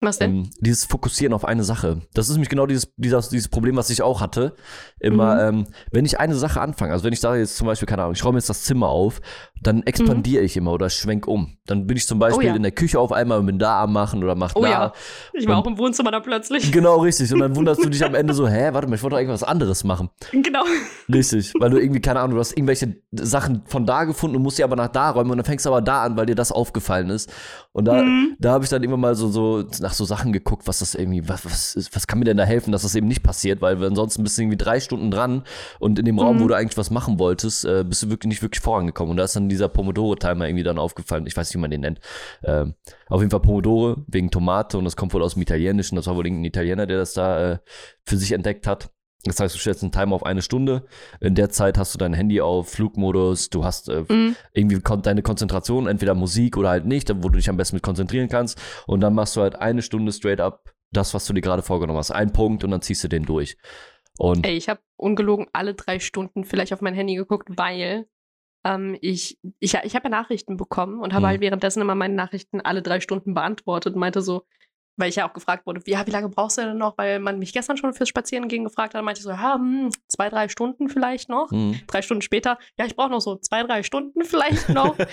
[0.00, 0.30] Was denn?
[0.30, 2.02] Ähm, dieses Fokussieren auf eine Sache.
[2.14, 4.54] Das ist nämlich genau dieses, dieses, dieses Problem, was ich auch hatte.
[5.00, 5.58] Immer, Mhm.
[5.62, 8.14] ähm, wenn ich eine Sache anfange, also wenn ich sage jetzt zum Beispiel, keine Ahnung,
[8.14, 9.20] ich räume jetzt das Zimmer auf,
[9.62, 11.56] dann expandiere ich immer oder schwenk um.
[11.66, 12.48] Dann bin ich zum Beispiel Mhm.
[12.48, 12.56] Oh ja.
[12.56, 14.68] in der Küche auf einmal und bin da am Machen oder mach Oh da.
[14.70, 14.92] ja.
[15.34, 16.70] Ich war und- auch im Wohnzimmer da plötzlich.
[16.72, 17.32] Genau, richtig.
[17.32, 19.32] Und dann wunderst du dich am Ende so, hä, warte mal, ich wollte doch eigentlich
[19.32, 20.10] was anderes machen.
[20.32, 20.64] genau.
[21.12, 21.52] Richtig.
[21.58, 24.64] Weil du irgendwie, keine Ahnung, du hast irgendwelche Sachen von da gefunden und musst sie
[24.64, 27.10] aber nach da räumen und dann fängst du aber da an, weil dir das aufgefallen
[27.10, 27.30] ist.
[27.72, 28.36] Und da, Mhm.
[28.38, 31.28] da habe ich dann immer mal so, so nach so Sachen geguckt, was das irgendwie,
[31.28, 33.82] was, was, ist- was kann mir denn da helfen, dass das eben nicht passiert, weil
[33.84, 35.44] ansonsten bist du irgendwie drei Stunden dran
[35.78, 36.40] und in dem Raum, Mhm.
[36.40, 39.12] wo du eigentlich was machen wolltest, äh, bist du wirklich nicht wirklich vorangekommen.
[39.12, 41.26] Und da ist dann dieser Pomodoro-Timer irgendwie dann aufgefallen.
[41.26, 42.00] Ich weiß nicht, wie man den nennt.
[42.44, 42.74] Ähm,
[43.08, 45.96] auf jeden Fall Pomodoro wegen Tomate und das kommt wohl aus dem Italienischen.
[45.96, 47.58] Das war wohl irgendein Italiener, der das da äh,
[48.04, 48.90] für sich entdeckt hat.
[49.24, 50.84] Das heißt, du stellst einen Timer auf eine Stunde.
[51.20, 53.50] In der Zeit hast du dein Handy auf Flugmodus.
[53.50, 54.36] Du hast äh, Mhm.
[54.52, 57.82] irgendwie kon deine Konzentration, entweder Musik oder halt nicht, wo du dich am besten mit
[57.82, 58.60] konzentrieren kannst.
[58.86, 61.98] Und dann machst du halt eine Stunde straight up das, was du dir gerade vorgenommen
[61.98, 62.12] hast.
[62.12, 63.56] Ein Punkt und dann ziehst du den durch.
[64.18, 68.06] Und Ey, ich habe ungelogen alle drei Stunden vielleicht auf mein Handy geguckt, weil
[68.68, 71.28] ähm, ich, ich, ich habe ja Nachrichten bekommen und habe Mhm.
[71.30, 74.44] halt währenddessen immer meine Nachrichten alle drei Stunden beantwortet und meinte so,
[75.00, 76.98] weil ich ja auch gefragt wurde, ja, wie lange brauchst du denn noch?
[76.98, 80.28] Weil man mich gestern schon fürs Spazierengehen gefragt hat, meinte ich so, ja, hm, zwei,
[80.28, 81.50] drei Stunden vielleicht noch.
[81.52, 81.78] hm.
[81.86, 84.96] Drei Stunden später, ja, ich brauche noch so zwei, drei Stunden vielleicht noch.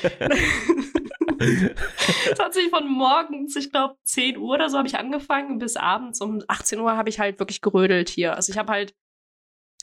[2.31, 5.75] Es hat sich von morgens, ich glaube 10 Uhr oder so habe ich angefangen, bis
[5.75, 8.35] abends um 18 Uhr habe ich halt wirklich gerödelt hier.
[8.35, 8.95] Also ich habe halt,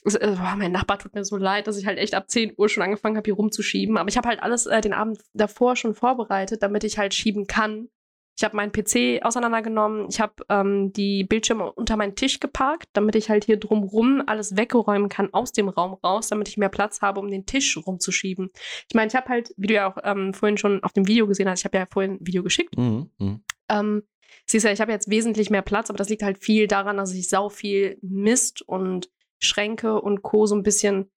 [0.05, 2.83] boah, mein Nachbar tut mir so leid, dass ich halt echt ab 10 Uhr schon
[2.83, 3.97] angefangen habe, hier rumzuschieben.
[3.97, 7.47] Aber ich habe halt alles äh, den Abend davor schon vorbereitet, damit ich halt schieben
[7.47, 7.89] kann.
[8.37, 13.15] Ich habe meinen PC auseinandergenommen, ich habe ähm, die Bildschirme unter meinen Tisch geparkt, damit
[13.15, 17.03] ich halt hier drumrum alles wegräumen kann aus dem Raum raus, damit ich mehr Platz
[17.03, 18.51] habe, um den Tisch rumzuschieben.
[18.89, 21.27] Ich meine, ich habe halt, wie du ja auch ähm, vorhin schon auf dem Video
[21.27, 22.77] gesehen hast, ich habe ja vorhin ein Video geschickt.
[22.77, 23.11] Mhm.
[23.19, 23.45] Mhm.
[23.69, 24.03] Ähm,
[24.47, 27.13] siehst ja, ich habe jetzt wesentlich mehr Platz, aber das liegt halt viel daran, dass
[27.13, 29.11] ich sau viel Mist und
[29.43, 30.47] Schränke und Co.
[30.47, 31.11] so ein bisschen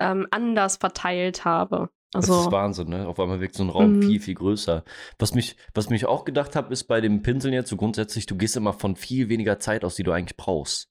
[0.00, 1.90] ähm, anders verteilt habe.
[2.12, 3.06] Das ist Also, Wahnsinn, ne?
[3.06, 4.02] Auf einmal wirkt so ein Raum Mhm.
[4.02, 4.84] viel, viel größer.
[5.18, 8.36] Was mich, was mich auch gedacht habe, ist bei dem Pinseln jetzt so grundsätzlich, du
[8.36, 10.88] gehst immer von viel weniger Zeit aus, die du eigentlich brauchst.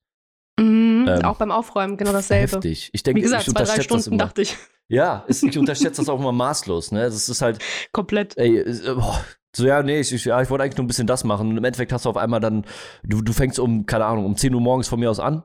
[0.60, 2.54] mhm, Ähm, auch beim Aufräumen genau dasselbe.
[2.54, 2.90] Heftig.
[2.94, 4.28] Ich denke, Wie gesagt, ich zwei, drei unterschätze das Stunden immer.
[4.28, 4.58] dachte ich.
[4.92, 7.02] Ja, es, ich unterschätze das auch immer maßlos, ne?
[7.02, 7.60] Das ist halt,
[7.92, 8.38] Komplett.
[8.38, 9.24] ey, äh, boah,
[9.56, 11.50] so ja, nee, ich, ich, ja, ich wollte eigentlich nur ein bisschen das machen.
[11.50, 12.66] Und im Endeffekt hast du auf einmal dann,
[13.04, 15.44] du, du fängst um, keine Ahnung, um 10 Uhr morgens von mir aus an.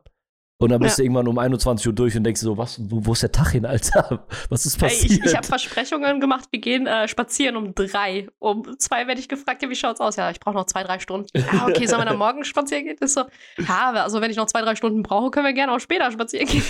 [0.64, 1.02] Und dann bist Ja.
[1.02, 3.50] du irgendwann um 21 Uhr durch und denkst so, was, wo, wo ist der Tag
[3.52, 4.26] hin, Alter?
[4.48, 5.12] Was ist Ey, passiert?
[5.12, 8.28] ich ich habe Versprechungen gemacht, wir gehen äh, spazieren um drei.
[8.38, 10.16] Um zwei werde ich gefragt, ja, wie schaut's aus?
[10.16, 11.28] Ja, ich brauche noch zwei, drei Stunden.
[11.52, 12.96] Ja, okay, sollen wir dann morgen spazieren gehen?
[13.00, 13.24] Ist so,
[13.58, 16.46] ja, also wenn ich noch zwei, drei Stunden brauche, können wir gerne auch später spazieren
[16.46, 16.62] gehen.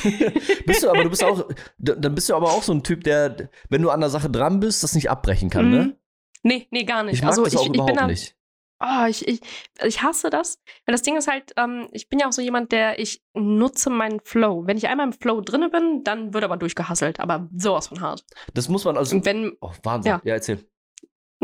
[0.66, 3.49] bist du, aber du bist auch, dann bist du aber auch so ein Typ, der,
[3.68, 5.78] wenn du an der Sache dran bist, das nicht abbrechen kann, ne?
[5.78, 5.95] Mhm.
[6.42, 7.14] Nee, nee, gar nicht.
[7.14, 8.34] Ich mag also das ich, auch ich überhaupt bin da, nicht.
[8.81, 9.41] Oh, ich, ich,
[9.83, 10.59] ich hasse das.
[10.85, 13.89] Weil das Ding ist halt, ähm, ich bin ja auch so jemand, der, ich nutze
[13.91, 14.66] meinen Flow.
[14.66, 17.20] Wenn ich einmal im Flow drinne bin, dann wird aber durchgehasselt.
[17.20, 18.25] Aber sowas von hart.
[18.53, 19.16] Das muss man also.
[19.16, 20.11] Und wenn, Oh, Wahnsinn.
[20.11, 20.35] Ja, Ja.
[20.35, 20.64] erzähl.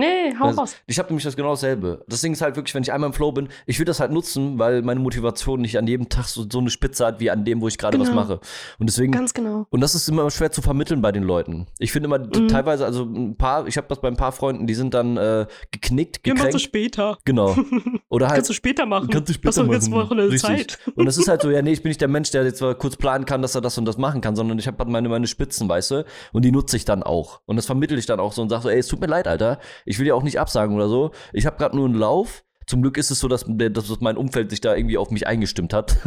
[0.01, 0.76] Nee, hau Das- raus.
[0.86, 2.05] Ich habe nämlich das genau dasselbe.
[2.09, 4.11] Das Ding ist halt wirklich, wenn ich einmal im Flow bin, ich will das halt
[4.12, 7.44] nutzen, weil meine Motivation nicht an jedem Tag so, so eine Spitze hat, wie an
[7.44, 8.20] dem, wo ich gerade was Genau.
[8.20, 8.40] mache.
[8.78, 9.66] Und deswegen, Ganz genau.
[9.70, 11.66] und das ist immer schwer zu vermitteln bei den Leuten.
[11.78, 12.48] Ich finde immer Mhm.
[12.48, 15.46] teilweise, also ein paar, ich habe das bei ein paar Freunden, die sind dann äh,
[15.70, 16.61] geknickt, gekränkt.
[16.61, 17.18] später.
[17.24, 17.55] Genau.
[18.09, 18.36] Oder halt.
[18.36, 19.09] Kannst du später machen.
[19.09, 20.01] Kannst du später Hast doch jetzt machen.
[20.03, 20.68] Wochenende Richtig.
[20.70, 20.78] Zeit.
[20.96, 22.74] Und das ist halt so, ja, nee, ich bin nicht der Mensch, der jetzt mal
[22.74, 25.09] kurz planen kann, dass er das und das machen kann, sondern ich habe halt meine,
[25.09, 26.05] meine Spitzen, weißt du?
[26.32, 27.40] Und die nutze ich dann auch.
[27.46, 29.28] Und das vermittle ich dann auch so und sage so, ey, es tut mir leid,
[29.28, 29.59] Alter.
[29.91, 31.11] Ich will ja auch nicht absagen oder so.
[31.32, 32.45] Ich habe gerade nur einen Lauf.
[32.66, 35.72] Zum Glück ist es so, dass, dass mein Umfeld sich da irgendwie auf mich eingestimmt
[35.72, 35.97] hat.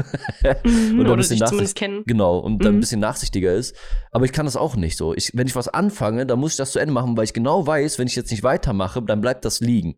[0.63, 2.03] Mhm, Und ein bisschen dich nachsicht- zumindest kennen.
[2.05, 2.79] Genau, und dann ein Mhm.
[2.81, 3.75] bisschen nachsichtiger ist.
[4.11, 5.13] Aber ich kann das auch nicht so.
[5.13, 7.67] Ich, wenn ich was anfange, dann muss ich das zu Ende machen, weil ich genau
[7.67, 9.95] weiß, wenn ich jetzt nicht weitermache, dann bleibt das liegen.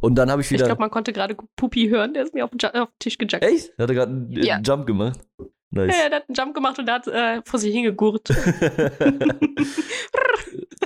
[0.00, 0.66] Und dann habe ich Ich wieder.
[0.66, 3.42] glaube, man konnte gerade Pupi hören, der ist mir auf den, auf den Tisch gejackt.
[3.44, 3.70] Echt?
[3.78, 4.58] Hat er gerade einen Ja.
[4.60, 5.20] Jump gemacht?
[5.70, 5.96] Nice.
[6.02, 8.28] ja, der hat einen Jump gemacht und der hat äh, vor sich hingegurrt.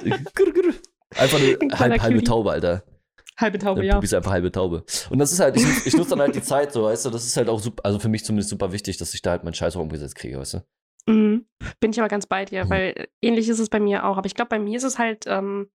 [1.17, 2.25] einfach eine halb, halbe.
[2.25, 2.83] Taube, Alter.
[3.37, 3.95] Halbe Taube, ja.
[3.95, 4.85] Pupi ist einfach halbe Taube.
[5.11, 7.25] Und das ist halt, ich, ich nutze dann halt die Zeit so, weißt du, das
[7.25, 9.55] ist halt auch super, also für mich zumindest super wichtig, dass ich da halt meinen
[9.55, 11.13] Scheiß auch umgesetzt kriege, weißt du?
[11.13, 11.47] Mhm.
[11.81, 12.71] Bin ich aber ganz bei dir, Mhm.
[12.71, 14.17] weil ähnlich ist es bei mir auch.
[14.19, 15.71] Aber ich glaube, bei mir ist es halt, ähm,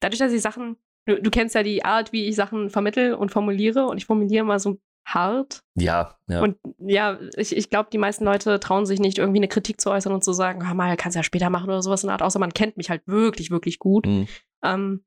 [0.00, 0.76] dadurch, dass ich Sachen,
[1.06, 4.44] du, du kennst ja die Art, wie ich Sachen vermittel und formuliere und ich formuliere
[4.44, 5.62] mal so hart.
[5.74, 6.42] Ja, ja.
[6.42, 9.90] Und ja, ich, ich glaube, die meisten Leute trauen sich nicht, irgendwie eine Kritik zu
[9.90, 12.22] äußern und zu sagen, hör mal, kannst ja später machen oder sowas in der Art,
[12.22, 14.04] außer man kennt mich halt wirklich, wirklich gut.
[14.06, 14.28] Mhm.
[14.62, 15.04] Ähm,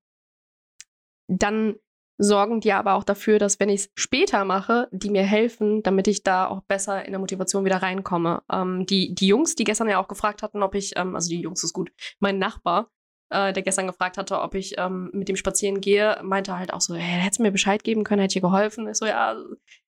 [1.28, 1.76] dann
[2.18, 6.08] sorgen die aber auch dafür, dass wenn ich es später mache, die mir helfen, damit
[6.08, 8.44] ich da auch besser in der Motivation wieder reinkomme.
[8.52, 11.42] Ähm, die, die Jungs, die gestern ja auch gefragt hatten, ob ich, ähm, also die
[11.42, 12.92] Jungs ist gut, mein Nachbar,
[13.32, 16.82] äh, der gestern gefragt hatte, ob ich ähm, mit dem spazieren gehe, meinte halt auch
[16.82, 18.88] so, hey, hättest du mir Bescheid geben können, hätte ich geholfen.
[18.88, 19.36] Ich so, ja,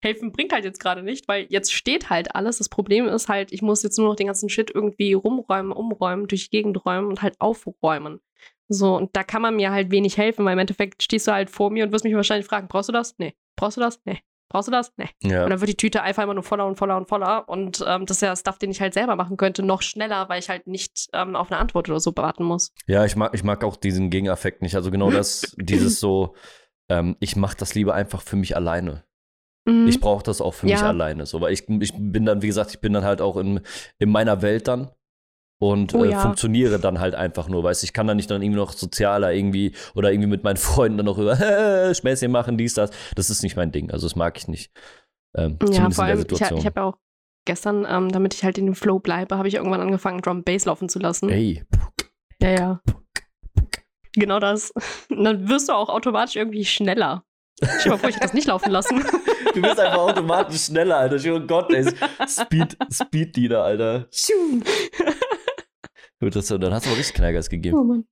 [0.05, 2.59] helfen bringt halt jetzt gerade nicht, weil jetzt steht halt alles.
[2.59, 6.27] Das Problem ist halt, ich muss jetzt nur noch den ganzen Shit irgendwie rumräumen, umräumen,
[6.27, 8.21] durch die Gegend räumen und halt aufräumen.
[8.67, 11.49] So, und da kann man mir halt wenig helfen, weil im Endeffekt stehst du halt
[11.49, 13.15] vor mir und wirst mich wahrscheinlich fragen, brauchst du das?
[13.17, 13.35] Nee.
[13.55, 13.99] Brauchst du das?
[14.05, 14.21] Nee.
[14.49, 14.93] Brauchst du das?
[14.97, 15.09] Nee.
[15.21, 15.43] ja.
[15.43, 17.47] Und dann wird die Tüte einfach immer nur voller und voller und voller.
[17.49, 20.39] Und ähm, das ist ja Stuff, den ich halt selber machen könnte, noch schneller, weil
[20.39, 22.71] ich halt nicht ähm, auf eine Antwort oder so warten muss.
[22.87, 24.75] Ja, ich mag, ich mag auch diesen Gegeneffekt nicht.
[24.75, 26.35] Also genau das, dieses so,
[26.89, 29.03] ähm, ich mache das lieber einfach für mich alleine.
[29.65, 29.87] Mhm.
[29.87, 30.87] Ich brauche das auch für mich Ja.
[30.87, 31.25] alleine.
[31.25, 33.61] So, weil ich, ich bin dann, wie gesagt, ich bin dann halt auch in,
[33.99, 34.91] in meiner Welt dann
[35.59, 36.19] und Oh äh, ja.
[36.19, 39.33] funktioniere dann halt einfach nur, weißt du, ich kann dann nicht dann irgendwie noch sozialer
[39.33, 41.35] irgendwie oder irgendwie mit meinen Freunden dann noch über
[41.95, 42.91] Späßchen machen, dies, das.
[43.15, 43.89] Das ist nicht mein Ding.
[43.91, 44.71] Also das mag ich nicht.
[45.35, 46.97] Ähm, Ja, vor allem, ich, ich habe ja auch
[47.45, 50.65] gestern, ähm, damit ich halt in dem Flow bleibe, habe ich irgendwann angefangen, Drum Bass
[50.65, 51.29] laufen zu lassen.
[51.29, 51.63] Ey,
[52.41, 52.81] Ja, ja.
[54.13, 54.71] Genau das.
[55.09, 57.23] Und dann wirst du auch automatisch irgendwie schneller.
[57.83, 59.03] Dir mal vor, ich hätte das nicht laufen lassen.
[59.55, 61.33] Du bist einfach automatisch schneller, Alter.
[61.33, 61.85] Oh Gott, ey.
[62.27, 64.07] Speed, Speed Leader, Alter.
[66.21, 67.77] Gut, das, dann hast du aber richtig Knallgas gegeben.
[67.77, 68.05] Oh Mann.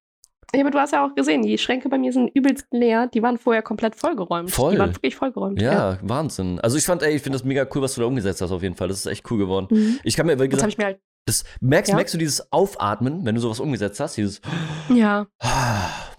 [0.56, 3.08] Ja, aber du hast ja auch gesehen, die Schränke bei mir sind übelst leer.
[3.08, 4.52] Die waren vorher komplett vollgeräumt.
[4.52, 4.74] Voll.
[4.74, 5.60] Die waren wirklich vollgeräumt.
[5.60, 6.60] Ja, Wahnsinn.
[6.60, 8.62] Also ich fand, ey, ich finde das mega cool, was du da umgesetzt hast auf
[8.62, 8.88] jeden Fall.
[8.88, 9.68] Das ist echt cool geworden.
[9.72, 10.00] Mhm.
[10.04, 11.00] Ich kann mir, wie Das gesagt, ich mir halt.
[11.26, 11.96] das, merkst, Ja.
[11.96, 14.16] merkst du dieses Aufatmen, wenn du sowas umgesetzt hast?
[14.18, 14.42] Dieses,
[14.90, 15.26] Ja.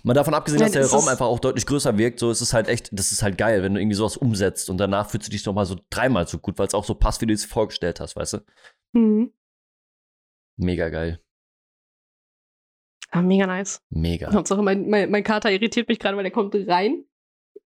[0.05, 2.69] Mal davon abgesehen, dass der Raum einfach auch deutlich größer wirkt, so ist es halt
[2.69, 5.45] echt, das ist halt geil, wenn du irgendwie sowas umsetzt und danach fühlst du dich
[5.45, 8.15] nochmal so dreimal so gut, weil es auch so passt, wie du es vorgestellt hast,
[8.15, 8.39] weißt du?
[8.93, 9.33] Mhm.
[10.57, 11.21] Mega geil.
[13.11, 13.81] Ah, mega nice.
[13.91, 14.33] Mega.
[14.33, 17.05] Hauptsache, mein, mein, mein Kater irritiert mich gerade, weil er kommt rein.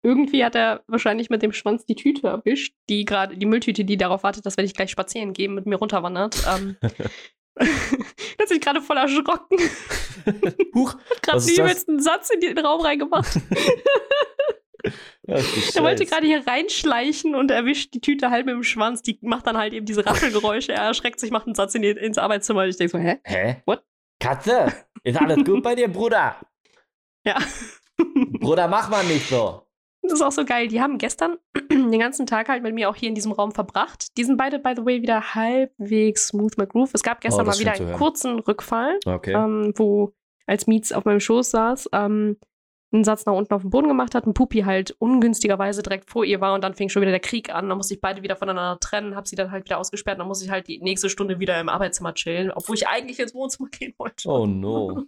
[0.01, 3.95] Irgendwie hat er wahrscheinlich mit dem Schwanz die Tüte erwischt, die gerade, die Mülltüte, die
[3.95, 6.43] darauf wartet, dass wenn ich gleich spazieren gehe, mit mir runterwandert.
[6.47, 6.77] Ähm,
[8.39, 9.57] hat sich gerade voll erschrocken.
[10.75, 11.57] Huch, Gerade den ist das?
[11.57, 13.39] übelsten Satz in den Raum reingemacht.
[15.25, 19.01] Er wollte gerade hier reinschleichen und erwischt die Tüte halb mit dem Schwanz.
[19.01, 20.73] Die macht dann halt eben diese Raschelgeräusche.
[20.73, 22.65] Er erschreckt sich, macht einen Satz in die, ins Arbeitszimmer.
[22.65, 23.19] Ich denke so, hä?
[23.23, 23.61] Hä?
[23.65, 23.85] What?
[24.19, 24.73] Katze,
[25.03, 26.35] ist alles gut bei dir, Bruder?
[27.25, 27.37] Ja.
[28.41, 29.65] Bruder, mach mal nicht so.
[30.03, 30.67] Das ist auch so geil.
[30.67, 31.37] Die haben gestern
[31.71, 34.07] den ganzen Tag halt mit mir auch hier in diesem Raum verbracht.
[34.17, 36.91] Die sind beide, by the way, wieder halbwegs smooth McGroove.
[36.93, 39.33] Es gab gestern Oh, mal wieder einen kurzen Rückfall, Okay.
[39.33, 40.11] ähm, wo
[40.45, 42.37] als Mietz auf meinem Schoß saß, ähm,
[42.91, 46.25] einen Satz nach unten auf den Boden gemacht hat, ein Pupi halt ungünstigerweise direkt vor
[46.25, 47.69] ihr war und dann fing schon wieder der Krieg an.
[47.69, 50.19] Dann musste ich beide wieder voneinander trennen, habe sie dann halt wieder ausgesperrt.
[50.19, 53.33] Dann muss ich halt die nächste Stunde wieder im Arbeitszimmer chillen, obwohl ich eigentlich ins
[53.33, 54.27] Wohnzimmer gehen wollte.
[54.29, 55.05] Oh no.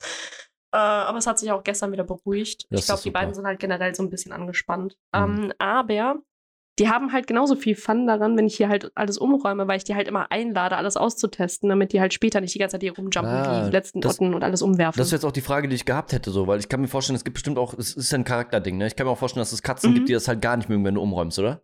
[0.76, 2.66] Äh, aber es hat sich auch gestern wieder beruhigt.
[2.70, 4.96] Das ich glaube, die beiden sind halt generell so ein bisschen angespannt.
[5.14, 5.20] Mhm.
[5.48, 6.16] Ähm, aber
[6.78, 9.84] die haben halt genauso viel Fun daran, wenn ich hier halt alles umräume, weil ich
[9.84, 12.94] die halt immer einlade, alles auszutesten, damit die halt später nicht die ganze Zeit hier
[12.94, 14.98] rumjumpen Ah, die letzten das- Otten und alles umwerfen.
[14.98, 16.88] Das ist jetzt auch die Frage, die ich gehabt hätte, so, weil ich kann mir
[16.88, 18.86] vorstellen, es gibt bestimmt auch, es ist ja ein Charakterding, ne?
[18.88, 19.94] Ich kann mir auch vorstellen, dass es Katzen Mhm.
[19.94, 21.62] gibt, die das halt gar nicht mögen, wenn du umräumst, oder?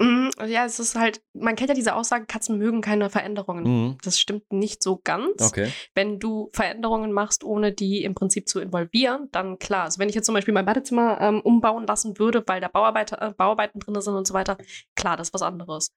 [0.00, 3.64] Mhm, ja, es ist halt, man kennt ja diese Aussage, Katzen mögen keine Veränderungen.
[3.64, 3.98] Mhm.
[4.02, 5.42] Das stimmt nicht so ganz.
[5.42, 5.70] Okay.
[5.94, 9.84] Wenn du Veränderungen machst, ohne die im Prinzip zu involvieren, dann klar.
[9.84, 13.20] Also wenn ich jetzt zum Beispiel mein Badezimmer ähm, umbauen lassen würde, weil da Bauarbeiter,
[13.20, 14.56] äh, Bauarbeiten drin sind und so weiter,
[14.96, 15.92] klar, das ist was anderes.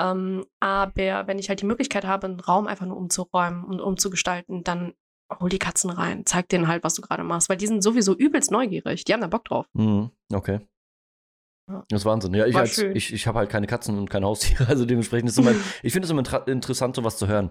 [0.00, 4.64] Ähm, aber wenn ich halt die Möglichkeit habe, einen Raum einfach nur umzuräumen und umzugestalten,
[4.64, 4.94] dann
[5.40, 8.14] hol die Katzen rein, zeig denen halt, was du gerade machst, weil die sind sowieso
[8.14, 9.04] übelst neugierig.
[9.04, 9.66] Die haben da Bock drauf.
[9.74, 10.10] Mhm.
[10.32, 10.60] Okay.
[11.68, 11.84] Ja.
[11.88, 12.34] Das ist Wahnsinn.
[12.34, 15.38] Ja, ich, als, ich, ich habe halt keine Katzen und kein Haustier, also dementsprechend ist
[15.38, 17.50] es immer, ich finde es immer interessant, sowas zu hören.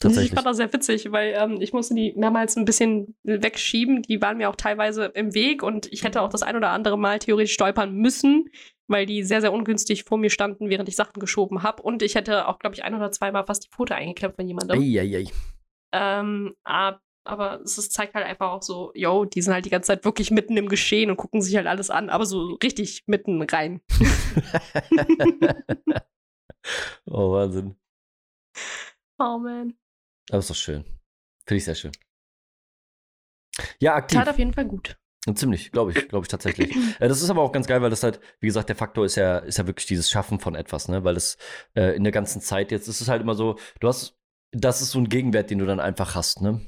[0.00, 0.30] Tatsächlich.
[0.30, 4.02] Ich fand das sehr witzig, weil ähm, ich musste die mehrmals ein bisschen wegschieben.
[4.02, 6.96] Die waren mir auch teilweise im Weg und ich hätte auch das ein oder andere
[6.96, 8.48] Mal theoretisch stolpern müssen,
[8.86, 11.82] weil die sehr, sehr ungünstig vor mir standen, während ich Sachen geschoben habe.
[11.82, 14.80] Und ich hätte auch, glaube ich, ein oder zweimal fast die Pfote eingeklemmt von jemandem.
[14.80, 15.24] Eieiei.
[15.92, 19.70] Ähm, ab- aber es ist, zeigt halt einfach auch so, yo, die sind halt die
[19.70, 23.04] ganze Zeit wirklich mitten im Geschehen und gucken sich halt alles an, aber so richtig
[23.06, 23.80] mitten rein.
[27.06, 27.76] oh, Wahnsinn.
[29.18, 29.74] Oh man.
[30.30, 30.84] Aber ist doch schön.
[31.46, 31.92] Finde ich sehr schön.
[33.80, 34.18] Ja, aktiv.
[34.18, 34.98] Tat auf jeden Fall gut.
[35.34, 36.74] Ziemlich, glaube ich, glaube ich tatsächlich.
[37.00, 39.16] Äh, das ist aber auch ganz geil, weil das halt, wie gesagt, der Faktor ist
[39.16, 41.04] ja, ist ja wirklich dieses Schaffen von etwas, ne?
[41.04, 41.36] Weil es
[41.74, 44.18] äh, in der ganzen Zeit jetzt ist es halt immer so, du hast,
[44.52, 46.60] das ist so ein Gegenwert, den du dann einfach hast, ne?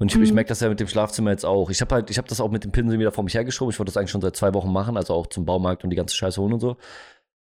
[0.00, 0.34] Und ich, ich Mhm.
[0.36, 1.70] merke das ja mit dem Schlafzimmer jetzt auch.
[1.70, 3.72] Ich habe halt, ich habe das auch mit dem Pinsel wieder vor mich hergeschoben.
[3.72, 5.96] Ich wollte das eigentlich schon seit zwei Wochen machen, also auch zum Baumarkt und die
[5.96, 6.76] ganze Scheiße holen und so.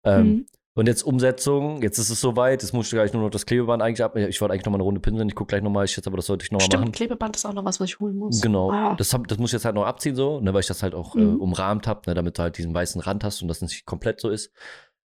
[0.05, 0.46] Ähm, Mhm.
[0.76, 3.82] Und jetzt Umsetzung, jetzt ist es soweit, jetzt muss ich gleich nur noch das Klebeband
[3.82, 4.16] eigentlich ab.
[4.16, 6.07] Ich wollte eigentlich noch mal eine Runde pinseln, ich gucke gleich noch mal, ich jetzt
[6.07, 6.92] aber das sollte ich noch mal Stimmt, machen.
[6.92, 8.40] Klebeband ist auch noch was, was ich holen muss.
[8.40, 8.70] Genau.
[8.70, 8.94] Ah.
[8.94, 10.94] Das, hab, das muss ich jetzt halt noch abziehen, so, ne, weil ich das halt
[10.94, 11.40] auch äh, Mhm.
[11.40, 14.30] umrahmt habe, ne, damit du halt diesen weißen Rand hast und das nicht komplett so
[14.30, 14.53] ist.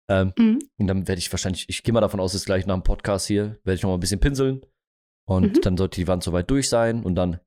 [0.08, 0.60] Ähm, Mhm.
[0.78, 3.26] und dann werde ich wahrscheinlich, ich gehe mal davon aus, dass gleich nach dem Podcast
[3.26, 4.60] hier, werde ich noch mal ein bisschen pinseln.
[5.28, 5.60] Und Mhm.
[5.62, 7.40] dann sollte die Wand soweit durch sein und dann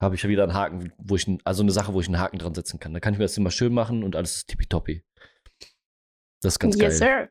[0.00, 2.38] habe ich ja wieder einen Haken, wo ich, also eine Sache, wo ich einen Haken
[2.38, 2.94] dran setzen kann.
[2.94, 5.04] Da kann ich mir das immer schön machen und alles ist tippitoppi.
[6.40, 7.24] Das ist ganz yes, geil.
[7.26, 7.28] sir.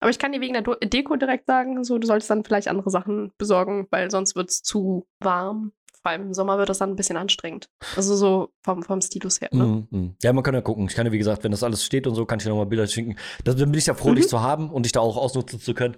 [0.00, 2.90] Aber ich kann dir wegen der Deko direkt sagen, so, du solltest dann vielleicht andere
[2.90, 5.72] Sachen besorgen, weil sonst wird es zu warm.
[6.00, 7.68] Vor allem im Sommer wird das dann ein bisschen anstrengend.
[7.94, 9.50] Also so vom, vom Stilus her.
[9.52, 9.64] Ne?
[9.64, 10.16] Mhm, mhm.
[10.22, 10.86] Ja, man kann ja gucken.
[10.88, 12.66] Ich kann ja, wie gesagt, wenn das alles steht und so, kann ich dir nochmal
[12.66, 13.16] Bilder schicken.
[13.44, 14.16] Das, dann bin ich ja froh, Mhm.
[14.16, 15.96] dich zu haben und dich da auch ausnutzen zu können.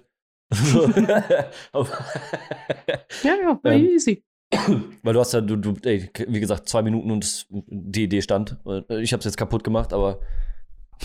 [0.51, 0.87] So.
[3.23, 4.23] Ja, ja, Ähm, easy.
[5.03, 8.57] Weil du hast ja, du, du, ey, wie gesagt, zwei Minuten und die Idee stand.
[8.89, 10.19] Ich habe es jetzt kaputt gemacht, aber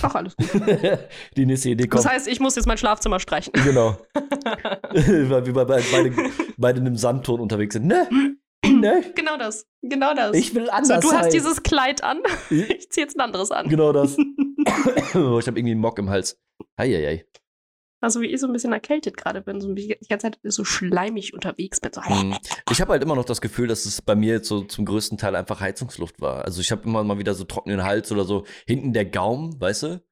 [0.03, 0.49] Ach, alles gut.
[1.37, 2.05] die nächste Idee kommt.
[2.05, 3.53] Das heißt, ich muss jetzt mein Schlafzimmer streichen.
[3.65, 3.97] genau.
[4.15, 6.13] Weil wir bei- bei- beide,
[6.59, 7.87] beide in einem Sandton unterwegs sind.
[7.87, 8.09] Ne?
[8.63, 9.03] Ne?
[9.17, 9.67] genau das.
[9.83, 10.37] Genau das.
[10.37, 11.33] Ich will so, anders du hast sein.
[11.33, 12.19] dieses Kleid an.
[12.51, 13.69] Ich zieh jetzt ein anderes an.
[13.69, 14.17] Genau das.
[14.19, 16.39] oh, ich habe irgendwie einen Mock im Hals.
[16.79, 17.25] Heieiei.
[18.03, 20.39] Also wie ich so ein bisschen erkältet gerade bin, so ein bisschen- die ganze Zeit
[20.43, 21.93] so schleimig unterwegs bin.
[21.93, 22.37] So, Mhm.
[22.71, 25.19] Ich habe halt immer noch das Gefühl, dass es bei mir jetzt so zum größten
[25.19, 26.45] Teil einfach Heizungsluft war.
[26.45, 29.83] Also ich habe immer mal wieder so trockenen Hals oder so hinten der Gaumen, weißt
[29.85, 30.03] du?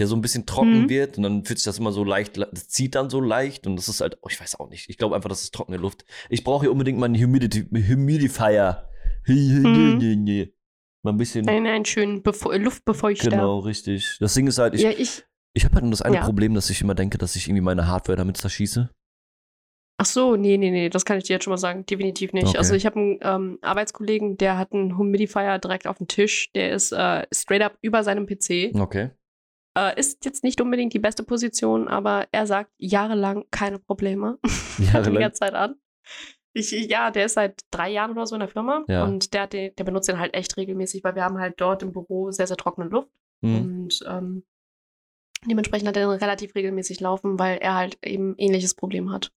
[0.00, 0.88] Der so ein bisschen trocken Mhm.
[0.88, 3.74] wird und dann fühlt sich das immer so leicht, das zieht dann so leicht und
[3.76, 4.88] das ist halt, oh, ich weiß auch nicht.
[4.88, 6.04] Ich glaube einfach, das ist trockene Luft.
[6.30, 8.88] Ich brauche hier unbedingt mal einen Humidity, Humidifier.
[9.26, 10.48] Mhm.
[11.02, 11.48] Mal ein bisschen.
[11.48, 13.30] Einen, einen schönen Befeu Luftbefeuchter.
[13.30, 14.16] Genau, richtig.
[14.20, 15.24] Das Ding ist halt, ich, ja, ich.
[15.54, 16.24] Ich habe halt nur das eine Ja.
[16.24, 18.90] Problem, dass ich immer denke, dass ich irgendwie meine Hardware damit zerschieße.
[20.00, 21.84] Ach so, nee, nee, nee, das kann ich dir jetzt schon mal sagen.
[21.84, 22.46] Definitiv nicht.
[22.48, 22.58] Okay.
[22.58, 26.52] Also ich habe einen ähm, Arbeitskollegen, der hat einen Humidifier direkt auf dem Tisch.
[26.52, 28.76] Der ist äh, straight up über seinem PC.
[28.78, 29.10] Okay.
[29.76, 34.38] Äh, ist jetzt nicht unbedingt die beste Position, aber er sagt jahrelang keine Probleme.
[34.78, 35.18] die Jahrelang.
[35.20, 35.74] ganze Zeit an.
[36.54, 39.04] Ich, ja, der ist seit drei Jahren oder so in der Firma Ja.
[39.04, 41.82] und der, hat den, der benutzt den halt echt regelmäßig, weil wir haben halt dort
[41.82, 43.10] im Büro sehr, sehr trockene Luft
[43.42, 43.56] Mhm.
[43.56, 44.44] und ähm,
[45.46, 49.30] dementsprechend hat er den relativ regelmäßig laufen, weil er halt eben ähnliches Problem hat.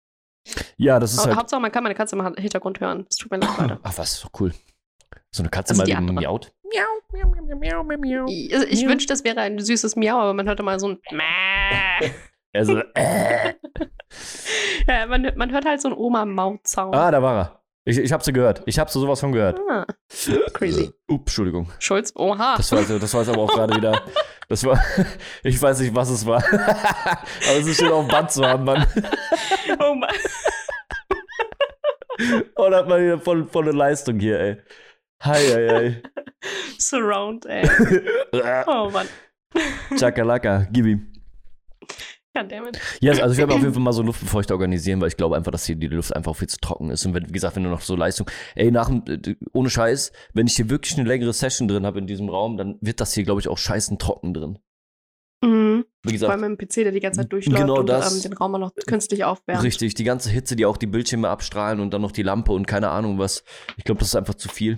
[0.78, 1.38] Ja, das ist Aber halt.
[1.40, 3.06] Hauptsache, man kann meine Katze im Ha- Hintergrund hören.
[3.08, 3.80] Das tut mir leid, Leute.
[3.84, 4.54] Ach, was, so cool.
[5.32, 6.16] So eine Katze Also mal die die andere.
[6.20, 6.52] miaut.
[8.28, 8.90] Ich, also ich Ja.
[8.90, 12.12] wünschte, das wäre ein süßes Miau, aber man hörte mal so ein Mäh.
[12.54, 13.54] Also, äh.
[14.88, 16.96] ja, man, man hört halt so einen Oma-Maut-Sound.
[16.96, 17.62] Ah, da war er.
[17.90, 18.62] Ich, ich hab sie gehört.
[18.68, 19.60] Ich hab so sowas von gehört.
[19.68, 19.84] Ah,
[20.54, 20.92] crazy.
[21.08, 21.72] Ups, Entschuldigung.
[21.80, 22.56] Schulz, oha.
[22.56, 24.04] Das war, das war jetzt aber auch gerade wieder.
[24.48, 24.80] Das war.
[25.44, 26.44] Ich weiß nicht, was es war.
[26.52, 28.86] aber es ist schön auf dem Band zu haben, Mann.
[29.80, 30.14] oh Mann.
[32.56, 34.58] Und hat man wieder voll, volle Leistung hier, ey.
[35.24, 36.02] Hi, hi, hi.
[36.78, 37.68] Surround, ey.
[38.68, 39.08] Oh Mann.
[39.98, 41.09] Chakalaka, gib ihm.
[42.36, 42.80] Goddammit.
[43.02, 45.52] Ja, also ich werde auf jeden Fall mal so Luftbefeuchter organisieren, weil ich glaube einfach,
[45.52, 47.06] dass hier die Luft einfach viel zu trocken ist.
[47.06, 50.48] Und wenn, wie gesagt, wenn du noch so Leistung, ey, nach äh, ohne Scheiß, wenn
[50.48, 53.24] ich hier wirklich eine längere Session drin habe in diesem Raum, dann wird das hier,
[53.24, 54.60] glaube ich, auch scheißen trocken drin.
[55.44, 55.86] Mhm.
[56.04, 58.16] Wie Vor gesagt, allem im PC, der die ganze Zeit durchläuft Genau und das.
[58.16, 59.64] ähm, den Raum auch noch künstlich aufwärmt.
[59.64, 62.68] richtig, die ganze Hitze, die auch die Bildschirme abstrahlen und dann noch die Lampe und
[62.68, 63.44] keine Ahnung was.
[63.78, 64.76] Ich glaube, das ist einfach zu viel.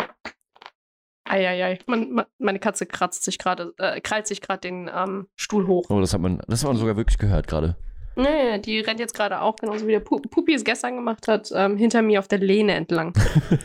[1.25, 1.79] Eieiei.
[1.85, 5.85] Man, man, meine Katze kratzt sich gerade, äh, krallt sich gerade den ähm, Stuhl hoch.
[5.89, 7.75] Aber das hat man, das hat man sogar wirklich gehört gerade.
[8.17, 11.49] Nee, die rennt jetzt gerade auch, genauso wie der Pu Pupi es gestern gemacht hat,
[11.55, 13.13] ähm, hinter mir auf der Lehne entlang.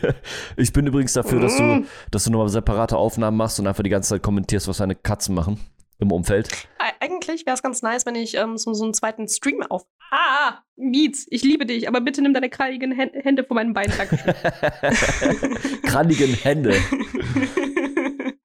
[0.55, 1.85] ich bin übrigens dafür, dass du, Mm.
[2.11, 5.35] dass du nochmal separate Aufnahmen machst und einfach die ganze Zeit kommentierst, was deine Katzen
[5.35, 5.59] machen
[5.99, 6.49] im Umfeld.
[6.79, 9.85] Ei- Eigentlich wäre es ganz nice, wenn ich ähm, so, so einen zweiten Stream auf.
[10.11, 13.93] Ah, Mietz, ich liebe dich, aber bitte nimm deine kralligen Hän- Hände von meinen Beinen.
[13.97, 14.33] Dankeschön.
[15.83, 16.73] Krannigen Hände.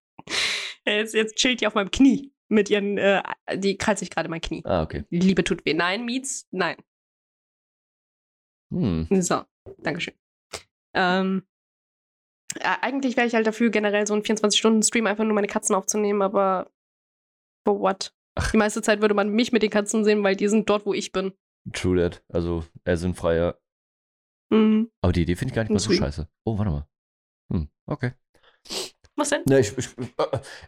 [0.87, 2.33] jetzt, jetzt chillt die auf meinem Knie.
[2.49, 3.23] Mit ihren, äh,
[3.55, 4.63] die krallt sich gerade mein Knie.
[4.65, 5.05] Ah, okay.
[5.09, 5.73] Liebe tut weh.
[5.73, 6.77] Nein, Mietz, nein.
[8.73, 9.07] Hm.
[9.23, 9.43] So.
[9.79, 10.15] Dankeschön.
[10.95, 11.47] Ähm,
[12.61, 16.21] ja, eigentlich wäre ich halt dafür, generell so einen 24-Stunden-Stream einfach nur meine Katzen aufzunehmen,
[16.21, 16.71] aber
[17.67, 18.13] for what?
[18.53, 20.93] Die meiste Zeit würde man mich mit den Katzen sehen, weil die sind dort, wo
[20.93, 21.33] ich bin.
[21.73, 22.23] True that.
[22.29, 23.59] Also, er sind freier.
[24.51, 24.91] Mhm.
[25.01, 26.29] Aber die Idee finde ich gar nicht mal so scheiße.
[26.45, 26.87] Oh, warte mal.
[27.53, 28.13] Hm, okay.
[29.17, 29.43] Was denn?
[29.47, 29.89] Ne, ich, ich,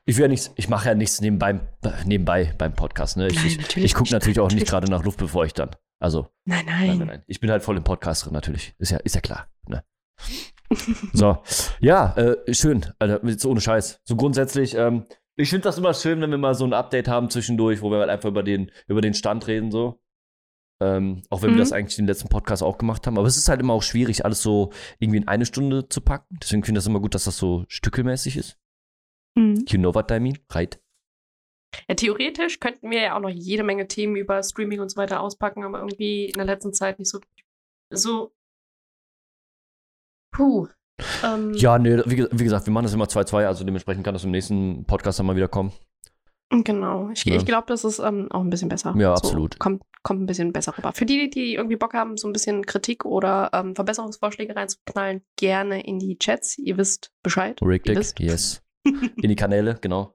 [0.04, 1.60] ich, ja nichts, ich mache ja nichts nebenbei,
[2.04, 3.16] nebenbei beim Podcast.
[3.16, 3.28] Ne?
[3.28, 5.70] Ich, Nein, ich, ich gucke natürlich auch nicht gerade nach Luft, bevor ich dann.
[5.98, 6.98] Also, Nein, nein, nein.
[6.98, 7.22] nein, nein.
[7.26, 8.74] Ich bin halt voll im Podcast drin, natürlich.
[8.78, 9.48] Ist ja, ist ja klar.
[9.66, 9.84] Ne?
[11.12, 11.38] So,
[11.80, 12.86] ja, äh, schön.
[12.98, 14.00] Alter, jetzt ohne Scheiß.
[14.04, 15.04] So grundsätzlich, ähm,
[15.36, 17.98] ich finde das immer schön, wenn wir mal so ein Update haben zwischendurch, wo wir
[17.98, 20.00] halt einfach über den, über den Stand reden, so.
[20.82, 21.60] Ähm, auch wenn wir Mhm.
[21.60, 23.16] das eigentlich in den letzten Podcast auch gemacht haben.
[23.16, 26.36] Aber es ist halt immer auch schwierig, alles so irgendwie in eine Stunde zu packen.
[26.42, 28.58] Deswegen finde ich das immer gut, dass das so stückelmäßig ist.
[29.38, 29.64] Mhm.
[29.68, 30.38] You know what I mean?
[30.50, 30.80] Right?
[31.88, 35.20] Ja, theoretisch könnten wir ja auch noch jede Menge Themen über Streaming und so weiter
[35.20, 37.20] auspacken, aber irgendwie in der letzten Zeit nicht so.
[37.92, 38.32] So.
[40.32, 40.68] Puh.
[41.24, 44.24] Ähm, Ja, nee, wie, wie gesagt, wir machen das immer 2-2, also dementsprechend kann das
[44.24, 45.72] im nächsten Podcast dann mal wieder kommen.
[46.50, 47.10] Genau.
[47.12, 47.34] Ich, Ja.
[47.36, 48.94] ich glaube, das ist ähm, auch ein bisschen besser.
[48.96, 49.58] Ja, so, absolut.
[49.58, 50.92] Kommt, kommt ein bisschen besser rüber.
[50.92, 55.84] Für die, die irgendwie Bock haben, so ein bisschen Kritik oder ähm, Verbesserungsvorschläge reinzuknallen, gerne
[55.84, 56.56] in die Chats.
[56.58, 57.60] Ihr wisst Bescheid.
[57.62, 58.20] Richtig, wisst.
[58.20, 58.60] yes.
[58.86, 60.14] In die Kanäle, genau.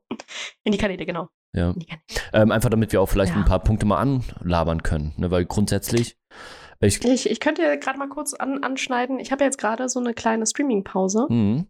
[0.63, 1.29] In die Kanäle, genau.
[1.53, 1.73] Ja.
[1.73, 2.01] Kanäle.
[2.33, 3.39] Ähm, einfach damit wir auch vielleicht Ja.
[3.39, 5.31] ein paar Punkte mal anlabern können, ne?
[5.31, 6.15] weil grundsätzlich,
[6.79, 9.19] ich, Ich, ich könnte gerade mal kurz an, anschneiden.
[9.19, 11.65] Ich habe ja jetzt gerade so eine kleine Streaming-Pause Mhm.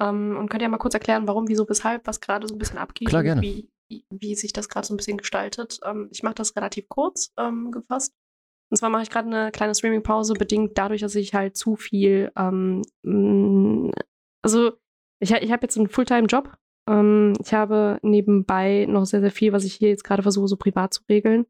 [0.00, 2.78] Ähm, und könnte ja mal kurz erklären, warum, wieso, weshalb, was gerade so ein bisschen
[2.78, 3.08] abgeht.
[3.08, 3.42] Klar, gerne.
[3.42, 3.68] Wie,
[4.10, 5.80] wie sich das gerade so ein bisschen gestaltet.
[5.84, 8.14] Ähm, ich mache das relativ kurz ähm, gefasst.
[8.70, 12.30] Und zwar mache ich gerade eine kleine Streaming-Pause, bedingt dadurch, dass ich halt zu viel,
[12.36, 13.92] ähm, mh,
[14.42, 14.72] also
[15.18, 16.56] ich, ich habe jetzt einen Fulltime-Job.
[16.88, 20.56] Ähm, ich habe nebenbei noch sehr, sehr viel, was ich hier jetzt gerade versuche, so
[20.56, 21.46] privat zu regeln.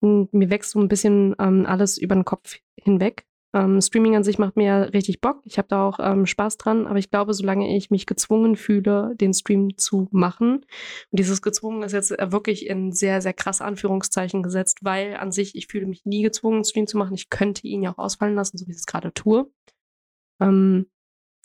[0.00, 3.26] Und mir wächst so ein bisschen ähm, alles über den Kopf hinweg.
[3.52, 5.40] Ähm, Streaming an sich macht mir richtig Bock.
[5.44, 9.14] Ich habe da auch ähm, Spaß dran, aber ich glaube, solange ich mich gezwungen fühle,
[9.16, 10.64] den Stream zu machen,
[11.10, 15.32] und dieses gezwungen ist jetzt äh, wirklich in sehr, sehr krasse Anführungszeichen gesetzt, weil an
[15.32, 17.14] sich, ich fühle mich nie gezwungen, einen Stream zu machen.
[17.14, 19.50] Ich könnte ihn ja auch ausfallen lassen, so wie ich es gerade tue.
[20.40, 20.86] Ähm,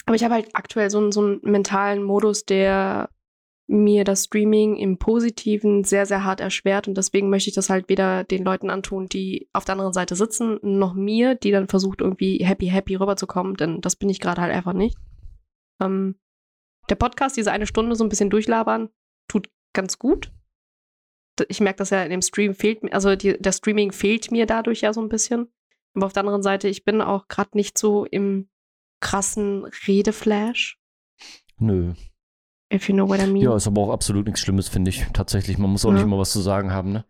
[0.05, 3.09] aber ich habe halt aktuell so, so einen mentalen Modus, der
[3.67, 6.87] mir das Streaming im Positiven sehr, sehr hart erschwert.
[6.87, 10.15] Und deswegen möchte ich das halt weder den Leuten antun, die auf der anderen Seite
[10.15, 14.41] sitzen, noch mir, die dann versucht, irgendwie happy, happy rüberzukommen, denn das bin ich gerade
[14.41, 14.97] halt einfach nicht.
[15.81, 16.19] Ähm,
[16.89, 18.89] der Podcast, diese eine Stunde so ein bisschen durchlabern,
[19.27, 20.31] tut ganz gut.
[21.49, 24.45] Ich merke das ja in dem Stream fehlt mir, also die, der Streaming fehlt mir
[24.45, 25.51] dadurch ja so ein bisschen.
[25.95, 28.47] Aber auf der anderen Seite, ich bin auch gerade nicht so im
[29.01, 30.79] krassen Redeflash,
[31.57, 31.93] Nö.
[32.73, 33.43] If you know what I mean.
[33.43, 35.05] Ja, ist aber auch absolut nichts Schlimmes, finde ich.
[35.13, 35.95] Tatsächlich, man muss auch Ja.
[35.95, 37.05] nicht immer was zu sagen haben, ne?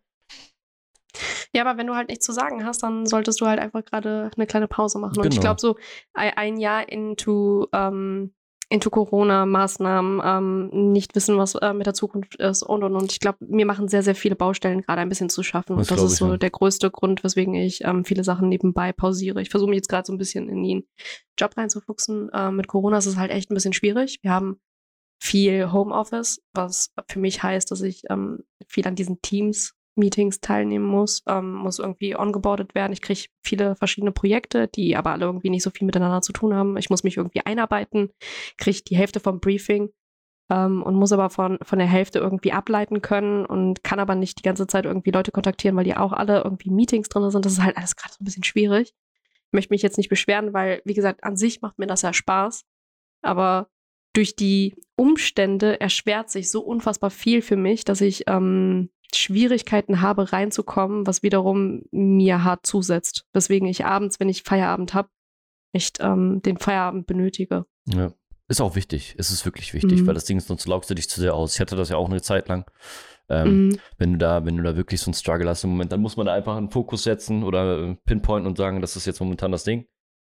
[1.53, 4.29] Ja, aber wenn du halt nichts zu sagen hast, dann solltest du halt einfach gerade
[4.35, 5.17] eine kleine Pause machen.
[5.17, 5.41] Und ich Genau.
[5.41, 5.77] glaube, so
[6.13, 8.33] ein, Jahr into, ähm,
[8.67, 13.11] into Corona-Maßnahmen, ähm, nicht wissen, was äh, mit der Zukunft ist und und und.
[13.13, 15.77] Ich glaube, mir machen sehr, sehr viele Baustellen gerade ein bisschen zu schaffen.
[15.77, 16.37] Das und das ist so ja.
[16.37, 19.41] der größte Grund, weswegen ich ähm, viele Sachen nebenbei pausiere.
[19.41, 20.87] Ich versuche mich jetzt gerade so ein bisschen in den
[21.39, 22.29] Job reinzufuchsen.
[22.33, 24.19] Ähm, mit Corona ist es halt echt ein bisschen schwierig.
[24.23, 24.59] Wir haben
[25.19, 31.23] viel Homeoffice, was für mich heißt, dass ich ähm, viel an diesen Teams-Meetings teilnehmen muss,
[31.27, 32.93] ähm, muss irgendwie ongeboardet werden.
[32.93, 36.53] Ich kriege viele verschiedene Projekte, die aber alle irgendwie nicht so viel miteinander zu tun
[36.53, 36.77] haben.
[36.77, 38.11] Ich muss mich irgendwie einarbeiten,
[38.57, 39.89] kriege die Hälfte vom Briefing
[40.49, 44.39] ähm, und muss aber von, von der Hälfte irgendwie ableiten können und kann aber nicht
[44.39, 47.45] die ganze Zeit irgendwie Leute kontaktieren, weil die auch alle irgendwie Meetings drin sind.
[47.45, 48.93] Das ist halt alles gerade so ein bisschen schwierig.
[49.47, 52.13] Ich möchte mich jetzt nicht beschweren, weil, wie gesagt, an sich macht mir das ja
[52.13, 52.65] Spaß.
[53.21, 53.69] Aber
[54.15, 60.31] durch die Umstände erschwert sich so unfassbar viel für mich, dass ich ähm, Schwierigkeiten habe,
[60.33, 63.25] reinzukommen, was wiederum mir hart zusetzt.
[63.33, 65.09] Weswegen ich abends, wenn ich Feierabend habe,
[65.73, 67.65] echt ähm, den Feierabend benötige.
[67.87, 68.11] Ja.
[68.47, 69.15] Ist auch wichtig.
[69.17, 70.07] Es ist wirklich wichtig, Mhm.
[70.07, 71.55] weil das Ding ist, sonst laugst du dich zu sehr aus.
[71.55, 72.69] Ich hatte das ja auch eine Zeit lang.
[73.27, 73.77] Ähm, Mhm.
[73.97, 76.15] wenn du da, wenn du da wirklich so einen Struggle hast im Moment, dann muss
[76.15, 79.51] man da einfach einen Fokus setzen oder äh, pinpointen und sagen, das ist jetzt momentan
[79.51, 79.87] das Ding.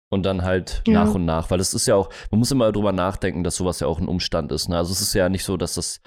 [0.09, 1.05] Und dann halt Ja.
[1.05, 3.81] nach und nach, weil das ist ja auch, man muss immer drüber nachdenken, dass sowas
[3.81, 4.69] ja auch ein Umstand ist.
[4.69, 4.77] Ne?
[4.77, 6.01] Also es ist ja nicht so, dass das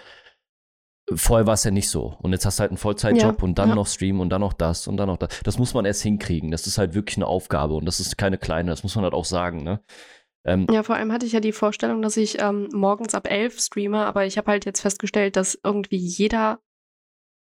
[1.15, 2.15] vorher war es ja nicht so.
[2.21, 3.75] Und jetzt hast du halt einen Vollzeitjob Ja, und dann ja.
[3.75, 5.41] noch Stream und dann noch das und dann noch das.
[5.43, 6.51] Das muss man erst hinkriegen.
[6.51, 9.13] Das ist halt wirklich eine Aufgabe und das ist keine kleine, das muss man halt
[9.13, 9.81] auch sagen, ne?
[10.45, 13.59] Ähm, Ja, vor allem hatte ich ja die Vorstellung, dass ich ähm, morgens ab elf
[13.59, 16.59] streame, aber ich habe halt jetzt festgestellt, dass irgendwie jeder,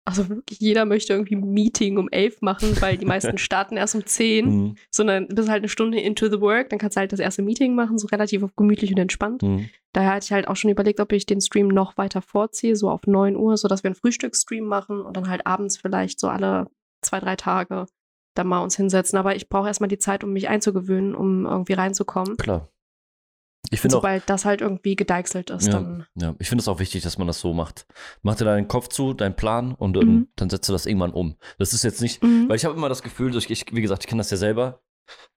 [0.04, 3.96] also wirklich jeder möchte irgendwie ein Meeting um elf machen, weil die meisten starten erst
[3.96, 7.12] um zehn, mhm, sondern bist halt eine Stunde into the work, dann kannst du halt
[7.12, 9.44] das erste Meeting machen, so relativ gemütlich und entspannt.
[9.44, 9.70] mhm.
[9.94, 12.90] Daher hatte ich halt auch schon überlegt, ob ich den Stream noch weiter vorziehe, so
[12.90, 16.68] auf 9 Uhr, sodass wir einen Frühstücksstream machen und dann halt abends vielleicht so alle
[17.02, 17.86] zwei, drei Tage
[18.34, 19.20] da mal uns hinsetzen.
[19.20, 22.38] Aber ich brauche erstmal die Zeit, um mich einzugewöhnen, um irgendwie reinzukommen.
[22.38, 22.71] Klar.
[23.70, 25.74] Ich finde auch, Sobald das halt irgendwie gedeichselt ist, Ja.
[25.74, 26.06] dann.
[26.16, 27.86] ja, ich finde es auch wichtig, dass man das so macht.
[28.22, 30.28] Mach dir deinen Kopf zu, deinen Plan und dann, Mhm.
[30.36, 31.38] dann setzt du das irgendwann um.
[31.60, 32.50] Das ist jetzt nicht, Mhm.
[32.50, 34.82] weil ich habe immer das Gefühl, ich, wie gesagt, ich kenne das ja selber,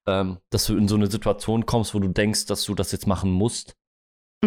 [0.06, 3.06] ähm, dass du in so eine Situation kommst, wo du denkst, dass du das jetzt
[3.06, 3.76] machen musst.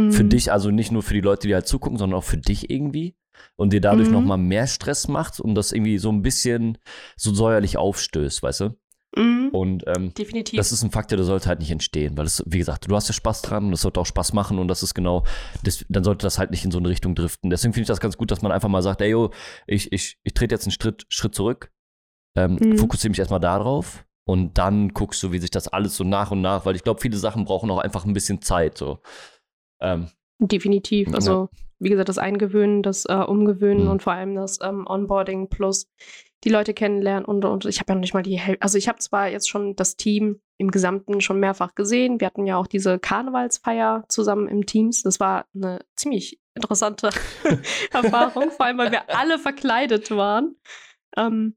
[0.09, 0.29] Für Mhm.
[0.29, 3.15] dich, also nicht nur für die Leute, die halt zugucken, sondern auch für dich irgendwie.
[3.55, 4.13] Und dir dadurch Mhm.
[4.15, 6.77] nochmal mehr Stress macht und das irgendwie so ein bisschen
[7.15, 8.77] so säuerlich aufstößt, weißt du?
[9.15, 9.49] Mhm.
[9.51, 10.57] Und ähm, Definitiv.
[10.57, 13.07] das ist ein Faktor, der sollte halt nicht entstehen, weil es, wie gesagt, du hast
[13.07, 15.23] ja Spaß dran und es sollte auch Spaß machen und das ist genau,
[15.63, 17.49] das, dann sollte das halt nicht in so eine Richtung driften.
[17.49, 19.31] Deswegen finde ich das ganz gut, dass man einfach mal sagt, ey, yo,
[19.65, 21.71] ich, ich, ich trete jetzt einen Schritt, Schritt zurück,
[22.35, 22.77] ähm, Mhm.
[22.77, 26.41] fokussiere mich erstmal darauf und dann guckst du, wie sich das alles so nach und
[26.41, 28.99] nach, weil ich glaube, viele Sachen brauchen auch einfach ein bisschen Zeit, so.
[29.81, 30.09] Ähm,
[30.39, 31.07] Definitiv.
[31.07, 31.13] Ja.
[31.15, 33.89] Also, wie gesagt, das Eingewöhnen, das äh, Umgewöhnen Mhm.
[33.91, 35.89] und vor allem das ähm, Onboarding plus
[36.43, 38.61] die Leute kennenlernen und, und ich habe ja noch nicht mal die Hälfte.
[38.61, 42.19] Also, ich habe zwar jetzt schon das Team im Gesamten schon mehrfach gesehen.
[42.19, 45.03] Wir hatten ja auch diese Karnevalsfeier zusammen im Teams.
[45.03, 47.09] Das war eine ziemlich interessante
[47.93, 50.55] Erfahrung, vor allem, weil wir alle verkleidet waren.
[51.15, 51.55] Ähm,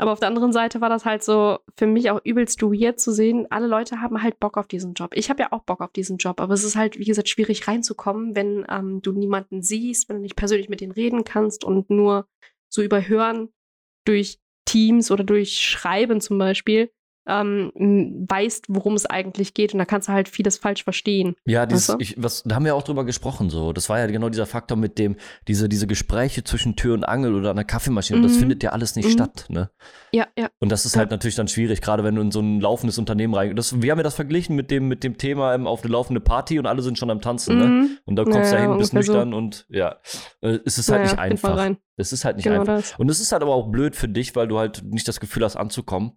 [0.00, 3.10] aber auf der anderen Seite war das halt so für mich auch übelst weird zu
[3.10, 3.48] sehen.
[3.50, 5.10] Alle Leute haben halt Bock auf diesen Job.
[5.14, 7.66] Ich habe ja auch Bock auf diesen Job, aber es ist halt, wie gesagt, schwierig
[7.66, 11.90] reinzukommen, wenn ähm, du niemanden siehst, wenn du nicht persönlich mit denen reden kannst und
[11.90, 12.28] nur
[12.68, 13.48] so überhören
[14.08, 16.90] durch Teams oder durch Schreiben zum Beispiel
[17.28, 17.70] ähm,
[18.28, 19.72] weißt, worum es eigentlich geht.
[19.74, 21.34] Und da kannst du halt vieles falsch verstehen.
[21.46, 22.02] Ja, dieses, Weißt du?
[22.02, 23.72] ich, was, da haben wir auch drüber gesprochen, so.
[23.72, 27.34] Das war ja genau dieser Faktor mit dem, diese, diese Gespräche zwischen Tür und Angel
[27.34, 28.38] oder an der Kaffeemaschine, das Mhm.
[28.38, 29.12] findet ja alles nicht Mhm.
[29.12, 29.70] statt, ne?
[30.12, 30.48] Ja, ja.
[30.58, 31.00] Und das ist Ja.
[31.00, 33.54] halt natürlich dann schwierig, gerade wenn du in so ein laufendes Unternehmen rein.
[33.54, 36.20] Das, wir haben ja das verglichen mit dem, mit dem Thema ähm, auf eine laufende
[36.20, 37.66] Party und alle sind schon am Tanzen, ne?
[37.66, 37.98] Mhm.
[38.06, 39.12] Und da kommst du Ja, dahin, bist ungefähr so.
[39.12, 39.96] nüchtern und ja,
[40.40, 41.70] äh, es ist halt nicht einfach.
[41.96, 42.76] Es ist halt nicht Genau einfach.
[42.76, 42.94] das.
[42.98, 45.44] Und es ist halt aber auch blöd für dich, weil du halt nicht das Gefühl
[45.44, 46.12] hast, anzukommen.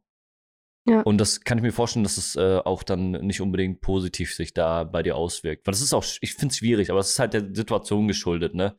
[0.87, 1.01] Ja.
[1.01, 4.53] Und das kann ich mir vorstellen, dass es äh, auch dann nicht unbedingt positiv sich
[4.53, 5.65] da bei dir auswirkt.
[5.67, 8.55] Weil das ist auch, ich finde es schwierig, aber es ist halt der Situation geschuldet,
[8.55, 8.75] ne?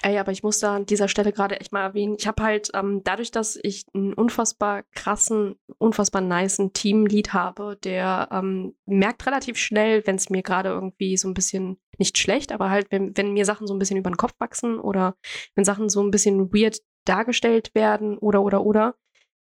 [0.00, 2.70] Ey, aber ich muss da an dieser Stelle gerade echt mal erwähnen, ich habe halt
[2.74, 9.58] ähm, dadurch, dass ich einen unfassbar krassen, unfassbar nicen Teamlead habe, der ähm, merkt relativ
[9.58, 13.34] schnell, wenn es mir gerade irgendwie so ein bisschen, nicht schlecht, aber halt, wenn, wenn
[13.34, 15.14] mir Sachen so ein bisschen über den Kopf wachsen oder
[15.54, 18.94] wenn Sachen so ein bisschen weird dargestellt werden oder, oder, oder,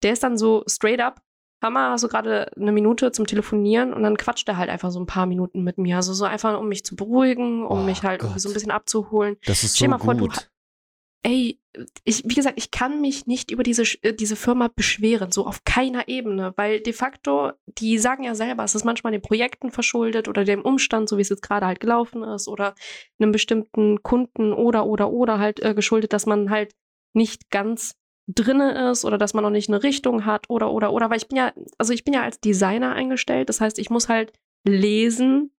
[0.04, 1.22] der ist dann so straight up,
[1.64, 5.00] Hammer, hast du gerade eine Minute zum Telefonieren und dann quatscht er halt einfach so
[5.00, 5.96] ein paar Minuten mit mir.
[5.96, 9.38] Also so einfach, um mich zu beruhigen, um Oh mich halt so ein bisschen abzuholen.
[9.46, 10.50] Das ist Stell so mal vor, du gut.
[11.24, 11.60] ey,
[12.04, 15.64] ich, wie gesagt, ich kann mich nicht über diese, äh, diese Firma beschweren, so auf
[15.64, 20.28] keiner Ebene, weil de facto, die sagen ja selber, es ist manchmal den Projekten verschuldet
[20.28, 22.76] oder dem Umstand, so wie es jetzt gerade halt gelaufen ist, oder
[23.20, 26.74] einem bestimmten Kunden oder, oder, oder halt äh, geschuldet, dass man halt
[27.14, 27.96] nicht ganz
[28.28, 31.28] drinne ist oder dass man noch nicht eine Richtung hat oder, oder, oder, weil ich
[31.28, 34.32] bin ja, also ich bin ja als Designer eingestellt, das heißt, ich muss halt
[34.66, 35.50] lesen,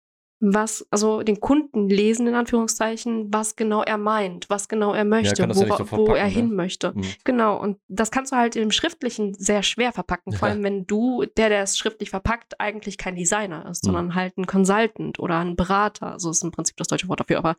[0.41, 5.41] was, also den Kunden lesen, in Anführungszeichen, was genau er meint, was genau er möchte,
[5.43, 6.31] ja nicht wora- so wo er ne?
[6.31, 6.93] hin möchte.
[6.95, 7.03] Mhm.
[7.24, 10.53] Genau, und das kannst du halt im Schriftlichen sehr schwer verpacken, vor Ja.
[10.55, 13.86] allem wenn du, der, der es schriftlich verpackt, eigentlich kein Designer ist, Mhm.
[13.86, 17.39] sondern halt ein Consultant oder ein Berater, also ist im Prinzip das deutsche Wort dafür,
[17.39, 17.57] aber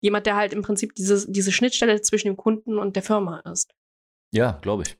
[0.00, 3.72] jemand, der halt im Prinzip diese, diese Schnittstelle zwischen dem Kunden und der Firma ist.
[4.32, 4.96] Ja, glaube ich.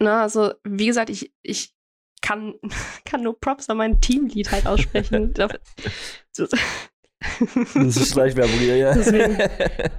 [0.00, 1.74] Na, also, wie gesagt, ich, ich
[2.22, 2.54] kann,
[3.04, 5.34] kann nur Props an mein Teamlead halt aussprechen.
[6.36, 6.50] Das-
[7.74, 8.94] ist Schleichwerbung hier, ja.
[8.94, 9.38] Deswegen.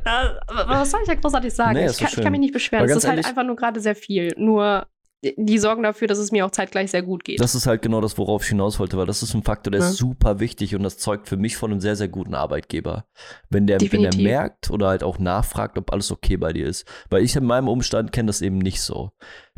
[0.06, 1.74] Ja, aber was soll ich ja großartig sagen?
[1.74, 2.84] Nee, ich, kann, ich kann mich nicht beschweren.
[2.90, 4.34] Es ist halt einfach nur gerade sehr viel.
[4.38, 4.88] Nur,
[5.38, 7.40] die- sorgen dafür, dass es mir auch zeitgleich sehr gut geht.
[7.40, 9.82] Das ist halt genau das, worauf ich hinaus wollte, weil das ist ein Faktor, der
[9.82, 9.90] Ja.
[9.90, 13.06] ist super wichtig und das zeugt für mich von einem sehr, sehr guten Arbeitgeber.
[13.50, 16.86] Wenn der, wenn der merkt oder halt auch nachfragt, ob alles okay bei dir ist.
[17.10, 19.12] Weil ich in meinem Umstand kenne das eben nicht so.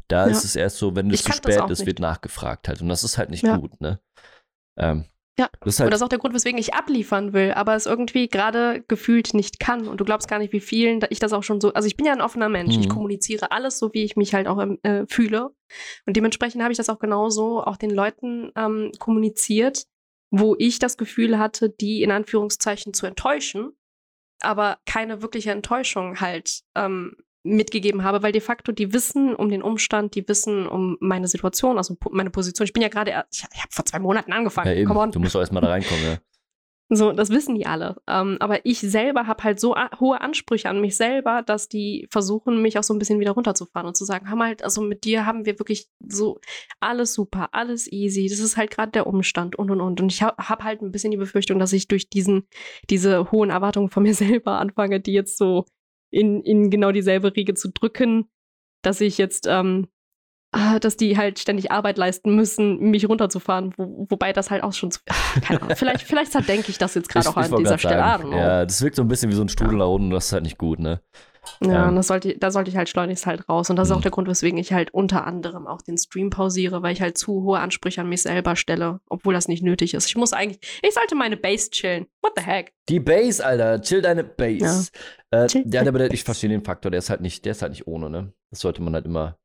[0.08, 0.32] Da Ja.
[0.32, 1.88] ist es erst so, wenn es zu spät ist, nicht.
[1.88, 2.82] wird nachgefragt halt.
[2.82, 3.58] Und das ist halt nicht Ja.
[3.58, 4.00] gut, ne?
[4.78, 5.06] Ähm,
[5.38, 5.50] Ja.
[5.60, 7.86] Das ist Und halt, das ist auch der Grund, weswegen ich abliefern will, aber es
[7.86, 9.88] irgendwie gerade gefühlt nicht kann.
[9.88, 11.74] Und du glaubst gar nicht, wie vielen ich das auch schon so.
[11.74, 12.78] Also ich bin ja ein offener Mensch.
[12.78, 12.92] Ich Mhm.
[12.92, 15.50] kommuniziere alles so, wie ich mich halt auch ähm, äh, fühle.
[16.06, 19.86] Und dementsprechend habe ich das auch genauso auch den Leuten ähm, kommuniziert,
[20.32, 23.74] wo ich das Gefühl hatte, die in Anführungszeichen zu enttäuschen,
[24.42, 29.62] aber keine wirkliche Enttäuschung halt ähm, mitgegeben habe, weil de facto die wissen um den
[29.62, 32.66] Umstand, die wissen um meine Situation, also meine Position.
[32.66, 34.68] Ich bin ja gerade, er- ich, ich habe vor zwei Monaten angefangen.
[34.68, 35.12] ja, eben, Come on.
[35.12, 36.18] du musst auch erstmal da reinkommen, ja.
[36.90, 37.96] So, das wissen die alle.
[38.08, 42.62] Ähm, aber ich selber habe halt so hohe Ansprüche an mich selber, dass die versuchen,
[42.62, 45.26] mich auch so ein bisschen wieder runterzufahren und zu sagen, haben halt, also mit dir
[45.26, 46.40] haben wir wirklich so
[46.80, 48.28] alles super, alles easy.
[48.30, 50.00] Das ist halt gerade der Umstand und und und.
[50.00, 52.48] Und ich habe hab halt ein bisschen die Befürchtung, dass ich durch diesen,
[52.92, 55.66] diese hohen Erwartungen von mir selber anfange, die jetzt so
[56.12, 58.30] in, in genau dieselbe Riege zu drücken,
[58.82, 59.88] dass ich jetzt ähm,
[60.56, 64.74] ah, dass die halt ständig Arbeit leisten müssen, mich runterzufahren, wo, wobei das halt auch
[64.74, 67.78] schon zu, ah, keine Ahnung, vielleicht, vielleicht denke ich das jetzt gerade auch an dieser
[67.78, 67.98] Stelle.
[67.98, 68.32] Sagen.
[68.32, 70.34] Ja, das wirkt so ein bisschen wie so ein Strudel nach unten und das ist
[70.34, 71.02] halt nicht gut, ne?
[71.62, 71.90] Ja, Ähm.
[71.90, 73.70] und das sollte, da sollte ich halt schleunigst halt raus.
[73.70, 73.98] Und das ist Mhm.
[73.98, 77.18] auch der Grund, weswegen ich halt unter anderem auch den Stream pausiere, weil ich halt
[77.18, 80.08] zu hohe Ansprüche an mich selber stelle, obwohl das nicht nötig ist.
[80.08, 82.08] Ich muss eigentlich, ich sollte meine Base chillen.
[82.22, 82.74] What the heck?
[82.90, 84.90] Die Base, Alter, chill deine Base.
[85.32, 87.52] Ja, äh, Chill ja aber der, ich verstehe den Faktor, der ist halt nicht, der
[87.52, 88.34] ist halt nicht ohne, ne?
[88.52, 89.38] Das sollte man halt immer,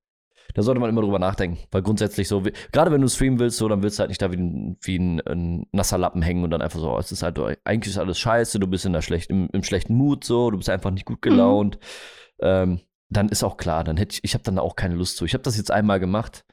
[0.54, 1.58] da sollte man immer drüber nachdenken.
[1.70, 4.20] Weil grundsätzlich so, wie- gerade wenn du streamen willst, so, dann willst du halt nicht
[4.22, 7.12] da wie ein, wie ein, ein nasser Lappen hängen und dann einfach so, oh, es
[7.12, 10.24] ist halt, eigentlich ist alles scheiße, du bist in der schlecht, im, im schlechten Mut
[10.24, 11.78] so, du bist einfach nicht gut gelaunt.
[12.40, 12.80] Ähm,
[13.12, 15.24] dann ist auch klar, dann hätte ich, ich habe dann auch keine Lust zu.
[15.24, 16.44] Ich habe das jetzt einmal gemacht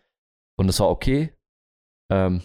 [0.58, 1.34] und es war okay.
[2.12, 2.42] Ähm,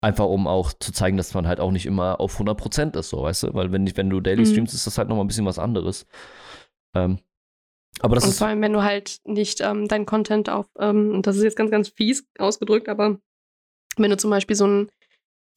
[0.00, 3.22] einfach um auch zu zeigen, dass man halt auch nicht immer auf 100% ist, so,
[3.22, 3.54] weißt du?
[3.54, 4.46] Weil wenn, wenn du Daily Mhm.
[4.46, 6.06] streamst, ist das halt nochmal ein bisschen was anderes.
[6.94, 7.18] Ähm,
[8.00, 11.10] aber das und ist, vor allem, wenn du halt nicht ähm, dein Content auf, ähm,
[11.10, 13.18] und das ist jetzt ganz, ganz fies ausgedrückt, aber
[13.96, 14.90] wenn du zum Beispiel so ein,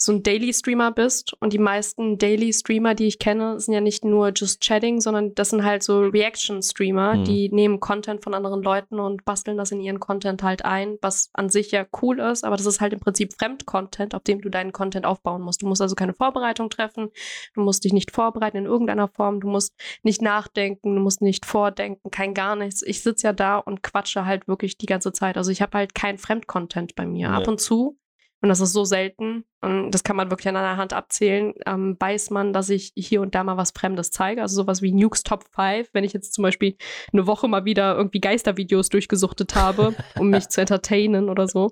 [0.04, 4.32] so ein Daily-Streamer bist und die meisten Daily-Streamer, die ich kenne, sind ja nicht nur
[4.36, 7.24] just chatting, sondern das sind halt so Reaction-Streamer, Mhm.
[7.26, 11.30] die nehmen Content von anderen Leuten und basteln das in ihren Content halt ein, was
[11.34, 14.50] an sich ja cool ist, aber das ist halt im Prinzip Fremd-Content, auf dem du
[14.50, 15.62] deinen Content aufbauen musst.
[15.62, 17.10] Du musst also keine Vorbereitung treffen,
[17.54, 21.46] du musst dich nicht vorbereiten in irgendeiner Form, du musst nicht nachdenken, du musst nicht
[21.46, 22.82] vordenken, kein gar nichts.
[22.82, 25.38] Ich sitze ja da und quatsche halt wirklich die ganze Zeit.
[25.38, 27.28] Also ich habe halt kein Fremdcontent bei mir.
[27.28, 27.34] Ja.
[27.38, 27.98] Ab und zu,
[28.42, 31.96] und das ist so selten, und das kann man wirklich an einer Hand abzählen, ähm,
[32.00, 34.42] weiß man, dass ich hier und da mal was Fremdes zeige.
[34.42, 36.76] Also sowas wie Nukes Top 5, wenn ich jetzt zum Beispiel
[37.14, 41.72] eine Woche mal wieder irgendwie Geistervideos durchgesuchtet habe, um mich zu entertainen oder so.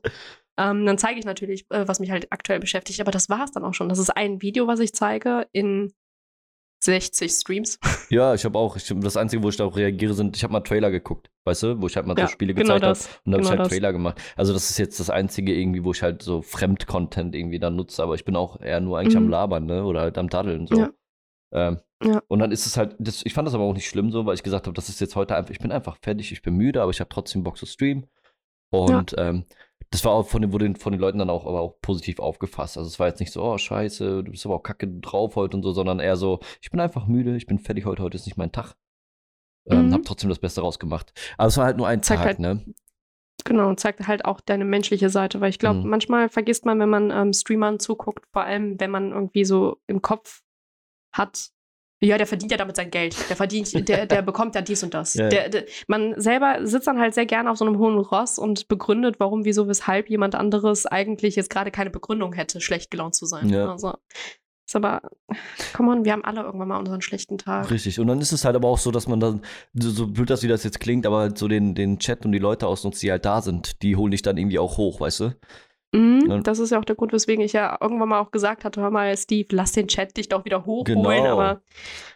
[0.58, 3.02] Ähm, dann zeige ich natürlich, äh, was mich halt aktuell beschäftigt.
[3.02, 3.90] Aber das war es dann auch schon.
[3.90, 5.94] Das ist ein Video, was ich zeige in
[6.81, 7.80] 60 Streams.
[8.10, 10.61] ja, ich habe auch, ich, das Einzige, wo ich darauf reagiere, sind, ich habe mal
[10.61, 13.22] Trailer geguckt, weißt du, wo ich halt mal Ja, so Spiele genau gezeigt habe.
[13.26, 13.68] Und da habe ich genau halt das.
[13.69, 14.22] Trailer gemacht.
[14.35, 18.01] Also das ist jetzt das Einzige irgendwie, wo ich halt so Fremd-Content irgendwie dann nutze,
[18.01, 19.23] aber ich bin auch eher nur eigentlich Mhm.
[19.23, 19.84] am Labern, ne?
[19.84, 20.77] Oder halt am Daddeln so.
[20.80, 20.89] Ja.
[21.51, 22.22] Ähm, Ja.
[22.30, 24.35] Und dann ist es halt, das, ich fand das aber auch nicht schlimm so, weil
[24.35, 26.81] ich gesagt habe, das ist jetzt heute einfach, ich bin einfach fertig, ich bin müde,
[26.81, 28.07] aber ich habe trotzdem Bock zu streamen.
[28.72, 29.43] Und ähm,
[29.91, 32.78] das war auch von den, wurde von den Leuten dann auch, aber auch positiv aufgefasst.
[32.78, 35.57] Also es war jetzt nicht so, oh scheiße, du bist aber auch kacke drauf heute
[35.57, 38.26] und so, sondern eher so, ich bin einfach müde, ich bin fertig heute, heute ist
[38.26, 38.76] nicht mein Tag.
[39.68, 39.94] Ähm, Mhm.
[39.94, 41.14] Hab trotzdem das Beste rausgemacht.
[41.38, 42.66] Aber es war halt nur ein Zeigt Tag, halt- ne?
[43.45, 45.90] Genau, und zeigt halt auch deine menschliche Seite, weil ich glaube, Mhm.
[45.90, 50.02] manchmal vergisst man, wenn man ähm, Streamern zuguckt, vor allem wenn man irgendwie so im
[50.02, 50.41] Kopf
[51.14, 51.49] hat,
[52.02, 54.94] ja, der verdient ja damit sein Geld, der verdient, der, der bekommt ja dies und
[54.94, 55.16] das.
[55.16, 55.28] Ja.
[55.30, 58.68] Der, der, man selber sitzt dann halt sehr gerne auf so einem hohen Ross und
[58.68, 63.26] begründet, warum, wieso, weshalb jemand anderes eigentlich jetzt gerade keine Begründung hätte, schlecht gelaunt zu
[63.26, 63.50] sein.
[63.50, 63.72] Ja.
[63.72, 63.94] Also,
[64.70, 65.02] ist aber,
[65.74, 67.72] come on, wir haben alle irgendwann mal unseren schlechten Tag.
[67.72, 68.00] Richtig.
[68.00, 69.42] Und dann ist es halt aber auch so, dass man dann,
[69.74, 72.40] so, blöd das wie das jetzt klingt, aber halt so den, den Chat und die
[72.40, 75.36] Leute ausnutzt, die halt da sind, die holen dich dann irgendwie auch hoch, weißt du?
[75.91, 76.38] Mhm, Ja.
[76.41, 78.91] Das ist ja auch der Grund, weswegen ich ja irgendwann mal auch gesagt hatte, hör
[78.91, 81.02] mal, Steve, lass den Chat dich doch wieder hochholen.
[81.03, 81.40] Genau.
[81.40, 81.61] Aber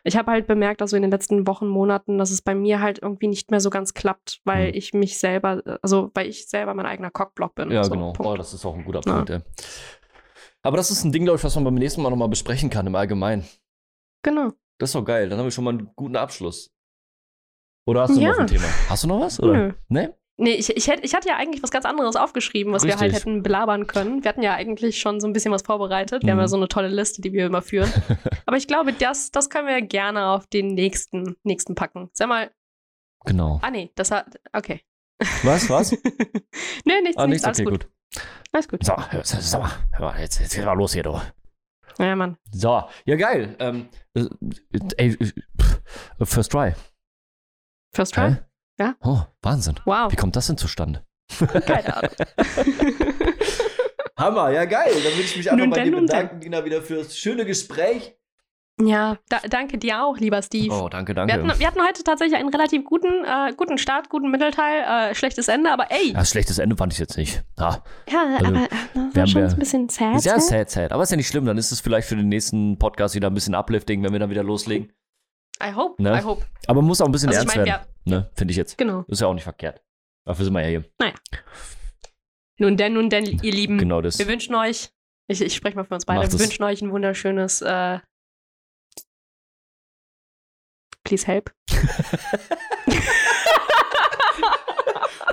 [0.03, 2.99] ich habe halt bemerkt, also in den letzten Wochen, Monaten, dass es bei mir halt
[3.01, 4.75] irgendwie nicht mehr so ganz klappt, weil Hm.
[4.75, 7.71] ich mich selber, also weil ich selber mein eigener Cockblock bin.
[7.71, 8.13] Ja, so, genau.
[8.13, 8.31] Punkt.
[8.31, 9.01] Oh, das ist auch ein guter.
[9.01, 9.41] Punkt, ja.
[10.61, 12.85] Aber das ist ein Ding, glaube ich, was man beim nächsten Mal nochmal besprechen kann
[12.87, 13.43] im Allgemeinen.
[14.23, 14.51] Genau.
[14.77, 15.29] Das ist doch geil.
[15.29, 16.71] Dann haben wir schon mal einen guten Abschluss.
[17.85, 18.29] Oder hast du Ja.
[18.31, 18.63] noch ein Thema?
[18.87, 19.39] Hast du noch was?
[19.41, 19.53] Oder?
[19.53, 19.73] Nö.
[19.89, 20.09] Nee?
[20.43, 23.03] Nee, ich, ich, hätt, ich hatte ja eigentlich was ganz anderes aufgeschrieben, was wir halt
[23.13, 23.19] Richtig.
[23.21, 24.23] hätten belabern können.
[24.23, 26.23] Wir hatten ja eigentlich schon so ein bisschen was vorbereitet.
[26.23, 26.41] Wir haben Mhm.
[26.43, 27.89] ja so eine tolle Liste, die wir immer führen.
[28.45, 32.09] Aber ich glaube, das, das können wir gerne auf den nächsten, nächsten packen.
[32.13, 32.51] Sag mal,
[33.25, 33.59] Genau.
[33.61, 34.81] ah nee, das hat, okay.
[35.43, 35.91] Was, was?
[36.85, 37.85] nee, nichts, ah, nichts, nichts, alles okay, gut.
[37.85, 38.21] gut.
[38.51, 38.83] Alles gut.
[38.83, 38.93] So,
[39.23, 41.21] sag mal, hör mal, jetzt, jetzt geht mal los hier, du.
[41.99, 42.37] Ja, Mann.
[42.51, 43.55] So, ja, geil.
[43.59, 44.25] Ähm, äh,
[44.97, 45.79] äh, pff,
[46.23, 46.73] First Try.
[47.95, 48.31] First try?
[48.31, 48.37] Hä?
[48.79, 48.95] Ja.
[49.03, 49.75] Oh, Wahnsinn.
[49.85, 50.11] Wow.
[50.11, 51.03] Wie kommt das denn zustande?
[51.65, 52.11] Keine Ahnung.
[54.17, 54.91] Hammer, ja geil.
[54.93, 58.15] Dann will ich mich einfach bei dir bedanken, Dina, wieder fürs schöne Gespräch.
[58.81, 60.73] ja, da, danke dir auch, lieber Steve.
[60.73, 61.33] Oh, danke, Wir danke.
[61.33, 65.47] hatten, wir hatten heute tatsächlich einen relativ guten, äh, guten Start, guten Mittelteil, äh, schlechtes
[65.47, 67.43] Ende, aber ey, Ja, schlechtes Ende fand ich jetzt nicht.
[67.59, 70.21] Ja, ja, also, aber äh, wir war haben schon ein bisschen sad.
[70.21, 70.69] sehr sad.
[70.69, 70.91] sad.
[70.91, 71.45] Aber ist ja nicht schlimm.
[71.45, 74.29] Dann ist es vielleicht für den nächsten Podcast wieder ein bisschen uplifting, wenn wir dann
[74.29, 74.91] wieder loslegen.
[75.63, 76.19] I hope, Ne?
[76.19, 76.43] I hope.
[76.67, 77.87] Aber muss auch ein bisschen Also ich ernst meine, werden.
[78.05, 78.29] Ne?
[78.35, 78.77] Finde ich jetzt.
[78.77, 79.05] Genau.
[79.07, 79.81] Ist ja auch nicht verkehrt.
[80.25, 81.13] Dafür sind wir ja hier.
[82.59, 83.77] Nun denn, nun denn, ihr Lieben.
[83.77, 84.19] Genau das.
[84.19, 84.91] Wir wünschen euch,
[85.27, 86.41] ich, ich spreche mal für uns beide, Macht wir es.
[86.41, 87.99] wünschen euch ein wunderschönes, äh,
[91.03, 91.53] please help.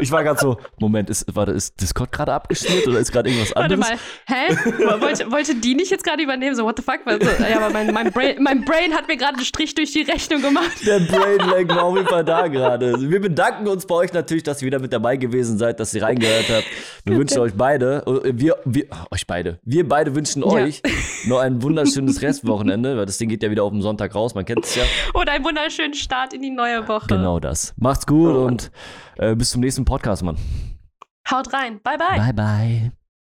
[0.01, 3.55] Ich war gerade so, Moment, ist, warte, ist Discord gerade abgeschmiert oder ist gerade irgendwas
[3.55, 3.91] Warte anderes?
[3.91, 5.01] mal, hä?
[5.01, 6.57] Wollte, wollte die nicht jetzt gerade übernehmen?
[6.57, 7.01] So, what the fuck?
[7.05, 10.03] Also, ja, aber mein, mein, Brain, mein Brain hat mir gerade einen Strich durch die
[10.03, 10.87] Rechnung gemacht.
[10.87, 12.95] Der Brainlag war auf jeden Fall da gerade.
[12.99, 16.03] Wir bedanken uns bei euch natürlich, dass ihr wieder mit dabei gewesen seid, dass ihr
[16.03, 16.65] reingehört habt.
[17.05, 20.49] Wir wünschen euch beide, wir, wir, euch beide, wir beide wünschen Ja.
[20.49, 20.83] euch
[21.27, 24.45] noch ein wunderschönes Restwochenende, weil das Ding geht ja wieder auf den Sonntag raus, man
[24.45, 24.85] kennt es ja.
[25.15, 27.07] Und einen wunderschönen Start in die neue Woche.
[27.09, 27.75] Genau das.
[27.77, 28.71] Macht's gut und
[29.19, 30.37] äh, bis zum nächsten Podcast, Mann.
[31.27, 31.81] Haut rein.
[31.83, 32.17] Bye, bye.
[32.17, 32.93] Bye, bye.